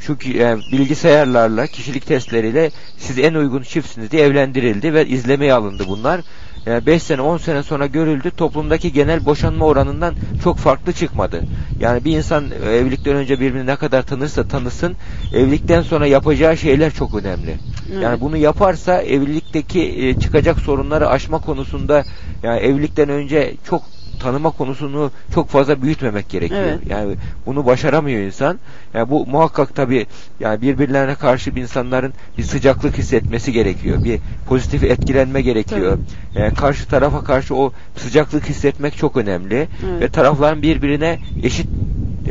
Şu 0.00 0.18
ki, 0.18 0.36
yani 0.36 0.62
bilgisayarlarla 0.72 1.66
kişilik 1.66 2.06
testleriyle 2.06 2.70
siz 2.98 3.18
en 3.18 3.34
uygun 3.34 3.62
çiftsiniz 3.62 4.10
diye 4.10 4.22
evlendirildi 4.22 4.94
ve 4.94 5.06
izlemeye 5.06 5.54
alındı 5.54 5.84
bunlar. 5.88 6.20
Yani 6.66 6.86
5 6.86 7.02
sene 7.02 7.20
10 7.20 7.36
sene 7.36 7.62
sonra 7.62 7.86
görüldü 7.86 8.30
toplumdaki 8.30 8.92
genel 8.92 9.24
boşanma 9.24 9.66
oranından 9.66 10.14
çok 10.44 10.56
farklı 10.58 10.92
çıkmadı. 10.92 11.44
Yani 11.80 12.04
bir 12.04 12.16
insan 12.16 12.44
e, 12.66 12.70
evlilikten 12.70 13.16
önce 13.16 13.40
birbirini 13.40 13.66
ne 13.66 13.76
kadar 13.76 14.02
tanırsa 14.02 14.48
tanısın 14.48 14.96
evlilikten 15.34 15.82
sonra 15.82 16.06
yapacağı 16.06 16.56
şeyler 16.56 16.92
çok 16.92 17.14
önemli. 17.14 17.56
Evet. 17.92 18.02
Yani 18.02 18.20
bunu 18.20 18.36
yaparsa 18.36 19.02
evlilikteki 19.02 19.80
e, 19.82 20.20
çıkacak 20.20 20.58
sorunları 20.58 21.08
aşma 21.08 21.38
konusunda 21.38 22.04
yani 22.42 22.60
evlilikten 22.60 23.08
önce 23.08 23.54
çok 23.68 23.82
tanıma 24.18 24.50
konusunu 24.50 25.10
çok 25.34 25.48
fazla 25.48 25.82
büyütmemek 25.82 26.28
gerekiyor. 26.28 26.60
Evet. 26.60 26.80
Yani 26.90 27.16
bunu 27.46 27.66
başaramıyor 27.66 28.20
insan. 28.20 28.58
Yani 28.94 29.10
bu 29.10 29.26
muhakkak 29.26 29.74
tabii 29.74 30.06
yani 30.40 30.62
birbirlerine 30.62 31.14
karşı 31.14 31.56
bir 31.56 31.62
insanların 31.62 32.12
bir 32.38 32.42
sıcaklık 32.42 32.98
hissetmesi 32.98 33.52
gerekiyor. 33.52 34.04
Bir 34.04 34.20
pozitif 34.48 34.84
etkilenme 34.84 35.42
gerekiyor. 35.42 35.98
Yani 36.34 36.54
karşı 36.54 36.88
tarafa 36.88 37.24
karşı 37.24 37.54
o 37.54 37.72
sıcaklık 37.96 38.48
hissetmek 38.48 38.96
çok 38.96 39.16
önemli 39.16 39.68
Evet. 39.90 40.02
ve 40.02 40.08
tarafların 40.08 40.62
birbirine 40.62 41.18
eşit 41.42 41.66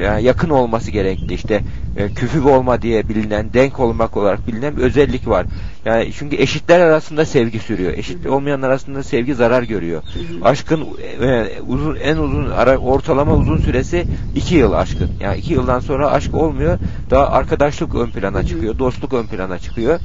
yakın 0.03 0.49
olması 0.49 0.91
gerekli. 0.91 1.33
İşte 1.33 1.63
e, 1.97 2.09
küfüp 2.13 2.45
olma 2.45 2.81
diye 2.81 3.09
bilinen, 3.09 3.53
denk 3.53 3.79
olmak 3.79 4.17
olarak 4.17 4.47
bilinen 4.47 4.77
bir 4.77 4.81
özellik 4.81 5.27
var. 5.27 5.45
Yani 5.85 6.11
çünkü 6.17 6.35
eşitler 6.35 6.79
arasında 6.79 7.25
sevgi 7.25 7.59
sürüyor. 7.59 7.93
Eşit 7.93 8.27
olmayan 8.27 8.61
arasında 8.61 9.03
sevgi 9.03 9.35
zarar 9.35 9.63
görüyor. 9.63 10.03
Aşkın 10.43 10.87
e, 11.21 11.47
uzun 11.67 11.95
en 11.95 12.17
uzun 12.17 12.49
ara, 12.49 12.77
ortalama 12.77 13.35
uzun 13.35 13.57
süresi 13.57 14.05
iki 14.35 14.55
yıl 14.55 14.73
aşkın. 14.73 15.09
Yani 15.21 15.37
iki 15.37 15.53
yıldan 15.53 15.79
sonra 15.79 16.11
aşk 16.11 16.35
olmuyor. 16.35 16.77
Daha 17.09 17.27
arkadaşlık 17.27 17.95
ön 17.95 18.09
plana 18.09 18.43
çıkıyor, 18.43 18.79
dostluk 18.79 19.13
ön 19.13 19.27
plana 19.27 19.59
çıkıyor. 19.59 19.99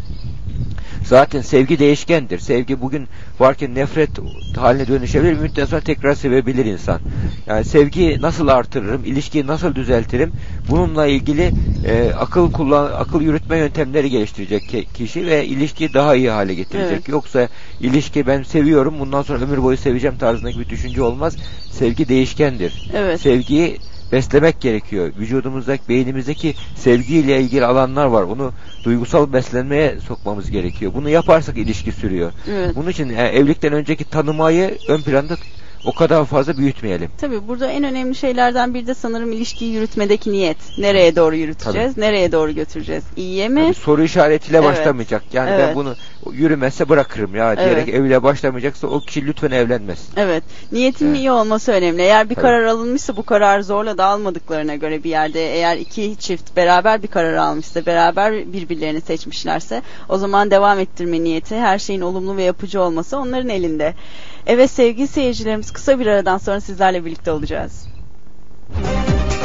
Zaten 1.05 1.41
sevgi 1.41 1.79
değişkendir. 1.79 2.39
Sevgi 2.39 2.81
bugün 2.81 3.09
varken 3.41 3.75
nefret 3.75 4.11
haline 4.57 4.87
dönüşebilir. 4.87 5.33
Bir 5.33 5.39
müddet 5.39 5.69
sonra 5.69 5.81
tekrar 5.81 6.15
sevebilir 6.15 6.65
insan. 6.65 7.01
Yani 7.47 7.65
sevgi 7.65 8.19
nasıl 8.21 8.49
artırırım, 8.49 9.05
ilişkiyi 9.05 9.47
nasıl 9.47 9.75
düzeltirim? 9.75 10.33
Bununla 10.69 11.07
ilgili 11.07 11.53
e, 11.85 12.13
akıl 12.17 12.51
kullan, 12.51 12.93
akıl 12.93 13.21
yürütme 13.23 13.57
yöntemleri 13.57 14.11
geliştirecek 14.11 14.69
ki- 14.69 14.87
kişi 14.95 15.27
ve 15.27 15.47
ilişkiyi 15.47 15.95
daha 15.95 16.15
iyi 16.15 16.31
hale 16.31 16.55
getirecek. 16.55 16.93
Evet. 16.93 17.09
Yoksa 17.09 17.49
ilişki 17.81 18.27
ben 18.27 18.43
seviyorum, 18.43 18.95
bundan 19.01 19.23
sonra 19.23 19.45
ömür 19.45 19.63
boyu 19.63 19.77
seveceğim 19.77 20.17
tarzındaki 20.17 20.59
bir 20.59 20.69
düşünce 20.69 21.03
olmaz. 21.03 21.37
Sevgi 21.71 22.09
değişkendir. 22.09 22.73
Evet. 22.95 23.21
Sevgiyi 23.21 23.79
beslemek 24.13 24.61
gerekiyor. 24.61 25.13
Vücudumuzdaki, 25.19 25.89
beynimizdeki 25.89 26.55
sevgiyle 26.75 27.41
ilgili 27.41 27.67
alanlar 27.67 28.07
var. 28.07 28.23
Onu 28.23 28.53
duygusal 28.85 29.33
beslenmeye 29.33 30.01
sokmamız 30.01 30.51
gerekiyor. 30.51 30.93
Bunu 30.95 31.09
yaparsak 31.09 31.59
ilişki 31.59 31.93
sürüyor. 31.93 32.33
Evet. 32.51 32.77
Bunun 32.77 32.91
için 32.91 33.09
yani 33.09 33.29
evlilikten 33.29 33.73
önceki 33.73 34.05
tanımayı 34.05 34.79
ön 34.89 35.01
planda 35.03 35.37
o 35.85 35.93
kadar 35.93 36.25
fazla 36.25 36.57
büyütmeyelim. 36.57 37.11
Tabii 37.21 37.49
burada 37.49 37.67
en 37.67 37.85
önemli 37.85 38.15
şeylerden 38.15 38.75
biri 38.75 38.87
de 38.87 38.95
sanırım 38.95 39.33
ilişkiyi 39.33 39.73
yürütmedeki 39.73 40.33
niyet. 40.33 40.57
Nereye 40.79 41.17
doğru 41.17 41.37
yürüteceğiz? 41.37 41.97
Nereye 41.97 42.33
doğru 42.33 42.53
götüreceğiz? 42.53 43.05
İyiye 43.17 43.49
mi? 43.49 43.63
Tabii 43.65 43.75
soru 43.75 44.03
işaretiyle 44.03 44.59
Evet. 44.59 44.69
başlamayacak. 44.69 45.23
Yani 45.33 45.51
Evet. 45.51 45.65
ben 45.69 45.75
bunu 45.75 45.95
yürümezse 46.33 46.89
bırakırım 46.89 47.35
ya 47.37 47.57
diyerek 47.57 47.89
Evet. 47.89 47.95
evliliğe 47.95 48.23
başlamayacaksa 48.23 48.87
o 48.87 49.01
kişi 49.01 49.27
lütfen 49.27 49.51
evlenmesin. 49.51 50.07
Evet. 50.17 50.45
Niyetin 50.73 51.07
Evet. 51.07 51.17
iyi 51.17 51.31
olması 51.31 51.73
önemli. 51.73 52.03
Eğer 52.03 52.31
bir 52.31 52.35
Tabii. 52.35 52.43
karar 52.43 52.65
alınmışsa 52.65 53.17
bu 53.17 53.23
karar 53.23 53.61
zorla 53.61 53.99
da 53.99 54.05
almadıklarına 54.05 54.75
göre 54.75 55.05
bir 55.05 55.11
yerde 55.11 55.55
eğer 55.55 55.77
iki 55.77 56.17
çift 56.19 56.57
beraber 56.57 57.03
bir 57.03 57.09
karar 57.09 57.35
almışsa, 57.35 57.87
beraber 57.87 58.53
birbirlerini 58.53 59.01
seçmişlerse 59.01 59.83
o 60.09 60.19
zaman 60.19 60.51
devam 60.51 60.79
ettirme 60.79 61.25
niyeti, 61.25 61.57
her 61.57 61.79
şeyin 61.79 62.01
olumlu 62.01 62.37
ve 62.37 62.43
yapıcı 62.43 62.81
olması 62.83 63.19
onların 63.19 63.49
elinde. 63.49 63.95
Evet 64.47 64.71
sevgili 64.71 65.09
seyircilerimiz 65.09 65.71
kısa 65.71 65.99
bir 65.99 66.07
aradan 66.07 66.39
sonra 66.39 66.61
sizlerle 66.61 67.05
birlikte 67.05 67.33
olacağız. 67.33 67.87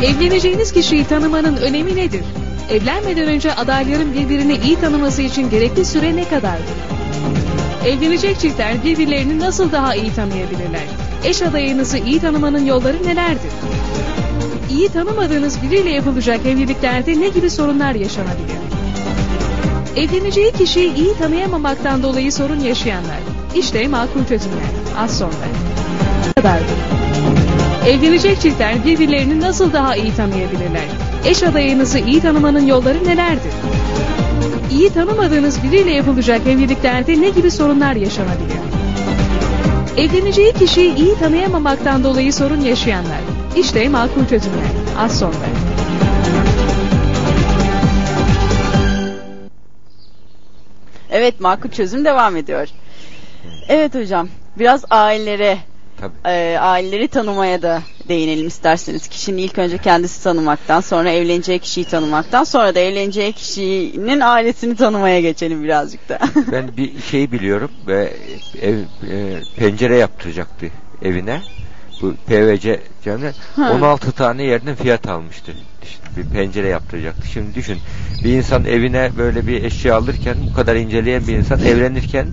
Evleneceğiniz 0.04 0.72
kişiyi 0.72 1.06
tanımanın 1.06 1.58
önemi 1.58 1.95
nedir? 1.95 2.24
Evlenmeden 2.72 3.28
önce 3.28 3.54
adayların 3.54 4.14
birbirini 4.14 4.58
iyi 4.58 4.76
tanıması 4.76 5.22
için 5.22 5.50
gerekli 5.50 5.86
süre 5.86 6.16
ne 6.16 6.24
kadardır? 6.24 6.76
Evlenecek 7.86 8.39
çiftler 8.39 8.84
birbirlerini 8.84 9.39
nasıl 9.39 9.72
daha 9.72 9.95
iyi 9.95 10.14
tanıyabilirler? 10.14 10.84
Eş 11.26 11.41
adayınızı 11.41 11.98
iyi 11.98 12.20
tanımanın 12.20 12.66
yolları 12.66 13.04
nelerdir? 13.04 13.52
İyi 14.72 14.89
tanımadığınız 14.89 15.62
biriyle 15.62 15.89
yapılacak 15.89 16.45
evliliklerde 16.45 17.20
ne 17.20 17.30
gibi 17.30 17.50
sorunlar 17.50 17.95
yaşanabilir? 17.95 18.58
Evleneceği 19.95 20.52
kişiyi 20.52 20.95
iyi 20.95 21.18
tanıyamamaktan 21.18 22.04
dolayı 22.04 22.32
sorun 22.32 22.60
yaşayanlar. 22.60 23.36
İşte 23.58 23.88
makul 23.88 24.26
çözümler. 24.26 24.66
Az 24.97 25.18
sonra. 25.18 25.32
kadardır. 26.36 26.78
Evlenecek 27.88 28.41
çiftler 28.41 28.86
birbirlerini 28.86 29.41
nasıl 29.41 29.74
daha 29.74 29.95
iyi 29.95 30.16
tanıyabilirler? 30.16 30.86
Eş 31.26 31.43
adayınızı 31.43 31.99
iyi 31.99 32.22
tanımanın 32.22 32.66
yolları 32.66 33.03
nelerdir? 33.03 33.51
İyi 34.72 34.89
tanımadığınız 34.89 35.64
biriyle 35.64 35.91
yapılacak 35.91 36.47
evliliklerde 36.47 37.22
ne 37.22 37.30
gibi 37.30 37.51
sorunlar 37.51 37.93
yaşanabilir? 37.95 38.58
Evleneceği 39.97 40.53
kişiyi 40.53 40.95
iyi 40.95 41.20
tanıyamamaktan 41.20 42.03
dolayı 42.03 42.34
sorun 42.34 42.62
yaşayanlar. 42.62 43.22
İşte 43.55 43.89
makul 43.89 44.26
çözümler. 44.30 44.68
Az 44.99 45.20
sonra. 45.20 45.47
Evet 51.12 51.39
makul 51.39 51.70
çözüm 51.70 52.05
devam 52.05 52.36
ediyor. 52.36 52.68
Evet 53.69 53.95
hocam 53.95 54.29
biraz 54.59 54.85
ailelere 54.89 55.57
Tabii. 55.99 56.13
e, 56.25 56.57
aileleri 56.59 57.07
tanımaya 57.07 57.61
da 57.61 57.81
değinelim 58.09 58.47
isterseniz. 58.47 59.07
Kişinin 59.07 59.38
ilk 59.38 59.57
önce 59.57 59.77
kendisi 59.77 60.23
tanımaktan, 60.23 60.81
sonra 60.81 61.11
evleneceği 61.11 61.59
kişiyi 61.59 61.85
tanımaktan, 61.85 62.43
sonra 62.43 62.75
da 62.75 62.79
evleneceği 62.79 63.33
kişinin 63.33 64.19
ailesini 64.19 64.75
tanımaya 64.75 65.19
geçelim 65.19 65.63
birazcık 65.63 66.09
da. 66.09 66.19
Ben 66.51 66.77
bir 66.77 67.01
şey 67.01 67.31
biliyorum 67.31 67.71
ve 67.88 68.13
ev 68.61 68.77
e, 69.11 69.41
pencere 69.57 69.97
yaptıracaktı 69.97 70.65
evine. 71.01 71.41
Bu 72.01 72.13
PVC 72.27 72.79
Ha. 73.55 73.71
16 73.71 74.11
tane 74.11 74.43
yerden 74.43 74.75
fiyat 74.75 75.07
almıştı. 75.07 75.51
İşte 75.83 76.03
bir 76.17 76.29
pencere 76.29 76.67
yaptıracaktı. 76.67 77.27
Şimdi 77.27 77.55
düşün. 77.55 77.77
Bir 78.23 78.33
insan 78.33 78.65
evine 78.65 79.11
böyle 79.17 79.47
bir 79.47 79.63
eşya 79.63 79.95
alırken 79.95 80.35
bu 80.49 80.53
kadar 80.53 80.75
inceleyen 80.75 81.27
bir 81.27 81.38
insan 81.38 81.59
evlenirken 81.59 82.27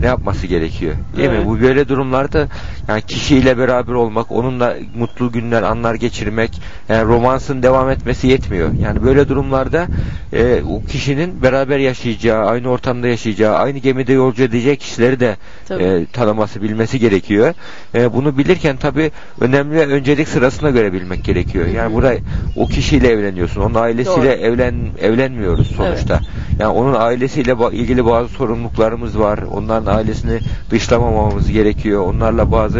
ne 0.00 0.06
yapması 0.06 0.46
gerekiyor? 0.46 0.94
Değil 1.16 1.28
Evet. 1.28 1.40
mi? 1.40 1.46
Bu 1.48 1.60
böyle 1.60 1.88
durumlarda 1.88 2.48
yani 2.88 3.02
kişiyle 3.02 3.58
beraber 3.58 3.92
olmak, 3.92 4.32
onunla 4.32 4.74
mutlu 4.98 5.32
günler, 5.32 5.62
anlar 5.62 5.94
geçirmek, 5.94 6.60
yani 6.88 7.08
romansın 7.08 7.62
devam 7.62 7.90
etmesi 7.90 8.26
yetmiyor. 8.28 8.72
Yani 8.72 9.02
böyle 9.04 9.28
durumlarda 9.28 9.86
e, 10.32 10.62
o 10.62 10.82
kişinin 10.84 11.42
beraber 11.42 11.78
yaşayacağı, 11.78 12.44
aynı 12.46 12.68
ortamda 12.68 13.08
yaşayacağı, 13.08 13.54
aynı 13.54 13.78
gemide 13.78 14.12
yolcu 14.12 14.42
edeceği 14.42 14.76
kişileri 14.76 15.20
de 15.20 15.36
Tabii. 15.68 15.82
e, 15.82 16.06
tanıması, 16.06 16.62
bilmesi 16.62 16.98
gerekiyor. 16.98 17.54
E, 17.94 18.12
bunu 18.12 18.38
bilirken 18.38 18.76
tabii 18.76 19.10
önemli 19.40 19.78
öncelik 19.78 20.28
sırasına 20.28 20.70
göre 20.70 20.92
bilmek 20.92 21.24
gerekiyor. 21.24 21.66
Yani 21.66 21.94
burada 21.94 22.14
o 22.56 22.66
kişiyle 22.66 23.08
evleniyorsun. 23.08 23.60
Onun 23.60 23.74
ailesiyle 23.74 24.38
Doğru. 24.38 24.46
evlen 24.46 24.74
evlenmiyoruz 25.00 25.66
sonuçta. 25.76 26.20
Yani 26.58 26.72
onun 26.72 26.94
ailesiyle 26.94 27.54
ilgili 27.72 28.06
bazı 28.06 28.28
sorumluluklarımız 28.28 29.18
var. 29.18 29.38
Onların 29.52 29.96
ailesini 29.96 30.38
dışlamamamız 30.70 31.50
gerekiyor. 31.50 32.02
Onlarla 32.02 32.52
bazı 32.52 32.73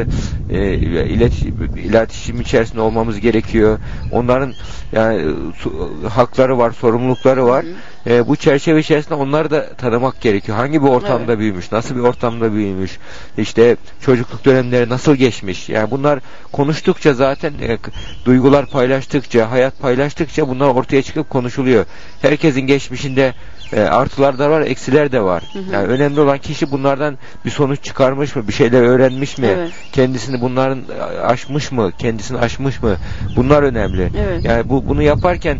e, 0.50 0.74
iletişim, 1.08 1.54
iletişim 1.76 2.40
içerisinde 2.40 2.80
olmamız 2.80 3.20
gerekiyor. 3.20 3.78
Onların 4.12 4.54
yani 4.92 5.16
e, 5.20 5.24
su- 5.58 5.90
hakları 6.10 6.58
var, 6.58 6.70
sorumlulukları 6.70 7.46
var. 7.46 7.64
E, 8.06 8.28
bu 8.28 8.36
çerçeve 8.36 8.80
içerisinde 8.80 9.14
onları 9.14 9.50
da 9.50 9.68
tanımak 9.68 10.20
gerekiyor. 10.20 10.58
Hangi 10.58 10.82
bir 10.82 10.88
ortamda 10.88 11.24
Evet. 11.32 11.38
büyümüş, 11.38 11.72
nasıl 11.72 11.96
bir 11.96 12.00
ortamda 12.00 12.52
büyümüş, 12.52 12.98
işte 13.38 13.76
çocukluk 14.00 14.44
dönemleri 14.44 14.88
nasıl 14.88 15.14
geçmiş. 15.14 15.68
Yani 15.68 15.90
bunlar 15.90 16.18
konuştukça 16.52 17.14
zaten 17.14 17.52
e, 17.62 17.78
duygular 18.24 18.66
paylaştıkça, 18.66 19.50
hayat 19.50 19.80
paylaştıkça 19.80 20.48
bunlar 20.48 20.68
ortaya 20.68 21.02
çıkıp 21.02 21.30
konuşuluyor. 21.30 21.84
Herkesin 22.22 22.60
geçmişinde 22.60 23.34
e, 23.72 23.80
artılar 23.80 24.38
da 24.38 24.50
var, 24.50 24.60
eksiler 24.60 25.12
de 25.12 25.20
var. 25.20 25.42
Hı 25.52 25.58
hı. 25.58 25.72
Yani 25.72 25.86
önemli 25.86 26.20
olan 26.20 26.38
kişi 26.38 26.70
bunlardan 26.70 27.18
bir 27.44 27.50
sonuç 27.50 27.82
çıkarmış 27.82 28.36
mı, 28.36 28.48
bir 28.48 28.52
şeyler 28.52 28.82
öğrenmiş 28.82 29.38
mi, 29.38 29.46
Evet. 29.46 29.70
kendisini 29.92 30.40
bunların 30.40 30.82
aşmış 31.22 31.72
mı, 31.72 31.92
kendisini 31.98 32.38
aşmış 32.38 32.82
mı? 32.82 32.96
Bunlar 33.36 33.62
önemli. 33.62 34.10
Evet. 34.18 34.44
Yani 34.44 34.68
bu 34.68 34.88
bunu 34.88 35.02
yaparken 35.02 35.58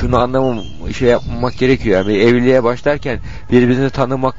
şunu 0.00 0.18
anlamam 0.18 0.58
şey 0.98 1.08
yapmak 1.08 1.58
gerekiyor. 1.58 1.96
Yani 1.98 2.18
evliliğe 2.18 2.64
başlarken 2.64 3.18
birbirini 3.50 3.90
tanımak 3.90 4.34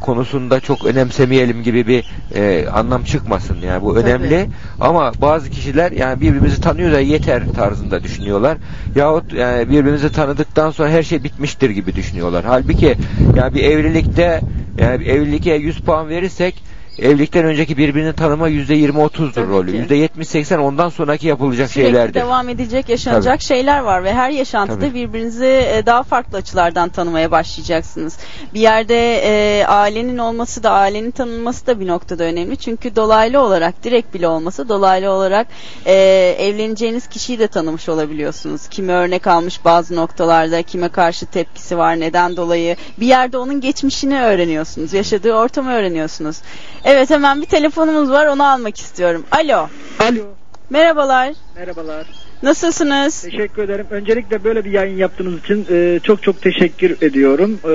konusunda 0.00 0.60
çok 0.60 0.84
önemsemeyelim 0.84 1.62
gibi 1.62 1.86
bir 1.86 2.04
e, 2.34 2.68
anlam 2.68 3.04
çıkmasın. 3.04 3.56
Yani 3.66 3.82
bu 3.82 3.94
Tabii. 3.94 4.04
önemli 4.04 4.48
ama 4.80 5.12
bazı 5.20 5.50
kişiler 5.50 5.92
yani 5.92 6.20
birbirimizi 6.20 6.60
tanıyor 6.60 6.92
da 6.92 7.00
yeter 7.00 7.42
tarzında 7.54 8.02
düşünüyorlar. 8.02 8.58
Yahut 8.94 9.32
yani 9.32 9.68
birbirimizi 9.68 10.12
tanıdıktan 10.12 10.70
sonra 10.70 10.88
her 10.88 11.02
şey 11.02 11.24
bitmiştir 11.24 11.70
gibi 11.70 11.94
düşünüyorlar. 11.94 12.44
Halbuki 12.44 12.94
yani 13.36 13.54
bir 13.54 13.64
evlilikte 13.64 14.40
yani 14.78 15.00
bir 15.00 15.06
evliliğe 15.06 15.56
100 15.56 15.80
puan 15.80 16.08
verirsek 16.08 16.62
evlilikten 16.98 17.44
önceki 17.44 17.76
birbirini 17.76 18.12
tanıma 18.12 18.48
%20-30'dur 18.50 19.32
Tabii 19.32 19.46
rolü. 19.48 19.86
ki. 19.88 19.94
%70-80 19.94 20.58
ondan 20.58 20.88
sonraki 20.88 21.26
yapılacak 21.26 21.70
Sürekli 21.70 21.88
şeylerdir. 21.88 22.14
devam 22.14 22.48
edecek, 22.48 22.88
yaşanacak 22.88 23.42
şeyler 23.42 23.80
var 23.80 24.04
ve 24.04 24.12
her 24.14 24.30
yaşantıda 24.30 24.80
Tabii. 24.80 24.94
birbirinizi 24.94 25.44
e, 25.46 25.82
daha 25.86 26.02
farklı 26.02 26.38
açılardan 26.38 26.88
tanımaya 26.88 27.30
başlayacaksınız. 27.30 28.18
Bir 28.54 28.60
yerde 28.60 29.22
e, 29.24 29.64
ailenin 29.66 30.18
olması 30.18 30.62
da 30.62 30.70
ailenin 30.70 31.10
tanınması 31.10 31.66
da 31.66 31.80
bir 31.80 31.86
noktada 31.86 32.24
önemli. 32.24 32.56
Çünkü 32.56 32.96
dolaylı 32.96 33.40
olarak 33.40 33.84
direkt 33.84 34.14
bile 34.14 34.28
olmasa 34.28 34.68
dolaylı 34.68 35.10
olarak 35.10 35.46
e, 35.86 35.92
evleneceğiniz 36.38 37.06
kişiyi 37.06 37.38
de 37.38 37.46
tanımış 37.48 37.88
olabiliyorsunuz. 37.88 38.68
Kime 38.68 38.92
örnek 38.92 39.26
almış 39.26 39.64
bazı 39.64 39.96
noktalarda, 39.96 40.62
kime 40.62 40.88
karşı 40.88 41.26
tepkisi 41.26 41.78
var, 41.78 42.00
neden 42.00 42.36
dolayı. 42.36 42.76
Bir 43.00 43.06
yerde 43.06 43.38
onun 43.38 43.60
geçmişini 43.60 44.20
öğreniyorsunuz, 44.22 44.92
yaşadığı 44.92 45.32
ortamı 45.32 45.72
öğreniyorsunuz. 45.72 46.36
Evet 46.84 47.10
hemen 47.10 47.40
bir 47.40 47.46
telefonumuz 47.46 48.10
var 48.10 48.26
onu 48.26 48.44
almak 48.44 48.76
istiyorum. 48.76 49.24
Alo. 49.32 49.68
Alo. 50.00 50.22
Merhabalar. 50.70 51.32
Merhabalar. 51.56 52.06
Nasılsınız? 52.42 53.22
Teşekkür 53.22 53.62
ederim. 53.62 53.86
Öncelikle 53.90 54.44
böyle 54.44 54.64
bir 54.64 54.70
yayın 54.70 54.96
yaptığınız 54.96 55.38
için 55.40 55.66
e, 55.70 56.00
çok 56.02 56.22
çok 56.22 56.42
teşekkür 56.42 56.96
ediyorum. 57.02 57.60
E, 57.64 57.70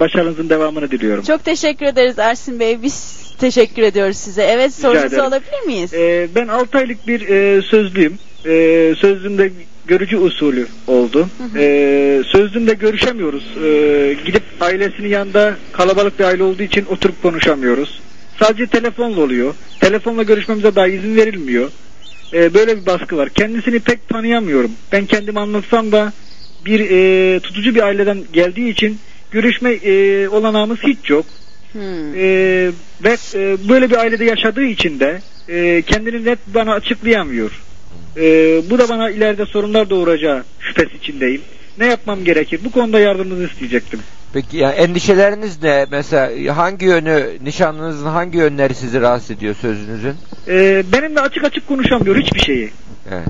başarınızın 0.00 0.48
devamını 0.48 0.90
diliyorum. 0.90 1.24
Çok 1.24 1.44
teşekkür 1.44 1.86
ederiz 1.86 2.18
Ersin 2.18 2.60
Bey. 2.60 2.82
Biz 2.82 3.20
teşekkür 3.38 3.82
ediyoruz 3.82 4.16
size. 4.16 4.42
Evet 4.42 4.74
sorunuzu 4.74 5.20
alabilir 5.20 5.60
miyiz? 5.66 5.94
E, 5.94 6.28
ben 6.34 6.48
6 6.48 6.78
aylık 6.78 7.06
bir 7.06 7.28
e, 7.28 7.62
sözlüyüm. 7.62 8.18
E, 8.46 8.94
sözlüğümde 8.98 9.50
görücü 9.86 10.16
usulü 10.16 10.66
oldu. 10.86 11.28
E, 11.56 12.22
sözlüğümde 12.26 12.74
görüşemiyoruz. 12.74 13.44
E, 13.64 14.16
gidip 14.24 14.42
ailesinin 14.60 15.08
yanında 15.08 15.54
kalabalık 15.72 16.18
bir 16.18 16.24
aile 16.24 16.42
olduğu 16.42 16.62
için 16.62 16.84
oturup 16.90 17.22
konuşamıyoruz. 17.22 18.00
Sadece 18.40 18.66
telefonla 18.66 19.20
oluyor. 19.20 19.54
Telefonla 19.80 20.22
görüşmemize 20.22 20.74
daha 20.74 20.86
izin 20.86 21.16
verilmiyor. 21.16 21.70
E, 22.32 22.54
böyle 22.54 22.80
bir 22.80 22.86
baskı 22.86 23.16
var. 23.16 23.28
Kendisini 23.28 23.80
pek 23.80 24.08
tanıyamıyorum. 24.08 24.70
Ben 24.92 25.06
kendimi 25.06 25.40
anlatsam 25.40 25.92
da 25.92 26.12
bir 26.64 26.80
e, 26.90 27.40
tutucu 27.40 27.74
bir 27.74 27.82
aileden 27.82 28.24
geldiği 28.32 28.70
için 28.70 28.98
görüşme 29.30 29.72
e, 29.72 30.28
olanağımız 30.28 30.78
hiç 30.82 31.10
yok. 31.10 31.26
Hmm. 31.72 32.14
E, 32.14 32.26
ve 33.04 33.16
e, 33.34 33.68
böyle 33.68 33.90
bir 33.90 33.96
ailede 33.96 34.24
yaşadığı 34.24 34.64
için 34.64 35.00
de 35.00 35.20
e, 35.48 35.82
kendini 35.82 36.24
net 36.24 36.38
bana 36.46 36.72
açıklayamıyor. 36.72 37.50
E, 38.16 38.22
bu 38.70 38.78
da 38.78 38.88
bana 38.88 39.10
ileride 39.10 39.46
sorunlar 39.46 39.90
doğuracağı 39.90 40.44
şüphesi 40.60 40.96
içindeyim. 40.96 41.42
Ne 41.78 41.86
yapmam 41.86 42.24
gerekir? 42.24 42.60
Bu 42.64 42.70
konuda 42.70 43.00
yardımınızı 43.00 43.44
isteyecektim. 43.44 44.00
Peki 44.32 44.56
ya 44.56 44.72
endişeleriniz 44.72 45.62
ne? 45.62 45.86
Mesela 45.90 46.56
hangi 46.56 46.86
yönü, 46.86 47.38
nişanlınızın 47.44 48.06
hangi 48.06 48.38
yönleri 48.38 48.74
sizi 48.74 49.00
rahatsız 49.00 49.30
ediyor 49.30 49.54
sözünüzün? 49.54 50.14
E, 50.48 50.84
benimle 50.92 51.20
açık 51.20 51.44
açık 51.44 51.68
konuşamıyor 51.68 52.16
hiçbir 52.16 52.40
şeyi. 52.40 52.70
Evet. 53.12 53.28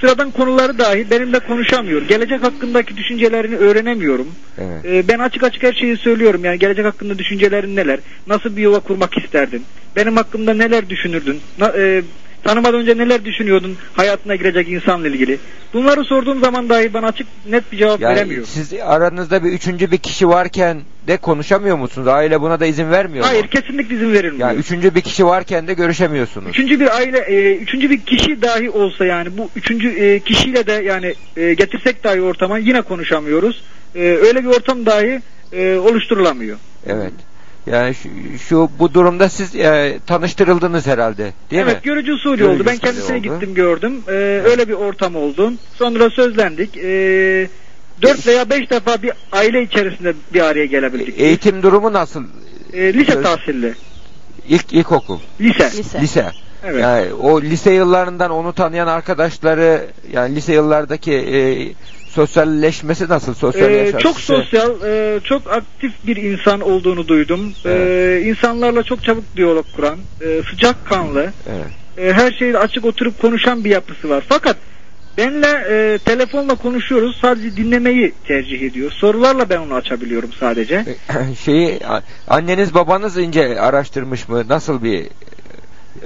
Sıradan 0.00 0.30
konuları 0.30 0.78
dahi 0.78 1.10
benimle 1.10 1.38
konuşamıyor. 1.40 2.02
Gelecek 2.02 2.42
hakkındaki 2.42 2.96
düşüncelerini 2.96 3.56
öğrenemiyorum. 3.56 4.26
Evet. 4.58 4.84
Ee, 4.84 5.08
ben 5.08 5.18
açık 5.18 5.42
açık 5.42 5.62
her 5.62 5.72
şeyi 5.72 5.96
söylüyorum. 5.96 6.44
Yani 6.44 6.58
gelecek 6.58 6.84
hakkında 6.84 7.18
düşüncelerin 7.18 7.76
neler? 7.76 8.00
Nasıl 8.26 8.56
bir 8.56 8.62
yuva 8.62 8.80
kurmak 8.80 9.18
isterdin? 9.24 9.64
Benim 9.96 10.16
hakkımda 10.16 10.54
neler 10.54 10.88
düşünürdün? 10.88 11.40
Na- 11.58 11.72
e, 11.78 12.02
tanımadan 12.44 12.80
önce 12.80 12.98
neler 12.98 13.24
düşünüyordun 13.24 13.76
hayatına 13.92 14.36
girecek 14.36 14.68
insanla 14.68 15.08
ilgili? 15.08 15.38
Bunları 15.72 16.04
sorduğum 16.04 16.40
zaman 16.40 16.68
dahi 16.68 16.94
bana 16.94 17.06
açık 17.06 17.26
net 17.50 17.72
bir 17.72 17.78
cevap 17.78 18.00
Yani 18.00 18.16
veremiyor. 18.16 18.44
siz 18.46 18.72
aranızda 18.82 19.44
bir 19.44 19.52
üçüncü 19.52 19.90
bir 19.90 19.98
kişi 19.98 20.28
varken 20.28 20.80
de 21.06 21.16
konuşamıyor 21.16 21.76
musunuz? 21.76 22.08
Aile 22.08 22.40
buna 22.40 22.60
da 22.60 22.66
izin 22.66 22.90
vermiyor 22.90 23.24
Hayır 23.24 23.42
mu? 23.44 23.50
kesinlikle 23.50 23.94
izin 23.94 24.12
verilmiyor. 24.12 24.48
Yani 24.48 24.58
üçüncü 24.58 24.94
bir 24.94 25.00
kişi 25.00 25.26
varken 25.26 25.66
de 25.68 25.74
görüşemiyorsunuz. 25.74 26.48
Üçüncü 26.48 26.80
bir 26.80 26.96
aile, 26.96 27.18
e, 27.18 27.56
üçüncü 27.56 27.90
bir 27.90 28.00
kişi 28.00 28.42
dahi 28.42 28.70
olsa 28.70 29.04
yani 29.04 29.38
bu 29.38 29.50
üçüncü 29.56 29.88
e, 29.88 30.20
kişiyle 30.20 30.66
de 30.66 30.72
yani 30.72 31.14
e, 31.36 31.54
getirsek 31.54 32.04
dahi 32.04 32.20
ortama 32.22 32.58
yine 32.58 32.82
konuşamıyoruz. 32.82 33.62
E, 33.94 34.00
öyle 34.00 34.42
bir 34.44 34.48
ortam 34.48 34.86
dahi 34.86 35.20
e, 35.52 35.76
oluşturulamıyor. 35.76 36.56
Evet. 36.86 37.12
Yani 37.66 37.94
şu, 37.94 38.08
şu 38.48 38.70
bu 38.78 38.94
durumda 38.94 39.28
siz 39.28 39.56
e, 39.56 39.98
tanıştırıldınız 40.06 40.86
herhalde, 40.86 41.32
değil 41.50 41.62
evet 41.62 41.74
mi? 41.74 41.80
görücü 41.82 42.12
usulü 42.12 42.36
Görücü 42.36 42.54
oldu. 42.54 42.62
Ben 42.66 42.76
kendisine 42.76 43.16
oldu. 43.16 43.22
gittim 43.22 43.54
gördüm. 43.54 44.02
Ee, 44.08 44.12
öyle 44.44 44.68
bir 44.68 44.72
ortam 44.74 45.16
oldu. 45.16 45.52
Sonra 45.78 46.10
sözlendik. 46.10 46.76
Ee, 46.76 47.48
dört 48.02 48.26
veya 48.26 48.50
beş 48.50 48.70
defa 48.70 49.02
bir 49.02 49.12
aile 49.32 49.62
içerisinde 49.62 50.14
bir 50.34 50.40
araya 50.40 50.66
gelebildik. 50.66 51.20
Eğitim 51.20 51.62
durumu 51.62 51.92
nasıl? 51.92 52.24
Ee, 52.72 52.94
lise 52.94 53.12
Söz- 53.12 53.22
tahsilli. 53.22 53.74
İlk 54.48 54.72
ilkokul. 54.72 55.18
Lise. 55.40 55.70
Lise. 55.78 56.00
Lise. 56.00 56.30
Evet. 56.64 56.82
Yani 56.82 57.12
o 57.14 57.42
lise 57.42 57.70
yıllarından 57.72 58.30
onu 58.30 58.52
tanıyan 58.52 58.86
arkadaşları 58.86 59.86
yani 60.12 60.34
lise 60.34 60.52
yıllardaki 60.52 61.12
e, 61.12 61.38
sosyalleşmesi 62.12 63.08
nasıl? 63.08 63.34
Sosyal 63.34 63.70
Ee, 63.70 63.76
yaşantısı? 63.76 64.02
çok 64.02 64.20
sosyal, 64.20 64.70
e, 64.84 65.20
çok 65.24 65.52
aktif 65.52 65.92
bir 66.06 66.16
insan 66.16 66.60
olduğunu 66.60 67.08
duydum. 67.08 67.52
Ee, 67.66 68.22
insanlarla 68.26 68.82
çok 68.82 69.04
çabuk 69.04 69.24
diyalog 69.36 69.66
kuran, 69.76 69.98
e, 70.20 70.40
sıcak 70.50 70.86
kanlı, 70.86 71.32
Evet. 71.50 71.66
e, 72.08 72.12
her 72.12 72.32
şeyi 72.32 72.58
açık 72.58 72.84
oturup 72.84 73.20
konuşan 73.22 73.64
bir 73.64 73.70
yapısı 73.70 74.08
var. 74.08 74.24
Fakat 74.28 74.56
benle 75.18 75.46
e, 75.70 75.98
telefonla 75.98 76.54
konuşuyoruz. 76.54 77.18
Sadece 77.20 77.56
dinlemeyi 77.56 78.12
tercih 78.26 78.62
ediyor. 78.62 78.90
Sorularla 78.90 79.48
ben 79.50 79.58
onu 79.58 79.74
açabiliyorum 79.74 80.30
sadece. 80.40 80.84
Şeyi 81.44 81.86
a- 81.86 82.02
anneniz 82.28 82.74
babanız 82.74 83.18
ince 83.18 83.60
araştırmış 83.60 84.28
mı? 84.28 84.44
Nasıl 84.48 84.82
bir 84.82 84.98
e, 85.00 85.06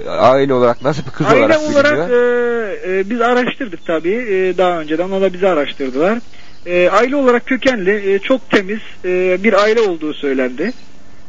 aile 0.07 0.53
olarak 0.53 0.81
nasıl 0.83 1.05
bir 1.05 1.11
kız 1.11 1.27
Aile 1.27 1.39
olarak, 1.39 1.61
olarak 1.61 1.91
biliniyor? 1.91 2.69
e, 2.87 2.99
e, 2.99 3.09
biz 3.09 3.21
araştırdık 3.21 3.85
tabii 3.85 4.13
e, 4.13 4.57
daha 4.57 4.79
önceden. 4.79 5.03
Onlar 5.03 5.21
da 5.21 5.33
bizi 5.33 5.47
araştırdılar. 5.47 6.19
E, 6.65 6.89
aile 6.89 7.15
olarak 7.15 7.45
kökenli, 7.45 8.13
e, 8.13 8.19
çok 8.19 8.49
temiz 8.49 8.79
e, 9.05 9.43
bir 9.43 9.53
aile 9.53 9.81
olduğu 9.81 10.13
söylendi. 10.13 10.73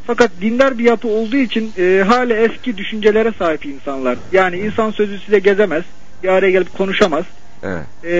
Fakat 0.07 0.31
dindar 0.41 0.79
bir 0.79 0.85
yapı 0.85 1.09
olduğu 1.09 1.37
için 1.37 1.73
e, 1.79 2.05
hala 2.09 2.35
eski 2.35 2.77
düşüncelere 2.77 3.33
sahip 3.39 3.67
insanlar. 3.67 4.19
Yani 4.33 4.57
insan 4.57 4.91
sözüsüyle 4.91 5.39
gezemez, 5.39 5.85
bir 6.23 6.29
araya 6.29 6.51
gelip 6.51 6.79
konuşamaz. 6.79 7.25
Evet. 7.63 7.87
E, 8.05 8.13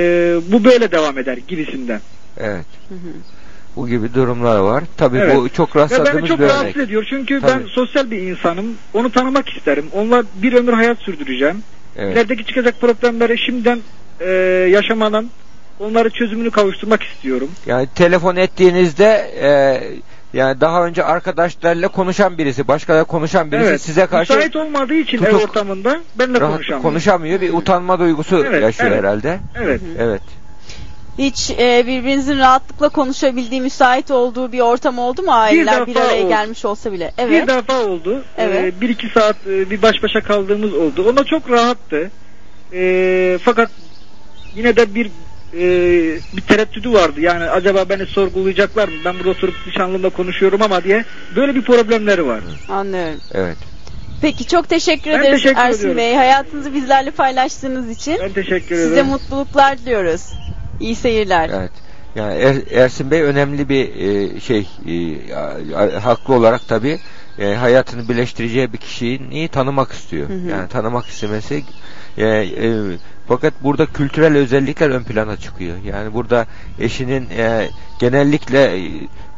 bu 0.53 0.65
böyle 0.65 0.93
devam 0.93 1.19
eder 1.19 1.39
gibisinden. 1.49 2.01
Evet. 2.39 2.67
Bu 3.79 3.89
gibi 3.89 4.15
durumlar 4.15 4.59
var. 4.59 4.85
Tabii 4.97 5.19
Evet. 5.19 5.37
bu 5.37 5.49
çok 5.49 5.77
Ve 5.77 5.81
rastladığımız 5.81 6.19
beni 6.19 6.29
çok 6.29 6.39
bir 6.39 6.45
örnek. 6.45 6.55
rahatsız 6.55 6.83
ediyor 6.83 7.07
çünkü 7.11 7.41
Tabii. 7.41 7.51
ben 7.53 7.67
sosyal 7.67 8.11
bir 8.11 8.19
insanım. 8.19 8.67
Onu 8.95 9.13
tanımak 9.13 9.49
isterim. 9.49 9.87
Onunla 9.93 10.23
bir 10.35 10.53
ömür 10.53 10.73
hayat 10.73 10.99
sürdüreceğim. 10.99 11.63
Evet. 11.97 12.13
İlerideki 12.13 12.45
çıkacak 12.45 12.81
problemleri 12.81 13.39
şimdiden 13.39 13.79
e, 14.21 14.31
yaşamadan 14.71 15.31
onları 15.81 16.11
çözümünü 16.11 16.51
kavuşturmak 16.51 17.03
istiyorum. 17.03 17.51
Yani 17.67 17.89
telefon 17.95 18.37
ettiğinizde 18.37 19.31
e, 19.43 19.49
yani 20.39 20.61
daha 20.61 20.87
önce 20.87 21.05
arkadaşlarıyla 21.05 21.89
konuşan 21.89 22.39
birisi, 22.39 22.69
başkalarıyla 22.69 23.05
konuşan 23.05 23.53
birisi 23.53 23.69
evet. 23.69 23.81
size 23.81 24.07
karşı 24.07 24.35
Müsait 24.35 24.57
olmadığı 24.57 24.95
için 24.95 25.25
ev 25.25 25.37
ortamında 25.37 26.01
benimle 26.19 26.39
konuşamıyor. 26.39 26.83
konuşamıyor. 26.83 27.41
Bir 27.41 27.53
utanma 27.53 27.99
duygusu 27.99 28.45
Evet, 28.47 28.63
yaşıyor 28.63 28.91
evet. 28.91 28.99
herhalde. 29.03 29.39
Evet. 29.63 29.81
Evet. 29.99 30.23
Hiç 31.19 31.51
e, 31.51 31.85
birbirinizin 31.87 32.39
rahatlıkla 32.39 32.89
konuşabildiği, 32.89 33.61
müsait 33.61 34.11
olduğu 34.11 34.53
bir 34.53 34.61
ortam 34.61 34.99
oldu 34.99 35.23
mu 35.23 35.33
aileler 35.33 35.87
bir, 35.87 35.95
defa 35.95 36.07
araya 36.07 36.21
oldu. 36.23 36.29
gelmiş 36.29 36.65
olsa 36.65 36.93
bile? 36.93 37.13
Bir 37.19 37.23
Evet. 37.23 37.49
defa 37.49 37.81
oldu. 37.85 38.25
Evet. 38.39 38.65
Ee, 38.65 38.81
bir 38.81 38.89
iki 38.89 39.09
saat 39.09 39.37
e, 39.47 39.71
bir 39.71 39.83
baş 39.83 40.03
başa 40.03 40.21
kaldığımız 40.21 40.75
oldu. 40.75 41.11
Ona 41.11 41.25
çok 41.25 41.51
rahattı. 41.51 42.11
Ee, 42.73 43.39
fakat 43.43 43.71
yine 44.55 44.77
de 44.77 44.95
bir 44.95 45.07
e, 45.55 45.61
bir 46.37 46.41
tereddüdü 46.43 46.93
vardı. 46.93 47.21
Yani 47.21 47.45
acaba 47.45 47.89
beni 47.89 48.07
sorgulayacaklar 48.07 48.89
mı? 48.89 48.95
Ben 49.05 49.15
burada 49.19 49.31
oturup 49.31 49.55
nişanlımla 49.67 50.11
konuşuyorum 50.11 50.63
ama 50.63 50.85
diye 50.85 51.05
böyle 51.37 51.55
bir 51.55 51.63
problemleri 51.63 52.27
var. 52.27 52.41
Anlıyorum. 52.69 53.21
Evet. 53.35 53.57
Peki 54.23 54.47
çok 54.47 54.69
teşekkür 54.69 55.11
Ben 55.11 55.21
ederiz 55.21 55.43
teşekkür 55.43 55.61
Ersin 55.61 55.79
ediyorum. 55.79 55.97
Bey. 55.99 56.15
Hayatınızı 56.15 56.75
bizlerle 56.75 57.11
paylaştığınız 57.11 57.91
için. 57.91 58.19
Ben 58.23 58.33
teşekkür 58.33 58.77
Size 58.77 58.89
ederim. 58.93 59.07
mutluluklar 59.07 59.79
diliyoruz. 59.79 60.23
İyi 60.81 60.95
seyirler. 60.95 61.51
Evet. 61.55 61.73
Yani 62.15 62.35
Er- 62.35 62.83
Ersin 62.83 63.11
Bey 63.11 63.23
önemli 63.23 63.69
bir 63.69 63.97
e, 63.97 64.41
şey 64.41 64.69
e, 64.89 65.99
haklı 65.99 66.35
olarak 66.35 66.69
tabii 66.69 66.99
e, 67.39 67.55
hayatını 67.55 68.09
birleştireceği 68.09 68.73
bir 68.73 68.79
kişiyi 68.79 69.49
tanımak 69.49 69.93
istiyor. 69.93 70.29
Hı 70.29 70.33
hı. 70.33 70.49
Yani 70.49 70.69
tanımak 70.69 71.07
istemesi 71.07 71.65
e, 72.19 72.27
e, 72.27 72.75
fakat 73.29 73.55
burada 73.63 73.87
kültürel 73.87 74.37
özellikler 74.37 74.91
ön 74.91 75.03
plana 75.03 75.37
çıkıyor. 75.37 75.77
Yani 75.85 76.15
burada 76.15 76.47
eşinin 76.79 77.27
e, 77.39 77.69
genellikle 78.01 78.79
e, 78.79 78.91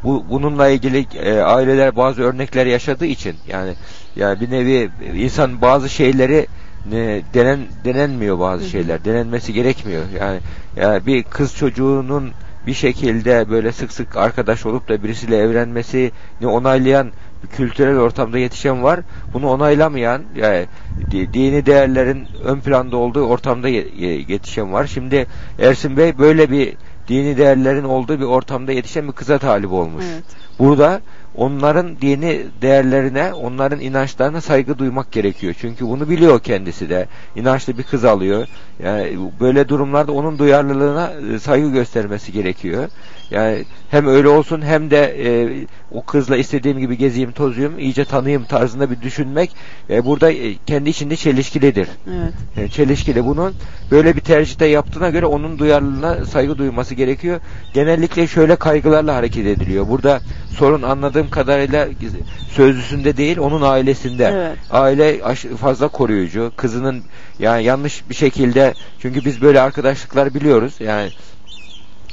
bu 0.03 0.25
bununla 0.29 0.69
ilgili 0.69 1.05
e, 1.15 1.39
aileler 1.39 1.95
bazı 1.95 2.21
örnekler 2.21 2.65
yaşadığı 2.65 3.05
için 3.05 3.35
yani 3.47 3.73
yani 4.15 4.39
bir 4.41 4.51
nevi 4.51 4.89
insan 5.15 5.61
bazı 5.61 5.89
şeyleri 5.89 6.47
ne, 6.85 7.21
denen 7.33 7.59
denenmiyor 7.85 8.39
bazı 8.39 8.69
şeyler. 8.69 9.05
Denenmesi 9.05 9.53
gerekmiyor. 9.53 10.03
Yani 10.19 10.39
yani 10.75 11.05
bir 11.05 11.23
kız 11.23 11.55
çocuğunun 11.55 12.31
bir 12.67 12.73
şekilde 12.73 13.49
böyle 13.49 13.71
sık 13.71 13.91
sık 13.93 14.17
arkadaş 14.17 14.65
olup 14.65 14.89
da 14.89 15.03
birisiyle 15.03 15.37
evlenmesini 15.37 16.11
onaylayan 16.45 17.11
kültürel 17.57 17.97
ortamda 17.97 18.37
yetişen 18.37 18.83
var. 18.83 18.99
Bunu 19.33 19.49
onaylamayan 19.49 20.21
yani 20.35 20.65
di- 21.11 21.33
dini 21.33 21.65
değerlerin 21.65 22.27
ön 22.43 22.59
planda 22.59 22.97
olduğu 22.97 23.25
ortamda 23.25 23.67
ye- 23.69 23.87
ye- 23.97 24.25
yetişen 24.27 24.73
var. 24.73 24.87
Şimdi 24.87 25.27
Ersin 25.59 25.97
Bey 25.97 26.17
böyle 26.17 26.51
bir 26.51 26.73
dini 27.07 27.37
değerlerin 27.37 27.83
olduğu 27.83 28.19
bir 28.19 28.25
ortamda 28.25 28.71
yetişen 28.71 29.07
bir 29.07 29.13
kıza 29.13 29.37
talip 29.37 29.71
olmuş. 29.71 30.03
Evet. 30.13 30.23
Burada 30.61 31.01
onların 31.35 32.01
dini 32.01 32.41
değerlerine, 32.61 33.33
onların 33.33 33.79
inançlarına 33.79 34.41
saygı 34.41 34.77
duymak 34.77 35.11
gerekiyor. 35.11 35.53
Çünkü 35.61 35.87
bunu 35.87 36.09
biliyor 36.09 36.39
kendisi 36.39 36.89
de. 36.89 37.07
İnançlı 37.35 37.77
bir 37.77 37.83
kız 37.83 38.05
alıyor. 38.05 38.47
Yani 38.83 39.17
böyle 39.39 39.69
durumlarda 39.69 40.11
onun 40.11 40.39
duyarlılığına 40.39 41.11
e, 41.35 41.39
saygı 41.39 41.71
göstermesi 41.71 42.31
gerekiyor. 42.31 42.89
Yani 43.31 43.65
hem 43.91 44.07
öyle 44.07 44.27
olsun 44.27 44.61
hem 44.61 44.91
de 44.91 44.97
e, 45.25 45.49
o 45.91 46.05
kızla 46.05 46.37
istediğim 46.37 46.79
gibi 46.79 46.97
gezeyim, 46.97 47.31
tozuyum, 47.31 47.79
iyice 47.79 48.05
tanıyayım 48.05 48.43
tarzında 48.43 48.91
bir 48.91 49.01
düşünmek 49.01 49.51
e, 49.89 50.05
burada 50.05 50.31
e, 50.31 50.55
kendi 50.65 50.89
içinde 50.89 51.15
çelişkilidir. 51.15 51.87
Evet. 52.07 52.33
E, 52.57 52.67
çelişkili. 52.69 53.25
Bunun 53.25 53.53
böyle 53.91 54.15
bir 54.15 54.21
tercihte 54.21 54.65
yaptığına 54.65 55.09
göre 55.09 55.25
onun 55.25 55.59
duyarlılığına 55.59 56.25
saygı 56.25 56.57
duyması 56.57 56.95
gerekiyor. 56.95 57.39
Genellikle 57.73 58.27
şöyle 58.27 58.55
kaygılarla 58.55 59.15
hareket 59.15 59.45
ediliyor. 59.45 59.87
Burada 59.89 60.19
sorun 60.57 60.81
anladığım 60.81 61.29
kadarıyla 61.29 61.87
sözlüsünde 62.51 63.17
değil, 63.17 63.37
onun 63.37 63.61
ailesinde. 63.61 64.25
Evet. 64.33 64.57
Aile 64.71 65.35
fazla 65.57 65.87
koruyucu. 65.87 66.51
Kızının 66.55 67.03
yani 67.39 67.63
yanlış 67.63 68.09
bir 68.09 68.15
şekilde 68.15 68.73
çünkü 68.99 69.25
biz 69.25 69.41
böyle 69.41 69.61
arkadaşlıklar 69.61 70.33
biliyoruz. 70.33 70.73
Yani 70.79 71.09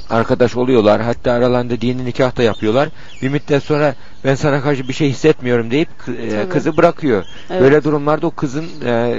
arkadaş 0.09 0.55
oluyorlar. 0.55 1.01
Hatta 1.01 1.31
aralarında 1.31 1.81
dini 1.81 2.05
nikah 2.05 2.37
da 2.37 2.43
yapıyorlar. 2.43 2.89
Bir 3.21 3.29
müddet 3.29 3.63
sonra 3.63 3.95
ben 4.25 4.35
sana 4.35 4.61
karşı 4.61 4.87
bir 4.87 4.93
şey 4.93 5.09
hissetmiyorum 5.09 5.71
deyip 5.71 5.89
e, 6.21 6.49
kızı 6.49 6.77
bırakıyor. 6.77 7.23
Evet. 7.49 7.61
Böyle 7.61 7.83
durumlarda 7.83 8.27
o 8.27 8.31
kızın 8.31 8.65
e, 8.85 9.15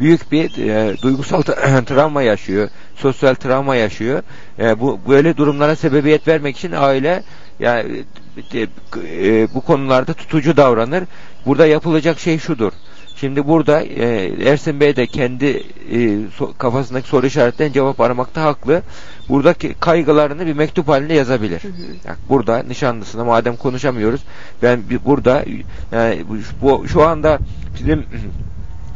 büyük 0.00 0.32
bir 0.32 0.68
e, 0.68 1.02
duygusal 1.02 1.42
tra- 1.42 1.84
travma 1.84 2.22
yaşıyor. 2.22 2.68
Sosyal 2.96 3.34
travma 3.34 3.76
yaşıyor. 3.76 4.22
E, 4.58 4.80
bu 4.80 5.00
böyle 5.08 5.36
durumlara 5.36 5.76
sebebiyet 5.76 6.28
vermek 6.28 6.56
için 6.56 6.72
aile 6.72 7.22
yani 7.60 8.04
e, 8.54 8.66
e, 9.06 9.54
bu 9.54 9.60
konularda 9.60 10.12
tutucu 10.12 10.56
davranır. 10.56 11.04
Burada 11.46 11.66
yapılacak 11.66 12.18
şey 12.18 12.38
şudur. 12.38 12.72
Şimdi 13.16 13.48
burada 13.48 13.82
e, 13.82 14.32
Ersin 14.50 14.80
Bey 14.80 14.96
de 14.96 15.06
kendi 15.06 15.46
e, 15.46 15.96
so- 16.38 16.58
kafasındaki 16.58 17.08
soru 17.08 17.26
işaretlerine 17.26 17.72
cevap 17.72 18.00
aramakta 18.00 18.42
haklı. 18.42 18.82
Buradaki 19.28 19.74
kaygılarını 19.74 20.46
bir 20.46 20.52
mektup 20.52 20.88
halinde 20.88 21.14
yazabilir. 21.14 21.62
Yani 22.06 22.16
burada 22.28 22.62
nişanlısına 22.62 23.24
madem 23.24 23.56
konuşamıyoruz 23.56 24.20
ben 24.62 24.80
bir 24.90 25.04
burada 25.04 25.44
yani 25.92 26.24
bu, 26.28 26.36
bu 26.62 26.88
şu 26.88 27.02
anda 27.02 27.38
bizim 27.78 28.04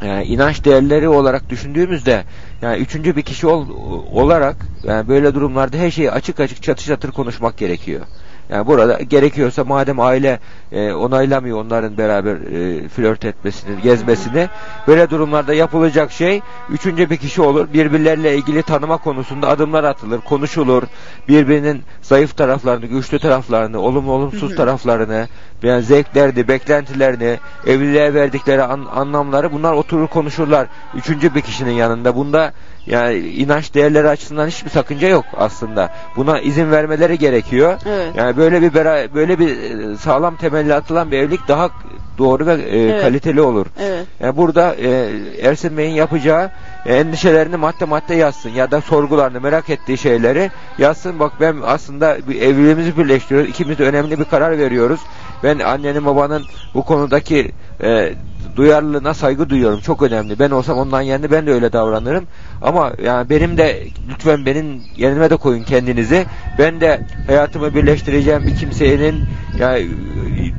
yani 0.05 0.24
inanç 0.24 0.64
değerleri 0.64 1.09
olarak 1.09 1.51
düşündüğümüzde 1.51 2.24
yani 2.62 2.78
üçüncü 2.78 3.16
bir 3.16 3.22
kişi 3.22 3.47
ol, 3.47 3.68
olarak 4.12 4.57
yani 4.82 5.09
böyle 5.09 5.34
durumlarda 5.34 5.76
her 5.76 5.90
şeyi 5.90 6.11
açık 6.11 6.40
açık 6.40 6.62
çatır 6.62 6.84
çatır 6.84 7.12
konuşmak 7.12 7.59
gerekiyor. 7.59 8.01
Yani 8.49 8.66
burada 8.66 9.03
gerekiyorsa 9.03 9.64
madem 9.64 10.01
aile 10.01 10.38
e, 10.72 10.92
onaylamıyor 10.92 11.59
onların 11.64 11.99
beraber 11.99 12.34
e, 12.34 12.88
flört 12.88 13.24
etmesini, 13.24 13.82
gezmesini 13.82 14.49
böyle 14.88 15.11
durumlarda 15.11 15.55
yapılacak 15.55 16.12
şey 16.12 16.40
üçüncü 16.70 17.11
bir 17.11 17.16
kişi 17.16 17.42
olur. 17.42 17.68
Birbirleriyle 17.74 18.36
ilgili 18.36 18.62
tanıma 18.62 18.97
konusunda 18.97 19.49
adımlar 19.49 19.84
atılır, 19.84 20.20
konuşulur. 20.20 20.82
Birbirinin 21.28 21.82
zayıf 22.03 22.36
taraflarını, 22.36 22.86
güçlü 22.86 23.18
taraflarını, 23.18 23.80
olumlu 23.80 24.12
olumsuz 24.12 24.57
taraflarını, 24.57 25.28
yani 25.62 25.82
zevklerini, 25.82 26.49
beklentilerini, 26.49 27.38
evliliğe 27.66 28.14
verdikleri 28.14 28.62
an- 28.62 28.86
anlamları 28.95 29.53
bunlar 29.53 29.72
oturur 29.72 30.07
konuşurlar. 30.07 30.66
Üçüncü 30.95 31.34
bir 31.34 31.40
kişinin 31.40 31.72
yanında. 31.72 32.16
Bunda 32.16 32.53
yani 32.87 33.16
inanç 33.18 33.74
değerleri 33.74 34.09
açısından 34.09 34.47
hiçbir 34.49 34.70
sakınca 34.70 35.09
yok 35.09 35.24
aslında. 35.37 35.91
Buna 36.16 36.41
izin 36.41 36.70
vermeleri 36.70 37.18
gerekiyor. 37.18 37.74
Evet. 37.87 38.09
Yani 38.16 38.37
böyle 38.37 38.62
bir 38.62 38.70
bera- 38.70 39.14
böyle 39.14 39.39
bir 39.39 39.49
e, 39.93 39.97
sağlam 39.97 40.37
temelli 40.37 40.74
atılan 40.74 41.11
bir 41.11 41.18
evlilik 41.18 41.49
daha 41.49 41.70
doğru 42.18 42.47
ve 42.47 42.53
e, 42.55 42.78
Evet. 42.78 43.03
kaliteli 43.03 43.41
olur. 43.41 43.66
Evet. 43.80 44.07
Yani 44.20 44.37
burada 44.37 44.74
e, 44.74 45.11
Ersin 45.43 45.76
Bey'in 45.76 45.95
yapacağı 45.95 46.51
e, 46.87 46.95
endişelerini 46.97 47.57
madde 47.57 47.85
madde 47.85 48.14
yazsın 48.14 48.51
ya 48.51 48.70
da 48.70 48.80
sorgularını 48.80 49.41
merak 49.41 49.70
ettiği 49.70 49.99
şeyleri 49.99 50.51
yazsın. 50.78 51.18
Bak 51.20 51.32
ben 51.41 51.57
aslında 51.64 52.16
bir 52.28 52.43
evliliğimizi 52.43 52.97
birleştiriyoruz. 52.99 53.51
İkimiz 53.51 53.78
de 53.78 53.85
önemli 53.85 54.18
bir 54.20 54.24
karar 54.24 54.59
veriyoruz. 54.59 55.01
Ben 55.43 55.59
annenin 55.59 56.07
babanın 56.07 56.45
bu 56.74 56.85
konudaki 56.85 57.53
e, 57.82 58.12
duyarlılığına 58.57 59.14
saygı 59.14 59.50
duyuyorum. 59.50 59.80
Çok 59.80 60.02
önemli. 60.02 60.38
Ben 60.38 60.50
olsam 60.50 60.78
ondan 60.78 61.00
yerine 61.00 61.30
ben 61.30 61.46
de 61.46 61.52
öyle 61.52 61.72
davranırım. 61.72 62.24
Ama 62.62 62.92
yani 63.05 63.30
benim 63.30 63.57
de 63.57 63.86
lütfen 64.11 64.46
benim 64.46 64.82
yerime 64.96 65.30
de 65.30 65.36
koyun 65.36 65.62
kendinizi. 65.62 66.26
Ben 66.59 66.80
de 66.80 67.00
hayatımı 67.26 67.74
birleştireceğim 67.74 68.42
bir 68.46 68.57
kimsenin 68.57 69.24
yani 69.59 69.88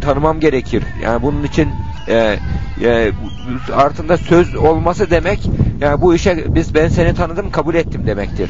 tanımam 0.02 0.40
gerekir. 0.40 0.84
Yani 1.04 1.22
bunun 1.22 1.44
için 1.44 1.70
e, 2.08 2.40
e, 2.82 3.12
bu- 3.70 3.76
altında 3.76 4.18
söz 4.18 4.56
olması 4.56 5.10
demek 5.10 5.40
yani 5.82 6.02
bu 6.02 6.16
işe 6.16 6.56
biz 6.56 6.76
ben 6.76 6.88
seni 6.88 7.14
tanıdım 7.16 7.52
kabul 7.52 7.76
ettim 7.76 8.08
demektir. 8.08 8.50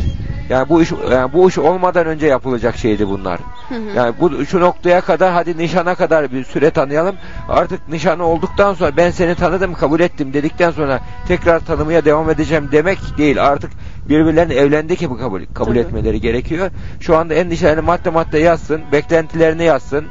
Yani 0.49 0.70
bu 0.70 0.82
iş 0.82 0.91
yani 1.12 1.34
bu 1.34 1.49
iş 1.49 1.58
olmadan 1.58 2.06
önce 2.08 2.28
yapılacak 2.28 2.78
şeydi 2.78 3.08
bunlar. 3.08 3.39
Hı 3.70 3.76
hı. 3.76 3.80
Yani 3.95 4.14
bu 4.20 4.45
şu 4.45 4.60
noktaya 4.60 5.01
kadar 5.01 5.34
hadi 5.34 5.58
nişana 5.58 5.95
kadar 5.95 6.32
bir 6.32 6.43
süre 6.43 6.70
tanıyalım. 6.70 7.16
Artık 7.49 7.89
nişanı 7.89 8.24
olduktan 8.26 8.74
sonra 8.74 8.97
ben 8.97 9.12
seni 9.12 9.36
tanıdım 9.36 9.74
kabul 9.74 9.99
ettim 9.99 10.34
dedikten 10.34 10.72
sonra 10.72 10.99
tekrar 11.28 11.60
tanımaya 11.60 12.06
devam 12.06 12.30
edeceğim 12.30 12.70
demek 12.72 12.99
değil. 13.18 13.43
Artık 13.43 13.72
birbirlerini 14.10 14.53
evlendi 14.53 14.95
ki 14.95 15.10
bu 15.10 15.18
kabul 15.18 15.41
kabul 15.53 15.70
Tabii. 15.70 15.80
etmeleri 15.80 16.22
gerekiyor. 16.22 16.70
Şu 16.99 17.18
anda 17.18 17.34
endişelerini 17.34 17.82
madde 17.82 18.10
madde 18.10 18.39
yazsın, 18.39 18.82
beklentilerini 18.91 19.64
yazsın 19.64 20.06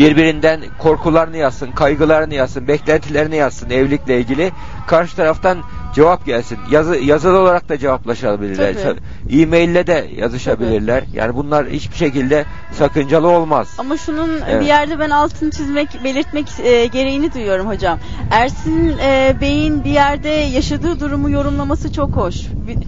birbirinden 0.00 0.60
korkularını 0.78 1.36
yazsın, 1.36 1.72
kaygılarını 1.72 2.34
yazsın, 2.34 2.68
beklentilerini 2.68 3.36
yazsın 3.36 3.70
evlilikle 3.70 4.20
ilgili. 4.20 4.52
Karşı 4.86 5.16
taraftan 5.16 5.58
cevap 5.94 6.26
gelsin. 6.26 6.58
Yazı, 6.70 6.96
yazılı 6.96 7.38
olarak 7.38 7.68
da 7.68 7.78
cevaplaşabilirler. 7.78 8.74
Tabii. 8.82 9.40
E-maille 9.42 9.86
de 9.86 10.10
yazışabilirler. 10.16 11.04
Yani 11.14 11.36
bunlar 11.36 11.68
hiçbir 11.68 11.96
şekilde 11.96 12.44
sakıncalı 12.72 13.28
olmaz. 13.28 13.68
Ama 13.78 13.96
şunun 13.96 14.30
Evet. 14.48 14.60
bir 14.60 14.66
yerde 14.66 14.98
ben 14.98 15.10
altını 15.10 15.50
çizmek, 15.50 16.04
belirtmek 16.04 16.46
e, 16.64 16.86
gereğini 16.86 17.34
duyuyorum 17.34 17.66
hocam. 17.66 17.98
Ersin 18.30 18.98
e, 18.98 19.36
Bey'in 19.40 19.84
bir 19.84 19.90
yerde 19.90 20.28
yaşadığı 20.28 21.00
durumu 21.00 21.30
yorumlaması 21.30 21.92
çok 21.92 22.10
hoş. 22.10 22.36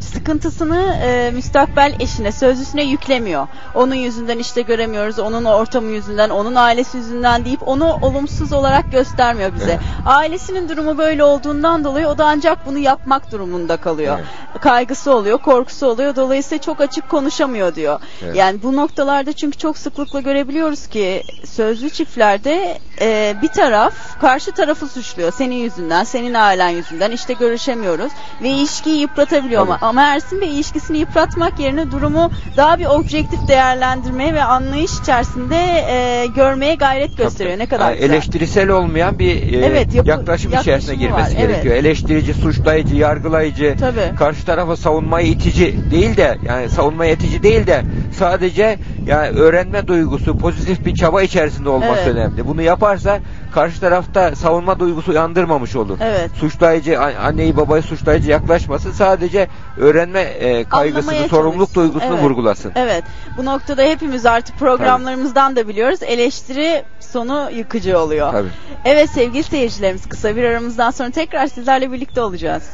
Sıkıntısını 0.01 0.97
e, 1.05 1.31
müstakbel 1.35 1.95
eşine, 2.01 2.33
sözlüsüne 2.33 2.83
yüklemiyor. 2.83 3.47
Onun 3.75 3.95
yüzünden 3.95 4.39
işte 4.39 4.63
göremiyoruz, 4.63 5.19
onun 5.19 5.45
ortamı 5.45 5.91
yüzünden, 5.91 6.31
onun 6.31 6.55
ailesi 6.55 7.02
yüzünden 7.03 7.45
deyip 7.45 7.69
onu 7.69 7.99
olumsuz 8.03 8.53
olarak 8.53 8.93
göstermiyor 8.93 9.55
bize. 9.55 9.71
Evet. 9.73 9.81
Ailesinin 10.07 10.69
durumu 10.69 10.99
böyle 10.99 11.25
olduğundan 11.25 11.85
dolayı 11.85 12.09
o 12.09 12.19
da 12.19 12.27
ancak 12.27 12.67
bunu 12.67 12.79
yapmak 12.79 13.33
durumunda 13.33 13.77
kalıyor. 13.77 14.19
Kaygısı 14.61 15.15
oluyor, 15.15 15.39
korkusu 15.39 15.87
oluyor. 15.87 16.17
Dolayısıyla 16.17 16.63
çok 16.63 16.81
açık 16.81 17.09
konuşamıyor 17.09 17.75
diyor. 17.75 18.01
Evet. 18.25 18.37
Yani 18.37 18.63
bu 18.63 18.77
noktalarda 18.77 19.33
çünkü 19.33 19.59
çok 19.59 19.79
sıklıkla 19.79 20.21
görebiliyoruz 20.21 20.87
ki 20.87 21.23
sözlü 21.45 21.91
çiftlerde 21.91 22.79
e, 23.01 23.35
bir 23.43 23.49
taraf 23.49 23.95
karşı 24.21 24.53
tarafı 24.53 24.87
suçluyor. 24.87 25.33
Senin 25.33 25.55
yüzünden, 25.55 26.05
senin 26.05 26.35
ailen 26.35 26.69
yüzünden 26.69 27.11
işte 27.11 27.33
görüşemiyoruz 27.33 28.13
ve 28.43 28.49
ilişkiyi 28.49 29.01
yıpratabiliyor 29.01 29.63
ama, 29.63 29.79
ama 29.81 30.03
Ersin 30.03 30.41
Bey 30.41 30.49
ilişkisini 30.49 30.99
yıpratmak 30.99 31.61
yerine 31.61 31.91
durumu 31.91 32.31
daha 32.57 32.79
bir 32.79 32.87
objektif 32.87 33.49
değerlendirmeye 33.49 34.35
ve 34.35 34.45
anlayış 34.45 35.01
içerisinde 35.01 35.57
e, 35.89 36.27
görmeye 36.27 36.75
gayret 36.83 37.17
gösteriyor. 37.17 37.59
Ne 37.59 37.67
kadar 37.67 37.93
güzel. 37.93 38.11
eleştirisel 38.11 38.69
olmayan 38.69 39.19
bir 39.19 39.53
e, 39.53 39.67
Evet, 39.67 39.95
yapı- 39.95 40.09
yaklaşım 40.11 40.53
içerisine 40.61 40.95
girmesi 40.95 41.21
var, 41.23 41.29
evet. 41.39 41.49
gerekiyor. 41.49 41.75
Eleştirici, 41.75 42.35
suçlayıcı, 42.35 42.97
yargılayıcı, 42.97 43.77
Tabii. 43.81 44.17
karşı 44.19 44.45
tarafa 44.45 44.77
savunmayı 44.77 45.27
itici 45.27 45.91
değil 45.91 46.17
de 46.17 46.39
yani 46.49 46.69
savunmaya 46.69 47.13
itici 47.13 47.43
değil 47.43 47.67
de 47.67 47.83
sadece 48.19 48.79
yani 49.07 49.29
öğrenme 49.29 49.87
duygusu, 49.87 50.39
pozitif 50.39 50.85
bir 50.87 50.95
çaba 50.95 51.23
içerisinde 51.23 51.69
olması 51.69 52.01
Evet. 52.05 52.17
önemli. 52.17 52.47
Bunu 52.49 52.63
yaparsa 52.63 53.19
karşı 53.53 53.81
tarafta 53.81 54.37
savunma 54.37 54.79
duygusu 54.81 55.11
uyandırmamış 55.11 55.77
olur. 55.77 55.99
Evet. 56.01 56.31
Suçlayıcı, 56.35 57.01
anneyi 57.01 57.57
babayı 57.57 57.83
suçlayıcı 57.83 58.31
yaklaşması 58.31 58.93
sadece 58.93 59.49
öğrenme 59.79 60.21
e, 60.21 60.65
kaygısını, 60.65 61.11
Anlamaya 61.11 61.29
sorumluluk 61.29 61.75
çalışsın. 61.75 61.81
duygusunu 61.93 62.15
Evet. 62.15 62.23
vurgulasın. 62.25 62.73
Evet. 62.77 63.05
Bu 63.37 63.45
noktada 63.45 63.83
hepimiz 63.83 64.27
artık 64.27 64.59
programlarımızdan 64.59 65.57
da 65.57 65.69
biliyoruz. 65.69 66.03
Eleştiri 66.03 66.85
sonu 67.01 67.51
yıkıcı 67.55 67.99
oluyor. 67.99 68.33
Tabii. 68.33 68.49
Evet 68.85 69.11
sevgili 69.11 69.43
seyircilerimiz 69.43 70.09
kısa 70.09 70.37
bir 70.37 70.45
aramızdan 70.45 70.91
sonra 70.91 71.11
tekrar 71.11 71.47
sizlerle 71.47 71.93
birlikte 71.93 72.21
olacağız. 72.21 72.71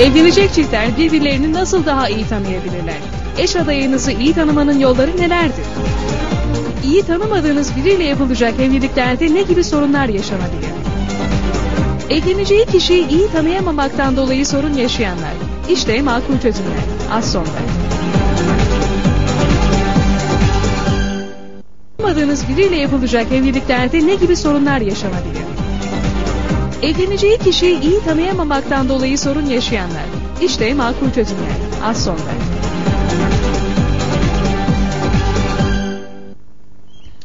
Evlenecek 0.00 0.52
çiftler 0.52 0.96
birbirlerini 0.98 1.52
nasıl 1.52 1.86
daha 1.86 2.08
iyi 2.08 2.28
tanıyabilirler? 2.28 2.98
Eş 3.38 3.56
adayınızı 3.56 4.12
iyi 4.12 4.34
tanımanın 4.34 4.78
yolları 4.78 5.16
nelerdir? 5.16 5.64
İyi 6.84 7.02
tanımadığınız 7.02 7.76
biriyle 7.76 8.04
yapılacak 8.04 8.60
evliliklerde 8.60 9.34
ne 9.34 9.42
gibi 9.42 9.64
sorunlar 9.64 10.08
yaşanabilir? 10.08 10.68
Evleneceği 12.10 12.66
kişiyi 12.66 13.08
iyi 13.08 13.28
tanıyamamaktan 13.32 14.16
dolayı 14.16 14.46
sorun 14.46 14.72
yaşayanlar. 14.72 15.32
İşte 15.70 16.02
makul 16.02 16.38
çözümler. 16.42 16.84
Az 17.12 17.32
sonra. 17.32 17.46
Tanımadığınız 21.98 22.48
biriyle 22.48 22.76
yapılacak 22.76 23.32
evliliklerde 23.32 24.06
ne 24.06 24.14
gibi 24.14 24.36
sorunlar 24.36 24.80
yaşanabilir? 24.80 25.57
Evleneceği 26.82 27.38
kişiyi 27.38 27.80
iyi 27.80 28.00
tanıyamamaktan 28.04 28.88
dolayı 28.88 29.18
sorun 29.18 29.46
yaşayanlar. 29.46 30.04
İşte 30.42 30.74
makul 30.74 31.10
çözümler. 31.10 31.52
Az 31.84 32.04
sonra. 32.04 32.18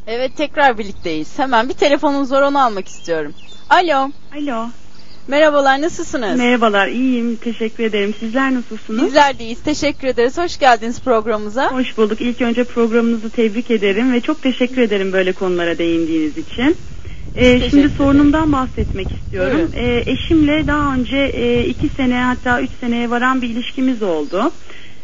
Evet 0.08 0.38
tekrar 0.38 0.78
birlikteyiz. 0.78 1.40
Hemen 1.40 1.70
bir 1.70 1.74
telefonumuz 1.74 2.32
var 2.32 2.42
onu 2.42 2.66
almak 2.66 2.88
istiyorum. 2.88 3.34
Alo. 3.70 4.10
Alo. 4.36 4.68
Merhabalar 5.28 5.82
nasılsınız? 5.82 6.38
Merhabalar 6.38 6.88
iyiyim 6.88 7.36
teşekkür 7.36 7.84
ederim. 7.84 8.14
Sizler 8.20 8.54
nasılsınız? 8.54 9.06
Bizler 9.06 9.40
deyiz. 9.40 9.58
Teşekkür 9.66 10.08
ederiz. 10.08 10.38
Hoş 10.38 10.60
geldiniz 10.60 11.00
programımıza. 11.00 11.72
Hoş 11.72 11.98
bulduk. 11.98 12.22
İlk 12.22 12.42
önce 12.42 12.64
programınızı 12.64 13.30
tebrik 13.30 13.72
ederim 13.72 14.14
ve 14.14 14.22
çok 14.22 14.42
teşekkür 14.42 14.82
ederim 14.82 15.14
böyle 15.14 15.32
konulara 15.34 15.78
değindiğiniz 15.78 16.38
için. 16.38 16.78
Ee, 17.36 17.70
şimdi 17.70 17.90
sorunumdan 17.90 18.52
bahsetmek 18.52 19.08
istiyorum. 19.12 19.72
Ee, 19.76 20.04
eşimle 20.06 20.68
daha 20.68 20.94
önce 20.94 21.18
e, 21.18 21.66
iki 21.66 21.90
sene 21.90 22.16
hatta 22.16 22.62
üç 22.62 22.70
seneye 22.80 23.10
varan 23.10 23.42
bir 23.42 23.50
ilişkimiz 23.50 24.04
oldu. 24.04 24.52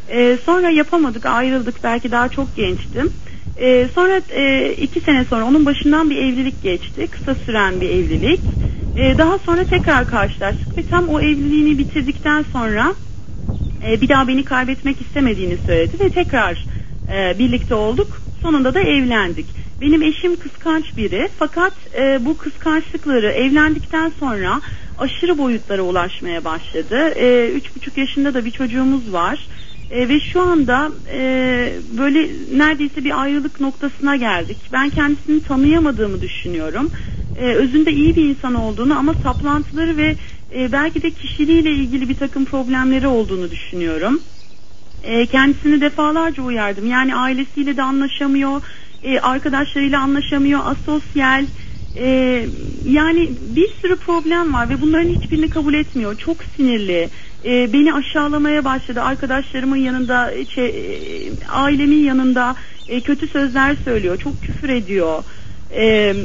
Ee, 0.10 0.38
sonra 0.46 0.70
yapamadık 0.70 1.26
ayrıldık 1.26 1.84
belki 1.84 2.12
daha 2.12 2.30
çok 2.30 2.56
gençtim. 2.56 3.14
Ee, 3.58 3.88
sonra 3.96 4.22
e, 4.30 4.72
iki 4.74 5.00
sene 5.00 5.26
sonra 5.26 5.46
onun 5.46 5.66
başından 5.66 6.10
bir 6.10 6.18
evlilik 6.18 6.64
geçti. 6.64 7.08
Kısa 7.08 7.36
süren 7.36 7.82
bir 7.82 7.90
evlilik. 7.90 8.42
Ee, 8.96 9.18
daha 9.18 9.38
sonra 9.38 9.64
tekrar 9.64 10.08
karşılaştık 10.08 10.78
ve 10.78 10.84
tam 10.84 11.10
o 11.10 11.20
evliliğini 11.20 11.78
bitirdikten 11.78 12.46
sonra 12.54 12.94
e, 13.88 14.02
bir 14.02 14.10
daha 14.10 14.28
beni 14.28 14.44
kaybetmek 14.44 15.02
istemediğini 15.02 15.58
söyledi 15.66 16.00
ve 16.00 16.10
tekrar 16.10 16.66
e, 17.12 17.40
birlikte 17.40 17.76
olduk. 17.76 18.22
Sonunda 18.42 18.74
da 18.74 18.80
evlendik. 18.80 19.46
Benim 19.82 20.02
eşim 20.02 20.36
kıskanç 20.36 20.98
biri 20.98 21.30
fakat 21.40 21.74
e, 21.98 22.26
bu 22.26 22.38
kıskançlıkları 22.38 23.32
evlendikten 23.32 24.12
sonra 24.20 24.62
aşırı 24.98 25.38
boyutlara 25.38 25.82
ulaşmaya 25.82 26.46
başladı. 26.46 27.14
E, 27.16 27.50
üç 27.50 27.76
buçuk 27.76 27.98
yaşında 27.98 28.34
da 28.34 28.46
bir 28.46 28.52
çocuğumuz 28.52 29.14
var. 29.14 29.48
E, 29.92 30.10
ve 30.10 30.20
şu 30.20 30.42
anda 30.42 30.92
e, 31.14 31.20
böyle 31.98 32.30
neredeyse 32.58 33.04
bir 33.04 33.22
ayrılık 33.22 33.60
noktasına 33.60 34.16
geldik. 34.16 34.58
Ben 34.72 34.90
kendisini 34.90 35.44
tanıyamadığımı 35.44 36.22
düşünüyorum. 36.22 36.90
E, 37.36 37.46
özünde 37.46 37.92
iyi 37.92 38.16
bir 38.16 38.30
insan 38.30 38.56
olduğunu 38.56 38.98
ama 38.98 39.16
saplantıları 39.24 39.98
ve 39.98 40.16
e, 40.56 40.72
belki 40.72 41.04
de 41.04 41.12
kişiliğiyle 41.12 41.72
ilgili 41.72 42.10
bir 42.10 42.16
takım 42.16 42.46
problemleri 42.46 43.08
olduğunu 43.08 43.52
düşünüyorum. 43.52 44.22
E, 45.04 45.26
kendisini 45.26 45.82
defalarca 45.82 46.44
uyardım. 46.44 46.90
Yani 46.90 47.16
ailesiyle 47.16 47.78
de 47.78 47.84
anlaşamıyor, 47.84 48.62
e, 49.04 49.20
arkadaşlarıyla 49.20 50.02
anlaşamıyor, 50.02 50.60
asosyal. 50.66 51.46
E, 51.96 52.08
yani 52.86 53.30
bir 53.56 53.68
sürü 53.82 53.96
problem 53.96 54.54
var 54.54 54.70
ve 54.70 54.82
bunların 54.82 55.10
hiçbirini 55.10 55.50
kabul 55.50 55.74
etmiyor. 55.74 56.18
Çok 56.18 56.38
sinirli. 56.44 57.10
E, 57.46 57.74
beni 57.74 57.94
aşağılamaya 57.94 58.66
başladı. 58.66 59.02
Arkadaşlarımın 59.02 59.78
yanında, 59.78 60.32
e, 60.32 60.46
şey, 60.46 60.66
e, 60.66 61.32
ailemin 61.50 62.04
yanında 62.04 62.56
e, 62.88 63.02
kötü 63.02 63.28
sözler 63.28 63.78
söylüyor. 63.86 64.18
Çok 64.18 64.42
küfür 64.42 64.70
ediyor. 64.70 65.24
E, 65.72 66.16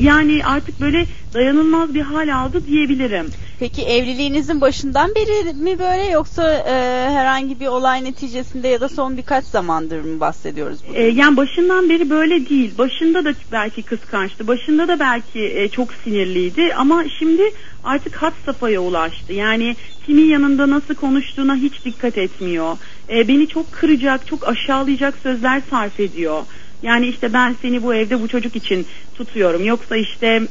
yani 0.00 0.44
artık 0.44 0.80
böyle 0.80 1.06
dayanılmaz 1.34 1.94
bir 1.94 2.00
hal 2.00 2.34
aldı 2.34 2.66
diyebilirim. 2.66 3.26
Peki 3.58 3.82
evliliğinizin 3.82 4.60
başından 4.60 5.10
beri 5.14 5.54
mi 5.54 5.78
böyle 5.78 6.04
yoksa 6.04 6.52
e, 6.52 6.72
herhangi 7.10 7.60
bir 7.60 7.66
olay 7.66 8.04
neticesinde 8.04 8.68
ya 8.68 8.80
da 8.80 8.88
son 8.88 9.16
birkaç 9.16 9.44
zamandır 9.44 10.04
mı 10.04 10.20
bahsediyoruz? 10.20 10.78
burada? 10.88 11.00
E, 11.00 11.08
yani 11.08 11.36
başından 11.36 11.88
beri 11.88 12.10
böyle 12.10 12.48
değil. 12.48 12.78
Başında 12.78 13.24
da 13.24 13.34
belki 13.52 13.82
kıskançtı. 13.82 14.46
Başında 14.46 14.88
da 14.88 15.00
belki 15.00 15.40
e, 15.40 15.68
çok 15.68 15.88
sinirliydi. 16.04 16.74
Ama 16.74 17.04
şimdi 17.18 17.42
artık 17.84 18.14
hat 18.14 18.34
safhaya 18.46 18.80
ulaştı. 18.80 19.32
Yani 19.32 19.76
kimin 20.06 20.26
yanında 20.26 20.70
nasıl 20.70 20.94
konuştuğuna 20.94 21.56
hiç 21.56 21.84
dikkat 21.84 22.18
etmiyor. 22.18 22.76
E, 23.08 23.28
beni 23.28 23.48
çok 23.48 23.72
kıracak, 23.72 24.26
çok 24.26 24.48
aşağılayacak 24.48 25.14
sözler 25.22 25.62
sarf 25.70 26.00
ediyor. 26.00 26.42
Yani 26.82 27.06
işte 27.06 27.32
ben 27.32 27.56
seni 27.62 27.82
bu 27.82 27.94
evde 27.94 28.20
bu 28.22 28.28
çocuk 28.28 28.56
için 28.56 28.86
tutuyorum. 29.14 29.64
Yoksa 29.64 29.96
işte 29.96 30.42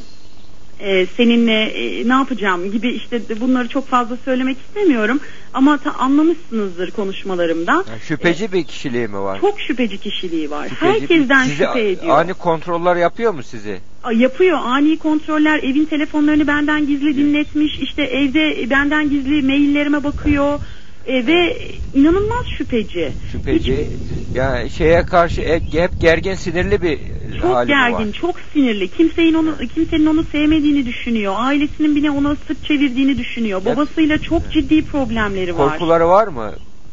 e, 0.80 1.06
seninle 1.06 1.64
e, 1.64 2.08
ne 2.08 2.14
yapacağım 2.14 2.72
gibi 2.72 2.90
işte 2.90 3.22
bunları 3.42 3.68
çok 3.68 3.88
fazla 3.88 4.18
söylemek 4.26 4.58
istemiyorum. 4.68 5.20
Ama 5.54 5.78
ta, 5.78 5.92
anlamışsınızdır 5.92 6.92
konuşmalarımda. 6.92 7.72
Yani 7.72 8.00
şüpheci 8.02 8.52
bir 8.52 8.64
kişiliği 8.64 9.08
mi 9.08 9.20
var? 9.20 9.42
Çok 9.42 9.62
şüpheci 9.62 9.98
kişiliği 9.98 10.52
var. 10.52 10.70
Şüpheci 10.70 11.02
Herkesten 11.02 11.44
sizi 11.44 11.56
şüphe 11.56 11.90
ediyor. 11.90 12.18
Ani 12.18 12.34
kontroller 12.34 12.96
yapıyor 12.96 13.34
mu 13.34 13.44
sizi? 13.44 13.80
A, 14.04 14.14
Yapıyor 14.14 14.60
ani 14.64 14.98
kontroller 14.98 15.60
evin 15.60 15.86
telefonlarını 15.86 16.48
benden 16.48 16.88
gizli 16.88 17.18
dinletmiş 17.18 17.80
işte 17.80 18.04
evde 18.04 18.70
benden 18.70 19.10
gizli 19.10 19.42
maillerime 19.42 20.04
bakıyor 20.04 20.60
E, 21.06 21.28
ve 21.28 21.58
inanılmaz 21.94 22.46
şüpheci 22.58 23.14
Şüpheci. 23.32 23.90
Yani 24.34 24.70
şeye 24.70 25.04
karşı 25.04 25.42
e- 25.42 25.62
hep 25.72 26.00
gergin 26.00 26.36
sinirli 26.36 26.82
bir 26.82 27.00
çok 27.42 27.56
hali 27.56 27.72
mi 27.72 27.82
var? 27.82 27.90
gergin 27.90 28.12
çok 28.12 28.36
sinirli 28.54 28.88
kimsenin 28.88 29.34
onu 29.34 29.58
kimsenin 29.76 30.06
onu 30.06 30.24
sevmediğini 30.24 30.86
düşünüyor 30.86 31.34
ailesinin 31.38 31.96
bile 31.96 32.12
ona 32.12 32.36
sırt 32.48 32.64
çevirdiğini 32.64 33.18
düşünüyor 33.18 33.66
babasıyla 33.66 34.18
çok 34.22 34.52
ciddi 34.52 34.86
problemleri 34.86 35.58
var 35.58 35.70
Korkuları 35.70 36.08
var 36.08 36.28
mı? 36.28 36.52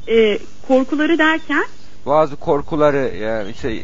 E, 0.08 0.38
korkuları 0.68 1.18
derken 1.18 1.64
Bazı 2.06 2.36
korkuları 2.36 3.16
yani 3.16 3.50
işte 3.50 3.80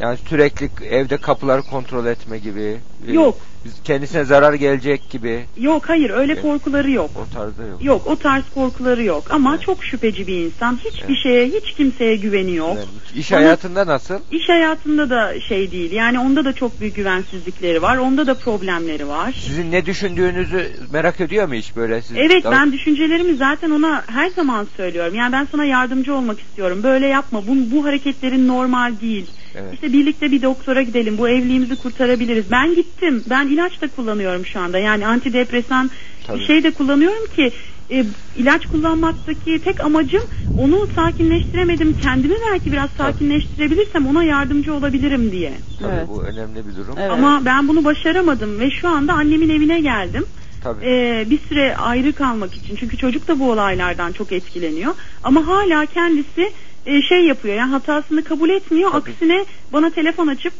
yani 0.00 0.18
sürekli 0.28 0.70
evde 0.90 1.16
kapıları 1.16 1.62
kontrol 1.62 2.06
etme 2.06 2.38
gibi. 2.38 2.76
e, 3.08 3.12
Yok. 3.12 3.38
Kendisine 3.84 4.24
zarar 4.24 4.54
gelecek 4.54 5.10
gibi. 5.10 5.44
yok 5.60 5.88
hayır 5.88 6.10
öyle 6.10 6.32
Evet. 6.32 6.42
korkuları 6.42 6.90
yok 6.90 7.10
O 7.16 7.34
tarzda 7.34 7.62
yok. 7.62 7.84
Yok 7.84 8.06
o 8.06 8.16
tarz 8.16 8.44
korkuları 8.54 9.02
yok 9.04 9.24
ama 9.30 9.60
çok 9.60 9.84
şüpheci 9.84 10.26
bir 10.26 10.36
insan. 10.44 10.78
Hiçbir 10.84 11.16
şeye 11.16 11.46
hiç 11.46 11.72
kimseye 11.72 12.16
güveni 12.16 12.54
yok. 12.54 12.76
İş 13.14 13.32
Ona- 13.32 13.40
hayatında 13.40 13.86
nasıl? 13.86 14.14
İş 14.30 14.48
hayatında 14.48 15.10
da 15.10 15.40
şey 15.40 15.70
değil. 15.70 15.92
Yani 15.92 16.18
onda 16.18 16.44
da 16.44 16.52
çok 16.52 16.80
büyük 16.80 16.96
güvensizlikleri 16.96 17.82
var. 17.82 17.96
Onda 17.96 18.26
da 18.26 18.34
problemleri 18.34 19.08
var. 19.08 19.32
Sizin 19.46 19.72
ne 19.72 19.86
düşündüğünüzü 19.86 20.72
merak 20.92 21.20
ediyor 21.20 21.46
mu 21.48 21.54
hiç 21.54 21.76
böyle? 21.76 22.02
Siz 22.02 22.16
Evet 22.16 22.44
Daha- 22.44 22.52
ben 22.52 22.72
düşüncelerimi 22.72 23.36
zaten 23.36 23.70
ona 23.70 24.04
her 24.06 24.30
zaman 24.30 24.66
söylüyorum. 24.76 25.14
Yani 25.14 25.32
ben 25.32 25.48
sana 25.50 25.64
yardımcı 25.64 26.14
olmak 26.14 26.40
istiyorum. 26.40 26.80
Böyle 26.82 27.06
yapma. 27.06 27.42
Bu, 27.46 27.52
bu 27.76 27.84
hareketlerin 27.84 28.48
normal 28.48 28.92
değil. 29.00 29.26
Evet. 29.56 29.74
İşte 29.74 29.92
birlikte 29.92 30.30
bir 30.30 30.42
doktora 30.42 30.82
gidelim. 30.82 31.18
Bu 31.18 31.28
evliliğimizi 31.28 31.76
kurtarabiliriz. 31.76 32.44
Ben 32.50 32.74
gittim. 32.74 33.24
Ben 33.30 33.46
ilaç 33.46 33.80
da 33.80 33.88
kullanıyorum 33.88 34.46
şu 34.46 34.60
anda. 34.60 34.78
Yani 34.78 35.06
antidepresan 35.06 35.90
Tabii. 36.26 36.38
bir 36.38 36.46
şey 36.46 36.62
de 36.62 36.70
kullanıyorum 36.70 37.26
ki 37.36 37.52
e, 37.90 38.04
ilaç 38.36 38.66
kullanmaktaki 38.66 39.58
tek 39.64 39.80
amacım 39.80 40.22
onu 40.56 40.88
sakinleştiremedim. 40.94 41.96
Kendimi 42.02 42.34
belki 42.52 42.72
biraz 42.72 42.90
sakinleştirebilirsem 42.90 44.06
ona 44.06 44.24
yardımcı 44.24 44.74
olabilirim 44.74 45.32
diye. 45.32 45.52
Tabii 45.80 46.08
bu 46.08 46.22
önemli 46.22 46.66
bir 46.66 46.76
durum. 46.76 46.98
Ama 47.10 47.42
ben 47.44 47.68
bunu 47.68 47.84
başaramadım 47.84 48.60
ve 48.60 48.70
şu 48.70 48.88
anda 48.88 49.12
annemin 49.12 49.48
evine 49.48 49.80
geldim. 49.80 50.24
Tabii. 50.60 50.86
Ee, 50.86 51.26
bir 51.30 51.38
süre 51.38 51.76
ayrı 51.76 52.12
kalmak 52.12 52.56
için 52.56 52.76
çünkü 52.76 52.96
çocuk 52.96 53.28
da 53.28 53.38
bu 53.38 53.50
olaylardan 53.50 54.12
çok 54.12 54.32
etkileniyor 54.32 54.94
ama 55.22 55.46
hala 55.46 55.86
kendisi 55.86 56.52
e, 56.86 57.02
şey 57.02 57.24
yapıyor 57.24 57.54
yani 57.54 57.70
hatasını 57.70 58.24
kabul 58.24 58.50
etmiyor 58.50 58.90
aksine 58.94 59.44
bana 59.72 59.90
telefon 59.90 60.26
açıp 60.26 60.52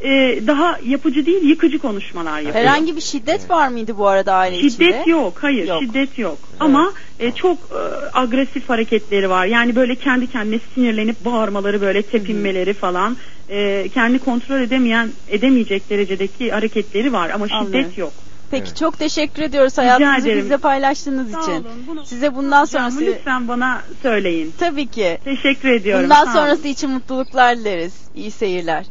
e, 0.00 0.40
daha 0.46 0.78
yapıcı 0.84 1.26
değil 1.26 1.42
yıkıcı 1.42 1.78
konuşmalar 1.78 2.40
yapıyor. 2.40 2.54
Herhangi 2.54 2.96
bir 2.96 3.00
şiddet 3.00 3.50
var 3.50 3.68
mıydı 3.68 3.98
bu 3.98 4.08
arada 4.08 4.34
aile 4.34 4.58
içinde? 4.58 4.70
Şiddet 4.70 5.06
yok, 5.06 5.38
hayır 5.40 5.68
Yok. 5.68 5.82
şiddet 5.82 6.18
yok. 6.18 6.38
Ama 6.60 6.92
e, 7.20 7.30
çok 7.30 7.58
e, 7.58 7.78
agresif 8.18 8.68
hareketleri 8.68 9.30
var. 9.30 9.46
Yani 9.46 9.76
böyle 9.76 9.94
kendi 9.94 10.26
kendine 10.26 10.60
sinirlenip 10.74 11.24
bağırmaları, 11.24 11.80
böyle 11.80 12.02
tepinmeleri 12.02 12.72
falan. 12.72 13.16
E, 13.48 13.88
kendi 13.88 14.18
kontrol 14.18 14.60
edemeyen, 14.60 15.10
edemeyecek 15.28 15.90
derecedeki 15.90 16.50
hareketleri 16.50 17.12
var 17.12 17.30
ama 17.30 17.48
şiddet 17.48 17.60
Anlıyorum. 17.60 17.92
yok. 17.96 18.12
Peki 18.54 18.74
çok 18.74 18.98
teşekkür 18.98 19.42
ediyoruz 19.42 19.78
hayatınızı 19.78 20.28
bizle 20.28 20.56
paylaştığınız 20.56 21.30
Sağ 21.30 21.42
için. 21.42 21.52
olun, 21.52 21.64
bunu- 21.86 22.06
Size 22.06 22.34
bundan 22.34 22.64
sonrası 22.64 23.00
lütfen 23.00 23.48
bana 23.48 23.82
söyleyin. 24.02 24.54
tabii 24.58 24.86
ki. 24.86 25.18
Teşekkür 25.24 25.68
ediyorum. 25.68 26.04
Bundan 26.04 26.24
sağ 26.24 26.32
sonrası 26.32 26.60
olun. 26.62 26.68
için 26.68 26.90
mutluluklar 26.90 27.58
dileriz. 27.58 27.94
İyi 28.14 28.30
seyirler. 28.30 28.86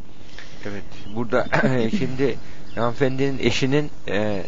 Evet. 0.66 0.84
Burada 1.16 1.46
şimdi 2.00 2.38
hanımefendinin 2.76 3.40
eşinin 3.40 3.90
e, 4.08 4.44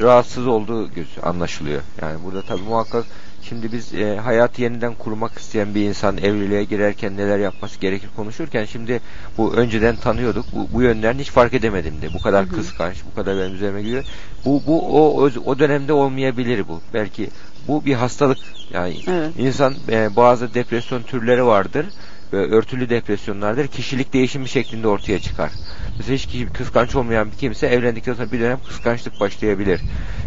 rahatsız 0.00 0.46
olduğu 0.46 0.92
göz 0.94 1.06
anlaşılıyor. 1.22 1.82
Yani 2.02 2.18
burada 2.24 2.42
tabii 2.42 2.62
muhakkak 2.62 3.04
şimdi 3.48 3.72
biz 3.72 3.94
e, 3.94 4.16
hayatı 4.16 4.62
yeniden 4.62 4.94
kurmak 4.94 5.38
isteyen 5.38 5.74
bir 5.74 5.82
insan 5.82 6.18
evliliğe 6.18 6.64
girerken 6.64 7.16
neler 7.16 7.38
yapması 7.38 7.80
gerekir 7.80 8.08
konuşurken 8.16 8.64
şimdi 8.64 9.00
bu 9.38 9.54
önceden 9.54 9.96
tanıyorduk. 9.96 10.46
Bu, 10.52 10.68
bu 10.72 10.82
yönlerini 10.82 11.20
hiç 11.20 11.30
fark 11.30 11.54
edemedim 11.54 12.02
de. 12.02 12.12
Bu 12.14 12.20
kadar 12.20 12.46
Hı 12.46 12.50
hı. 12.50 12.54
kıskanç, 12.56 12.96
bu 13.10 13.14
kadar 13.14 13.36
benim 13.38 13.54
üzerime 13.54 13.82
geliyor. 13.82 14.04
Bu 14.44 14.62
bu 14.66 15.04
o 15.04 15.30
o, 15.44 15.58
dönemde 15.58 15.92
olmayabilir 15.92 16.68
bu. 16.68 16.80
Belki 16.94 17.28
bu 17.68 17.84
bir 17.84 17.94
hastalık. 17.94 18.38
Yani 18.72 18.96
Evet. 19.08 19.32
insan 19.38 19.74
e, 19.88 20.16
bazı 20.16 20.54
depresyon 20.54 21.02
türleri 21.02 21.44
vardır. 21.46 21.86
ve 22.32 22.36
örtülü 22.36 22.88
depresyonlardır. 22.90 23.66
Kişilik 23.68 24.12
değişimi 24.12 24.48
şeklinde 24.48 24.88
ortaya 24.88 25.18
çıkar. 25.18 25.50
Mesela 25.98 26.16
hiç 26.16 26.28
kıskanç 26.52 26.94
olmayan 26.94 27.30
bir 27.30 27.36
kimse 27.36 27.66
evlendikten 27.66 28.14
sonra 28.14 28.32
bir 28.32 28.40
dönem 28.40 28.58
kıskançlık 28.68 29.20
başlayabilir. 29.20 29.80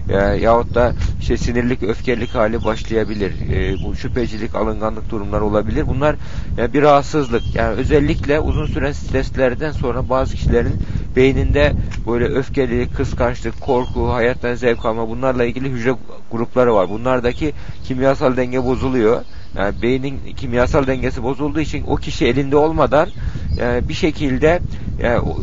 Ya, 0.10 0.34
yahut 0.36 0.76
da 0.76 0.94
işte 1.20 1.38
sinirlik, 1.38 1.84
öfkelik 1.84 2.36
hali 2.36 2.64
başlayabilir. 2.64 3.34
E, 3.52 3.84
bu 3.84 3.96
şüphecilik, 3.96 4.56
alınganlık 4.56 5.12
durumları 5.12 5.46
olabilir. 5.46 5.88
Bunlar 5.88 6.16
yani 6.58 6.74
bir 6.74 6.82
rahatsızlık. 6.82 7.44
Yani 7.56 7.76
özellikle 7.76 8.40
uzun 8.40 8.66
süren 8.66 8.92
streslerden 8.92 9.72
sonra 9.72 10.10
bazı 10.10 10.36
kişilerin 10.36 10.80
beyninde 11.16 11.74
böyle 12.08 12.26
öfkeli, 12.26 12.88
kıskançlık, 12.88 13.62
korku, 13.62 14.10
hayattan 14.14 14.56
zevk 14.56 14.86
alma 14.86 15.10
bunlarla 15.10 15.46
ilgili 15.46 15.70
hücre 15.70 15.96
grupları 16.32 16.74
var. 16.76 16.90
Bunlardaki 16.90 17.54
kimyasal 17.84 18.38
denge 18.38 18.64
bozuluyor. 18.66 19.22
Yani 19.58 19.82
beynin 19.82 20.20
kimyasal 20.38 20.88
dengesi 20.88 21.24
bozulduğu 21.24 21.60
için 21.60 21.84
o 21.88 21.96
kişi 21.96 22.26
elinde 22.26 22.56
olmadan 22.56 23.10
yani 23.58 23.90
bir 23.90 23.94
şekilde 23.94 24.60
yani, 25.04 25.20
o- 25.20 25.38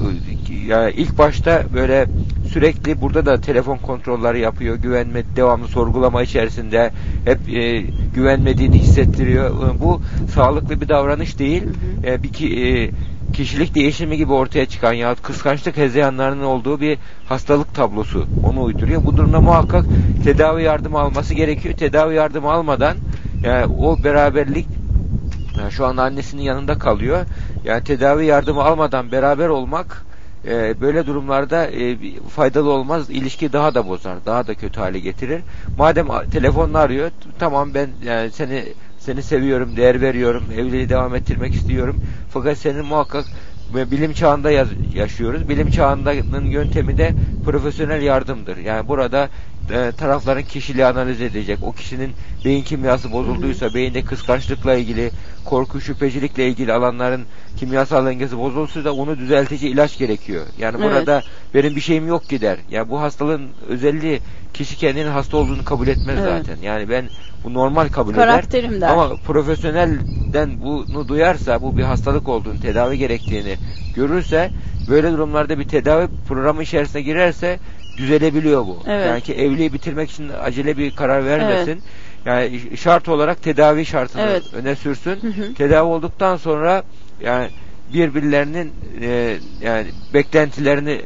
yani 0.66 0.92
ilk 0.96 1.18
başta 1.18 1.62
böyle 1.74 2.06
sürekli 2.52 3.00
burada 3.00 3.26
da 3.26 3.40
telefon 3.40 3.76
kontrolleri 3.78 4.40
yapıyor. 4.40 4.76
Güvenme 4.76 5.22
devamlı 5.36 5.68
sorgulama 5.68 6.22
içerisinde 6.22 6.90
hep 7.24 7.38
e, 7.54 7.80
güvenmediğini 8.14 8.78
hissettiriyor. 8.78 9.50
E, 9.76 9.80
Bu 9.80 10.00
sağlıklı 10.34 10.80
bir 10.80 10.88
davranış 10.88 11.38
değil. 11.38 11.62
E, 12.04 12.22
bir 12.22 12.32
ki, 12.32 12.46
e, 12.66 12.90
kişilik 13.32 13.74
değişimi 13.74 14.16
gibi 14.16 14.32
ortaya 14.32 14.66
çıkan 14.66 14.92
yahut 14.92 15.22
kıskançlık 15.22 15.76
hezeyanlarının 15.76 16.44
olduğu 16.44 16.80
bir 16.80 16.98
hastalık 17.28 17.74
tablosu 17.74 18.26
onu 18.44 18.62
uyduruyor. 18.62 19.04
Bu 19.04 19.16
durumda 19.16 19.40
muhakkak 19.40 19.84
tedavi 20.24 20.62
yardımı 20.62 20.98
alması 21.00 21.34
gerekiyor. 21.34 21.74
Tedavi 21.76 22.14
yardımı 22.14 22.50
almadan 22.50 22.96
yani 23.42 23.66
o 23.80 24.04
beraberlik 24.04 24.66
yani 25.58 25.72
şu 25.72 25.86
anda 25.86 26.02
annesinin 26.02 26.42
yanında 26.42 26.78
kalıyor. 26.78 27.26
Yani 27.64 27.84
tedavi 27.84 28.26
yardımı 28.26 28.62
almadan 28.62 29.12
beraber 29.12 29.48
olmak 29.48 30.04
e, 30.46 30.80
böyle 30.80 31.06
durumlarda 31.06 31.66
e, 31.66 31.96
faydalı 32.28 32.70
olmaz. 32.70 33.10
İlişki 33.10 33.52
daha 33.52 33.74
da 33.74 33.88
bozar. 33.88 34.16
Daha 34.26 34.46
da 34.46 34.54
kötü 34.54 34.80
hale 34.80 34.98
getirir. 34.98 35.40
Madem 35.78 36.06
telefonla 36.32 36.78
arıyor 36.78 37.10
tamam 37.38 37.74
ben 37.74 37.88
yani 38.04 38.30
seni 38.30 38.64
seni 38.98 39.22
seviyorum, 39.22 39.76
değer 39.76 40.00
veriyorum, 40.00 40.44
evliliği 40.54 40.88
devam 40.88 41.14
ettirmek 41.14 41.54
istiyorum. 41.54 41.96
Fakat 42.30 42.58
senin 42.58 42.84
muhakkak 42.84 43.24
bilim 43.74 44.12
çağında 44.12 44.50
yaşıyoruz. 44.94 45.48
Bilim 45.48 45.70
çağının 45.70 46.44
yöntemi 46.44 46.98
de 46.98 47.14
profesyonel 47.44 48.02
yardımdır. 48.02 48.56
Yani 48.56 48.88
burada 48.88 49.28
e, 49.70 49.92
tarafların 49.92 50.42
kişiliği 50.42 50.86
analiz 50.86 51.20
edecek. 51.20 51.58
O 51.62 51.72
kişinin 51.72 52.10
beyin 52.44 52.62
kimyası 52.62 53.12
bozulduysa, 53.12 53.74
beyinde 53.74 54.02
kıskançlıkla 54.02 54.74
ilgili, 54.74 55.10
korku, 55.44 55.80
şüphecilikle 55.80 56.48
ilgili 56.48 56.72
alanların 56.72 57.24
kimyasal 57.56 58.06
dengesi 58.06 58.38
bozulsuysa 58.38 58.90
onu 58.90 59.18
düzeltici 59.18 59.70
ilaç 59.70 59.98
gerekiyor. 59.98 60.46
Yani 60.58 60.76
Evet. 60.80 60.90
burada 60.90 61.22
benim 61.54 61.76
bir 61.76 61.80
şeyim 61.80 62.08
yok 62.08 62.28
gider. 62.28 62.58
Yani 62.70 62.90
bu 62.90 63.00
hastalığın 63.00 63.48
özelliği 63.68 64.20
kişi 64.54 64.76
kendinin 64.76 65.08
hasta 65.10 65.36
olduğunu 65.36 65.64
kabul 65.64 65.88
etmez 65.88 66.18
Evet. 66.20 66.30
zaten. 66.46 66.62
Yani 66.62 66.88
ben 66.88 67.04
bu 67.44 67.54
normal 67.54 67.88
kabul 67.88 68.14
Karakterim 68.14 68.70
eder. 68.70 68.80
der. 68.80 68.88
Ama 68.88 69.16
profesyonelden 69.16 70.50
bunu 70.60 71.08
duyarsa, 71.08 71.62
bu 71.62 71.76
bir 71.76 71.82
hastalık 71.82 72.28
olduğunu, 72.28 72.60
tedavi 72.60 72.98
gerektiğini 72.98 73.56
görürse, 73.94 74.50
böyle 74.88 75.12
durumlarda 75.12 75.58
bir 75.58 75.68
tedavi 75.68 76.08
programı 76.28 76.62
içerisine 76.62 77.02
girerse 77.02 77.58
düzelebiliyor 77.96 78.66
bu. 78.66 78.78
Evet. 78.86 79.06
Yani 79.06 79.20
ki 79.20 79.34
evliliği 79.34 79.72
bitirmek 79.72 80.10
için 80.10 80.30
acele 80.42 80.76
bir 80.76 80.90
karar 80.90 81.26
vermesin. 81.26 81.82
Yani 82.24 82.60
şart 82.76 83.08
olarak 83.08 83.42
tedavi 83.42 83.86
şartını 83.86 84.22
Evet. 84.22 84.42
öne 84.52 84.76
sürsün. 84.76 85.20
Hı 85.20 85.26
hı. 85.28 85.54
Tedavi 85.54 85.86
olduktan 85.88 86.36
sonra 86.36 86.82
yani 87.20 87.48
birbirlerinin 87.94 88.72
e, 89.02 89.36
yani 89.62 89.86
beklentilerini 90.14 91.00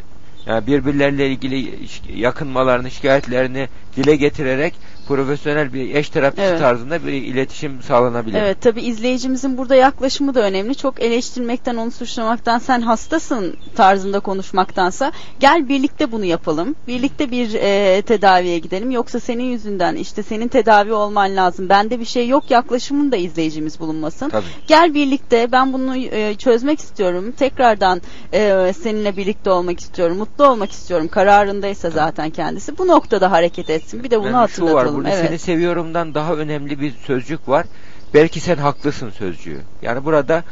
yani 0.47 0.67
birbirleriyle 0.67 1.29
ilgili 1.31 1.73
yakınmalarını, 2.17 2.91
şikayetlerini 2.91 3.69
dile 3.97 4.17
getirerek 4.17 4.75
profesyonel 5.11 5.73
bir 5.73 5.95
eş 5.95 6.11
terapisi 6.11 6.43
Evet. 6.43 6.61
tarzında 6.61 7.07
bir 7.07 7.13
iletişim 7.13 7.83
sağlanabilir. 7.83 8.39
Evet 8.39 8.63
tabi 8.63 8.81
izleyicimizin 8.81 9.59
burada 9.59 9.75
yaklaşımı 9.75 10.35
da 10.35 10.41
önemli. 10.41 10.75
Çok 10.75 11.01
eleştirmekten 11.01 11.77
onu 11.77 11.91
suçlamaktan 11.91 12.59
sen 12.59 12.81
hastasın 12.81 13.57
tarzında 13.77 14.21
konuşmaktansa 14.21 15.13
gel 15.41 15.69
birlikte 15.69 16.13
bunu 16.13 16.25
yapalım. 16.25 16.75
Birlikte 16.89 17.31
bir 17.31 17.55
e, 17.55 18.03
tedaviye 18.03 18.59
gidelim. 18.59 18.91
Yoksa 18.91 19.21
senin 19.21 19.45
yüzünden 19.45 19.97
işte 19.97 20.23
senin 20.23 20.49
tedavi 20.49 20.93
olman 20.93 21.37
lazım. 21.37 21.69
Bende 21.69 22.01
bir 22.01 22.05
şey 22.05 22.29
yok 22.29 22.51
yaklaşımın 22.51 23.13
da 23.13 23.17
izleyicimiz 23.17 23.81
bulunmasın. 23.81 24.29
Tabii. 24.29 24.45
Gel 24.67 24.95
birlikte 24.95 25.53
ben 25.53 25.73
bunu 25.73 25.97
e, 25.97 26.35
çözmek 26.35 26.81
istiyorum. 26.81 27.33
Tekrardan 27.33 28.03
e, 28.33 28.73
seninle 28.83 29.17
birlikte 29.17 29.51
olmak 29.51 29.81
istiyorum. 29.81 30.17
Mutlu 30.19 30.47
olmak 30.47 30.73
istiyorum. 30.73 31.09
Kararındaysa 31.09 31.91
zaten 31.91 32.31
kendisi. 32.31 32.79
Bu 32.79 32.87
noktada 32.87 33.31
hareket 33.31 33.71
etsin. 33.71 34.05
Bir 34.05 34.11
de 34.11 34.21
bunu 34.21 34.31
Yani 34.31 34.51
şu 34.51 34.65
var 34.65 34.91
hatırlatalım. 34.91 35.00
Burada 35.05 35.15
evet. 35.15 35.27
seni 35.27 35.39
seviyorumdan 35.39 36.15
daha 36.15 36.35
önemli 36.35 36.81
bir 36.81 36.93
sözcük 36.93 37.49
var. 37.49 37.67
Belki 38.15 38.41
sen 38.41 38.57
haklısın 38.57 39.11
sözcüğü. 39.11 39.61
Yani 39.83 40.05
burada 40.05 40.45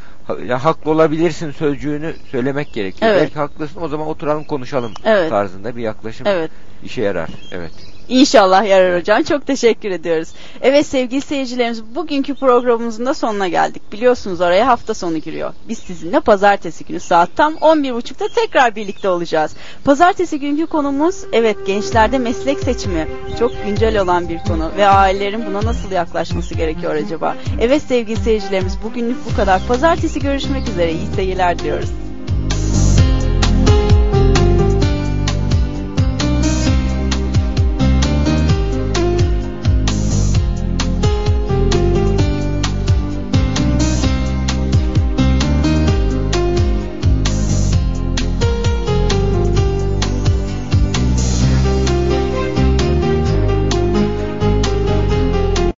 ya 0.47 0.65
haklı 0.65 0.91
olabilirsin 0.91 1.51
sözcüğünü 1.51 2.15
söylemek 2.31 2.73
gerekiyor. 2.73 3.11
Evet. 3.11 3.23
Belki 3.23 3.35
haklısın 3.35 3.81
o 3.81 3.89
zaman 3.89 4.07
oturalım 4.07 4.45
konuşalım 4.45 4.93
Evet. 5.05 5.31
tarzında 5.31 5.77
bir 5.77 5.83
yaklaşım 5.83 6.27
Evet. 6.27 6.51
işe 6.85 7.03
yarar. 7.03 7.29
Evet. 7.53 7.73
İnşallah 8.09 8.69
yarar 8.69 9.01
hocam. 9.01 9.23
Çok 9.23 9.47
teşekkür 9.47 9.91
ediyoruz. 9.91 10.29
Evet 10.63 10.87
sevgili 10.87 11.21
seyircilerimiz 11.21 11.95
bugünkü 11.95 12.35
programımızın 12.35 13.07
da 13.07 13.15
sonuna 13.15 13.49
geldik. 13.49 13.83
Biliyorsunuz 13.93 14.41
oraya 14.41 14.67
hafta 14.67 14.95
sonu 14.95 15.19
giriyor. 15.19 15.53
Biz 15.69 15.79
sizinle 15.79 16.21
pazartesi 16.21 16.85
günü 16.85 17.01
saat 17.01 17.37
tam 17.37 17.55
11.30'da 17.55 18.29
tekrar 18.29 18.77
birlikte 18.77 19.09
olacağız. 19.09 19.55
Pazartesi 19.85 20.41
günkü 20.41 20.67
konumuz 20.67 21.25
evet 21.33 21.57
gençlerde 21.67 22.19
meslek 22.19 22.61
seçimi. 22.61 23.09
Çok 23.39 23.53
güncel 23.67 24.01
olan 24.01 24.29
bir 24.29 24.39
konu 24.39 24.73
ve 24.77 24.89
ailelerin 24.89 25.47
buna 25.47 25.65
nasıl 25.65 25.91
yaklaşması 25.91 26.55
gerekiyor 26.55 26.95
acaba? 26.95 27.37
Evet 27.61 27.83
sevgili 27.83 28.21
seyircilerimiz 28.21 28.79
bugünlük 28.85 29.17
bu 29.31 29.37
kadar. 29.37 29.61
Pazartesi 29.69 30.21
görüşmek 30.21 30.69
üzere. 30.69 30.93
İyi 30.93 31.07
seyirler 31.17 31.59
diliyoruz. 31.59 32.08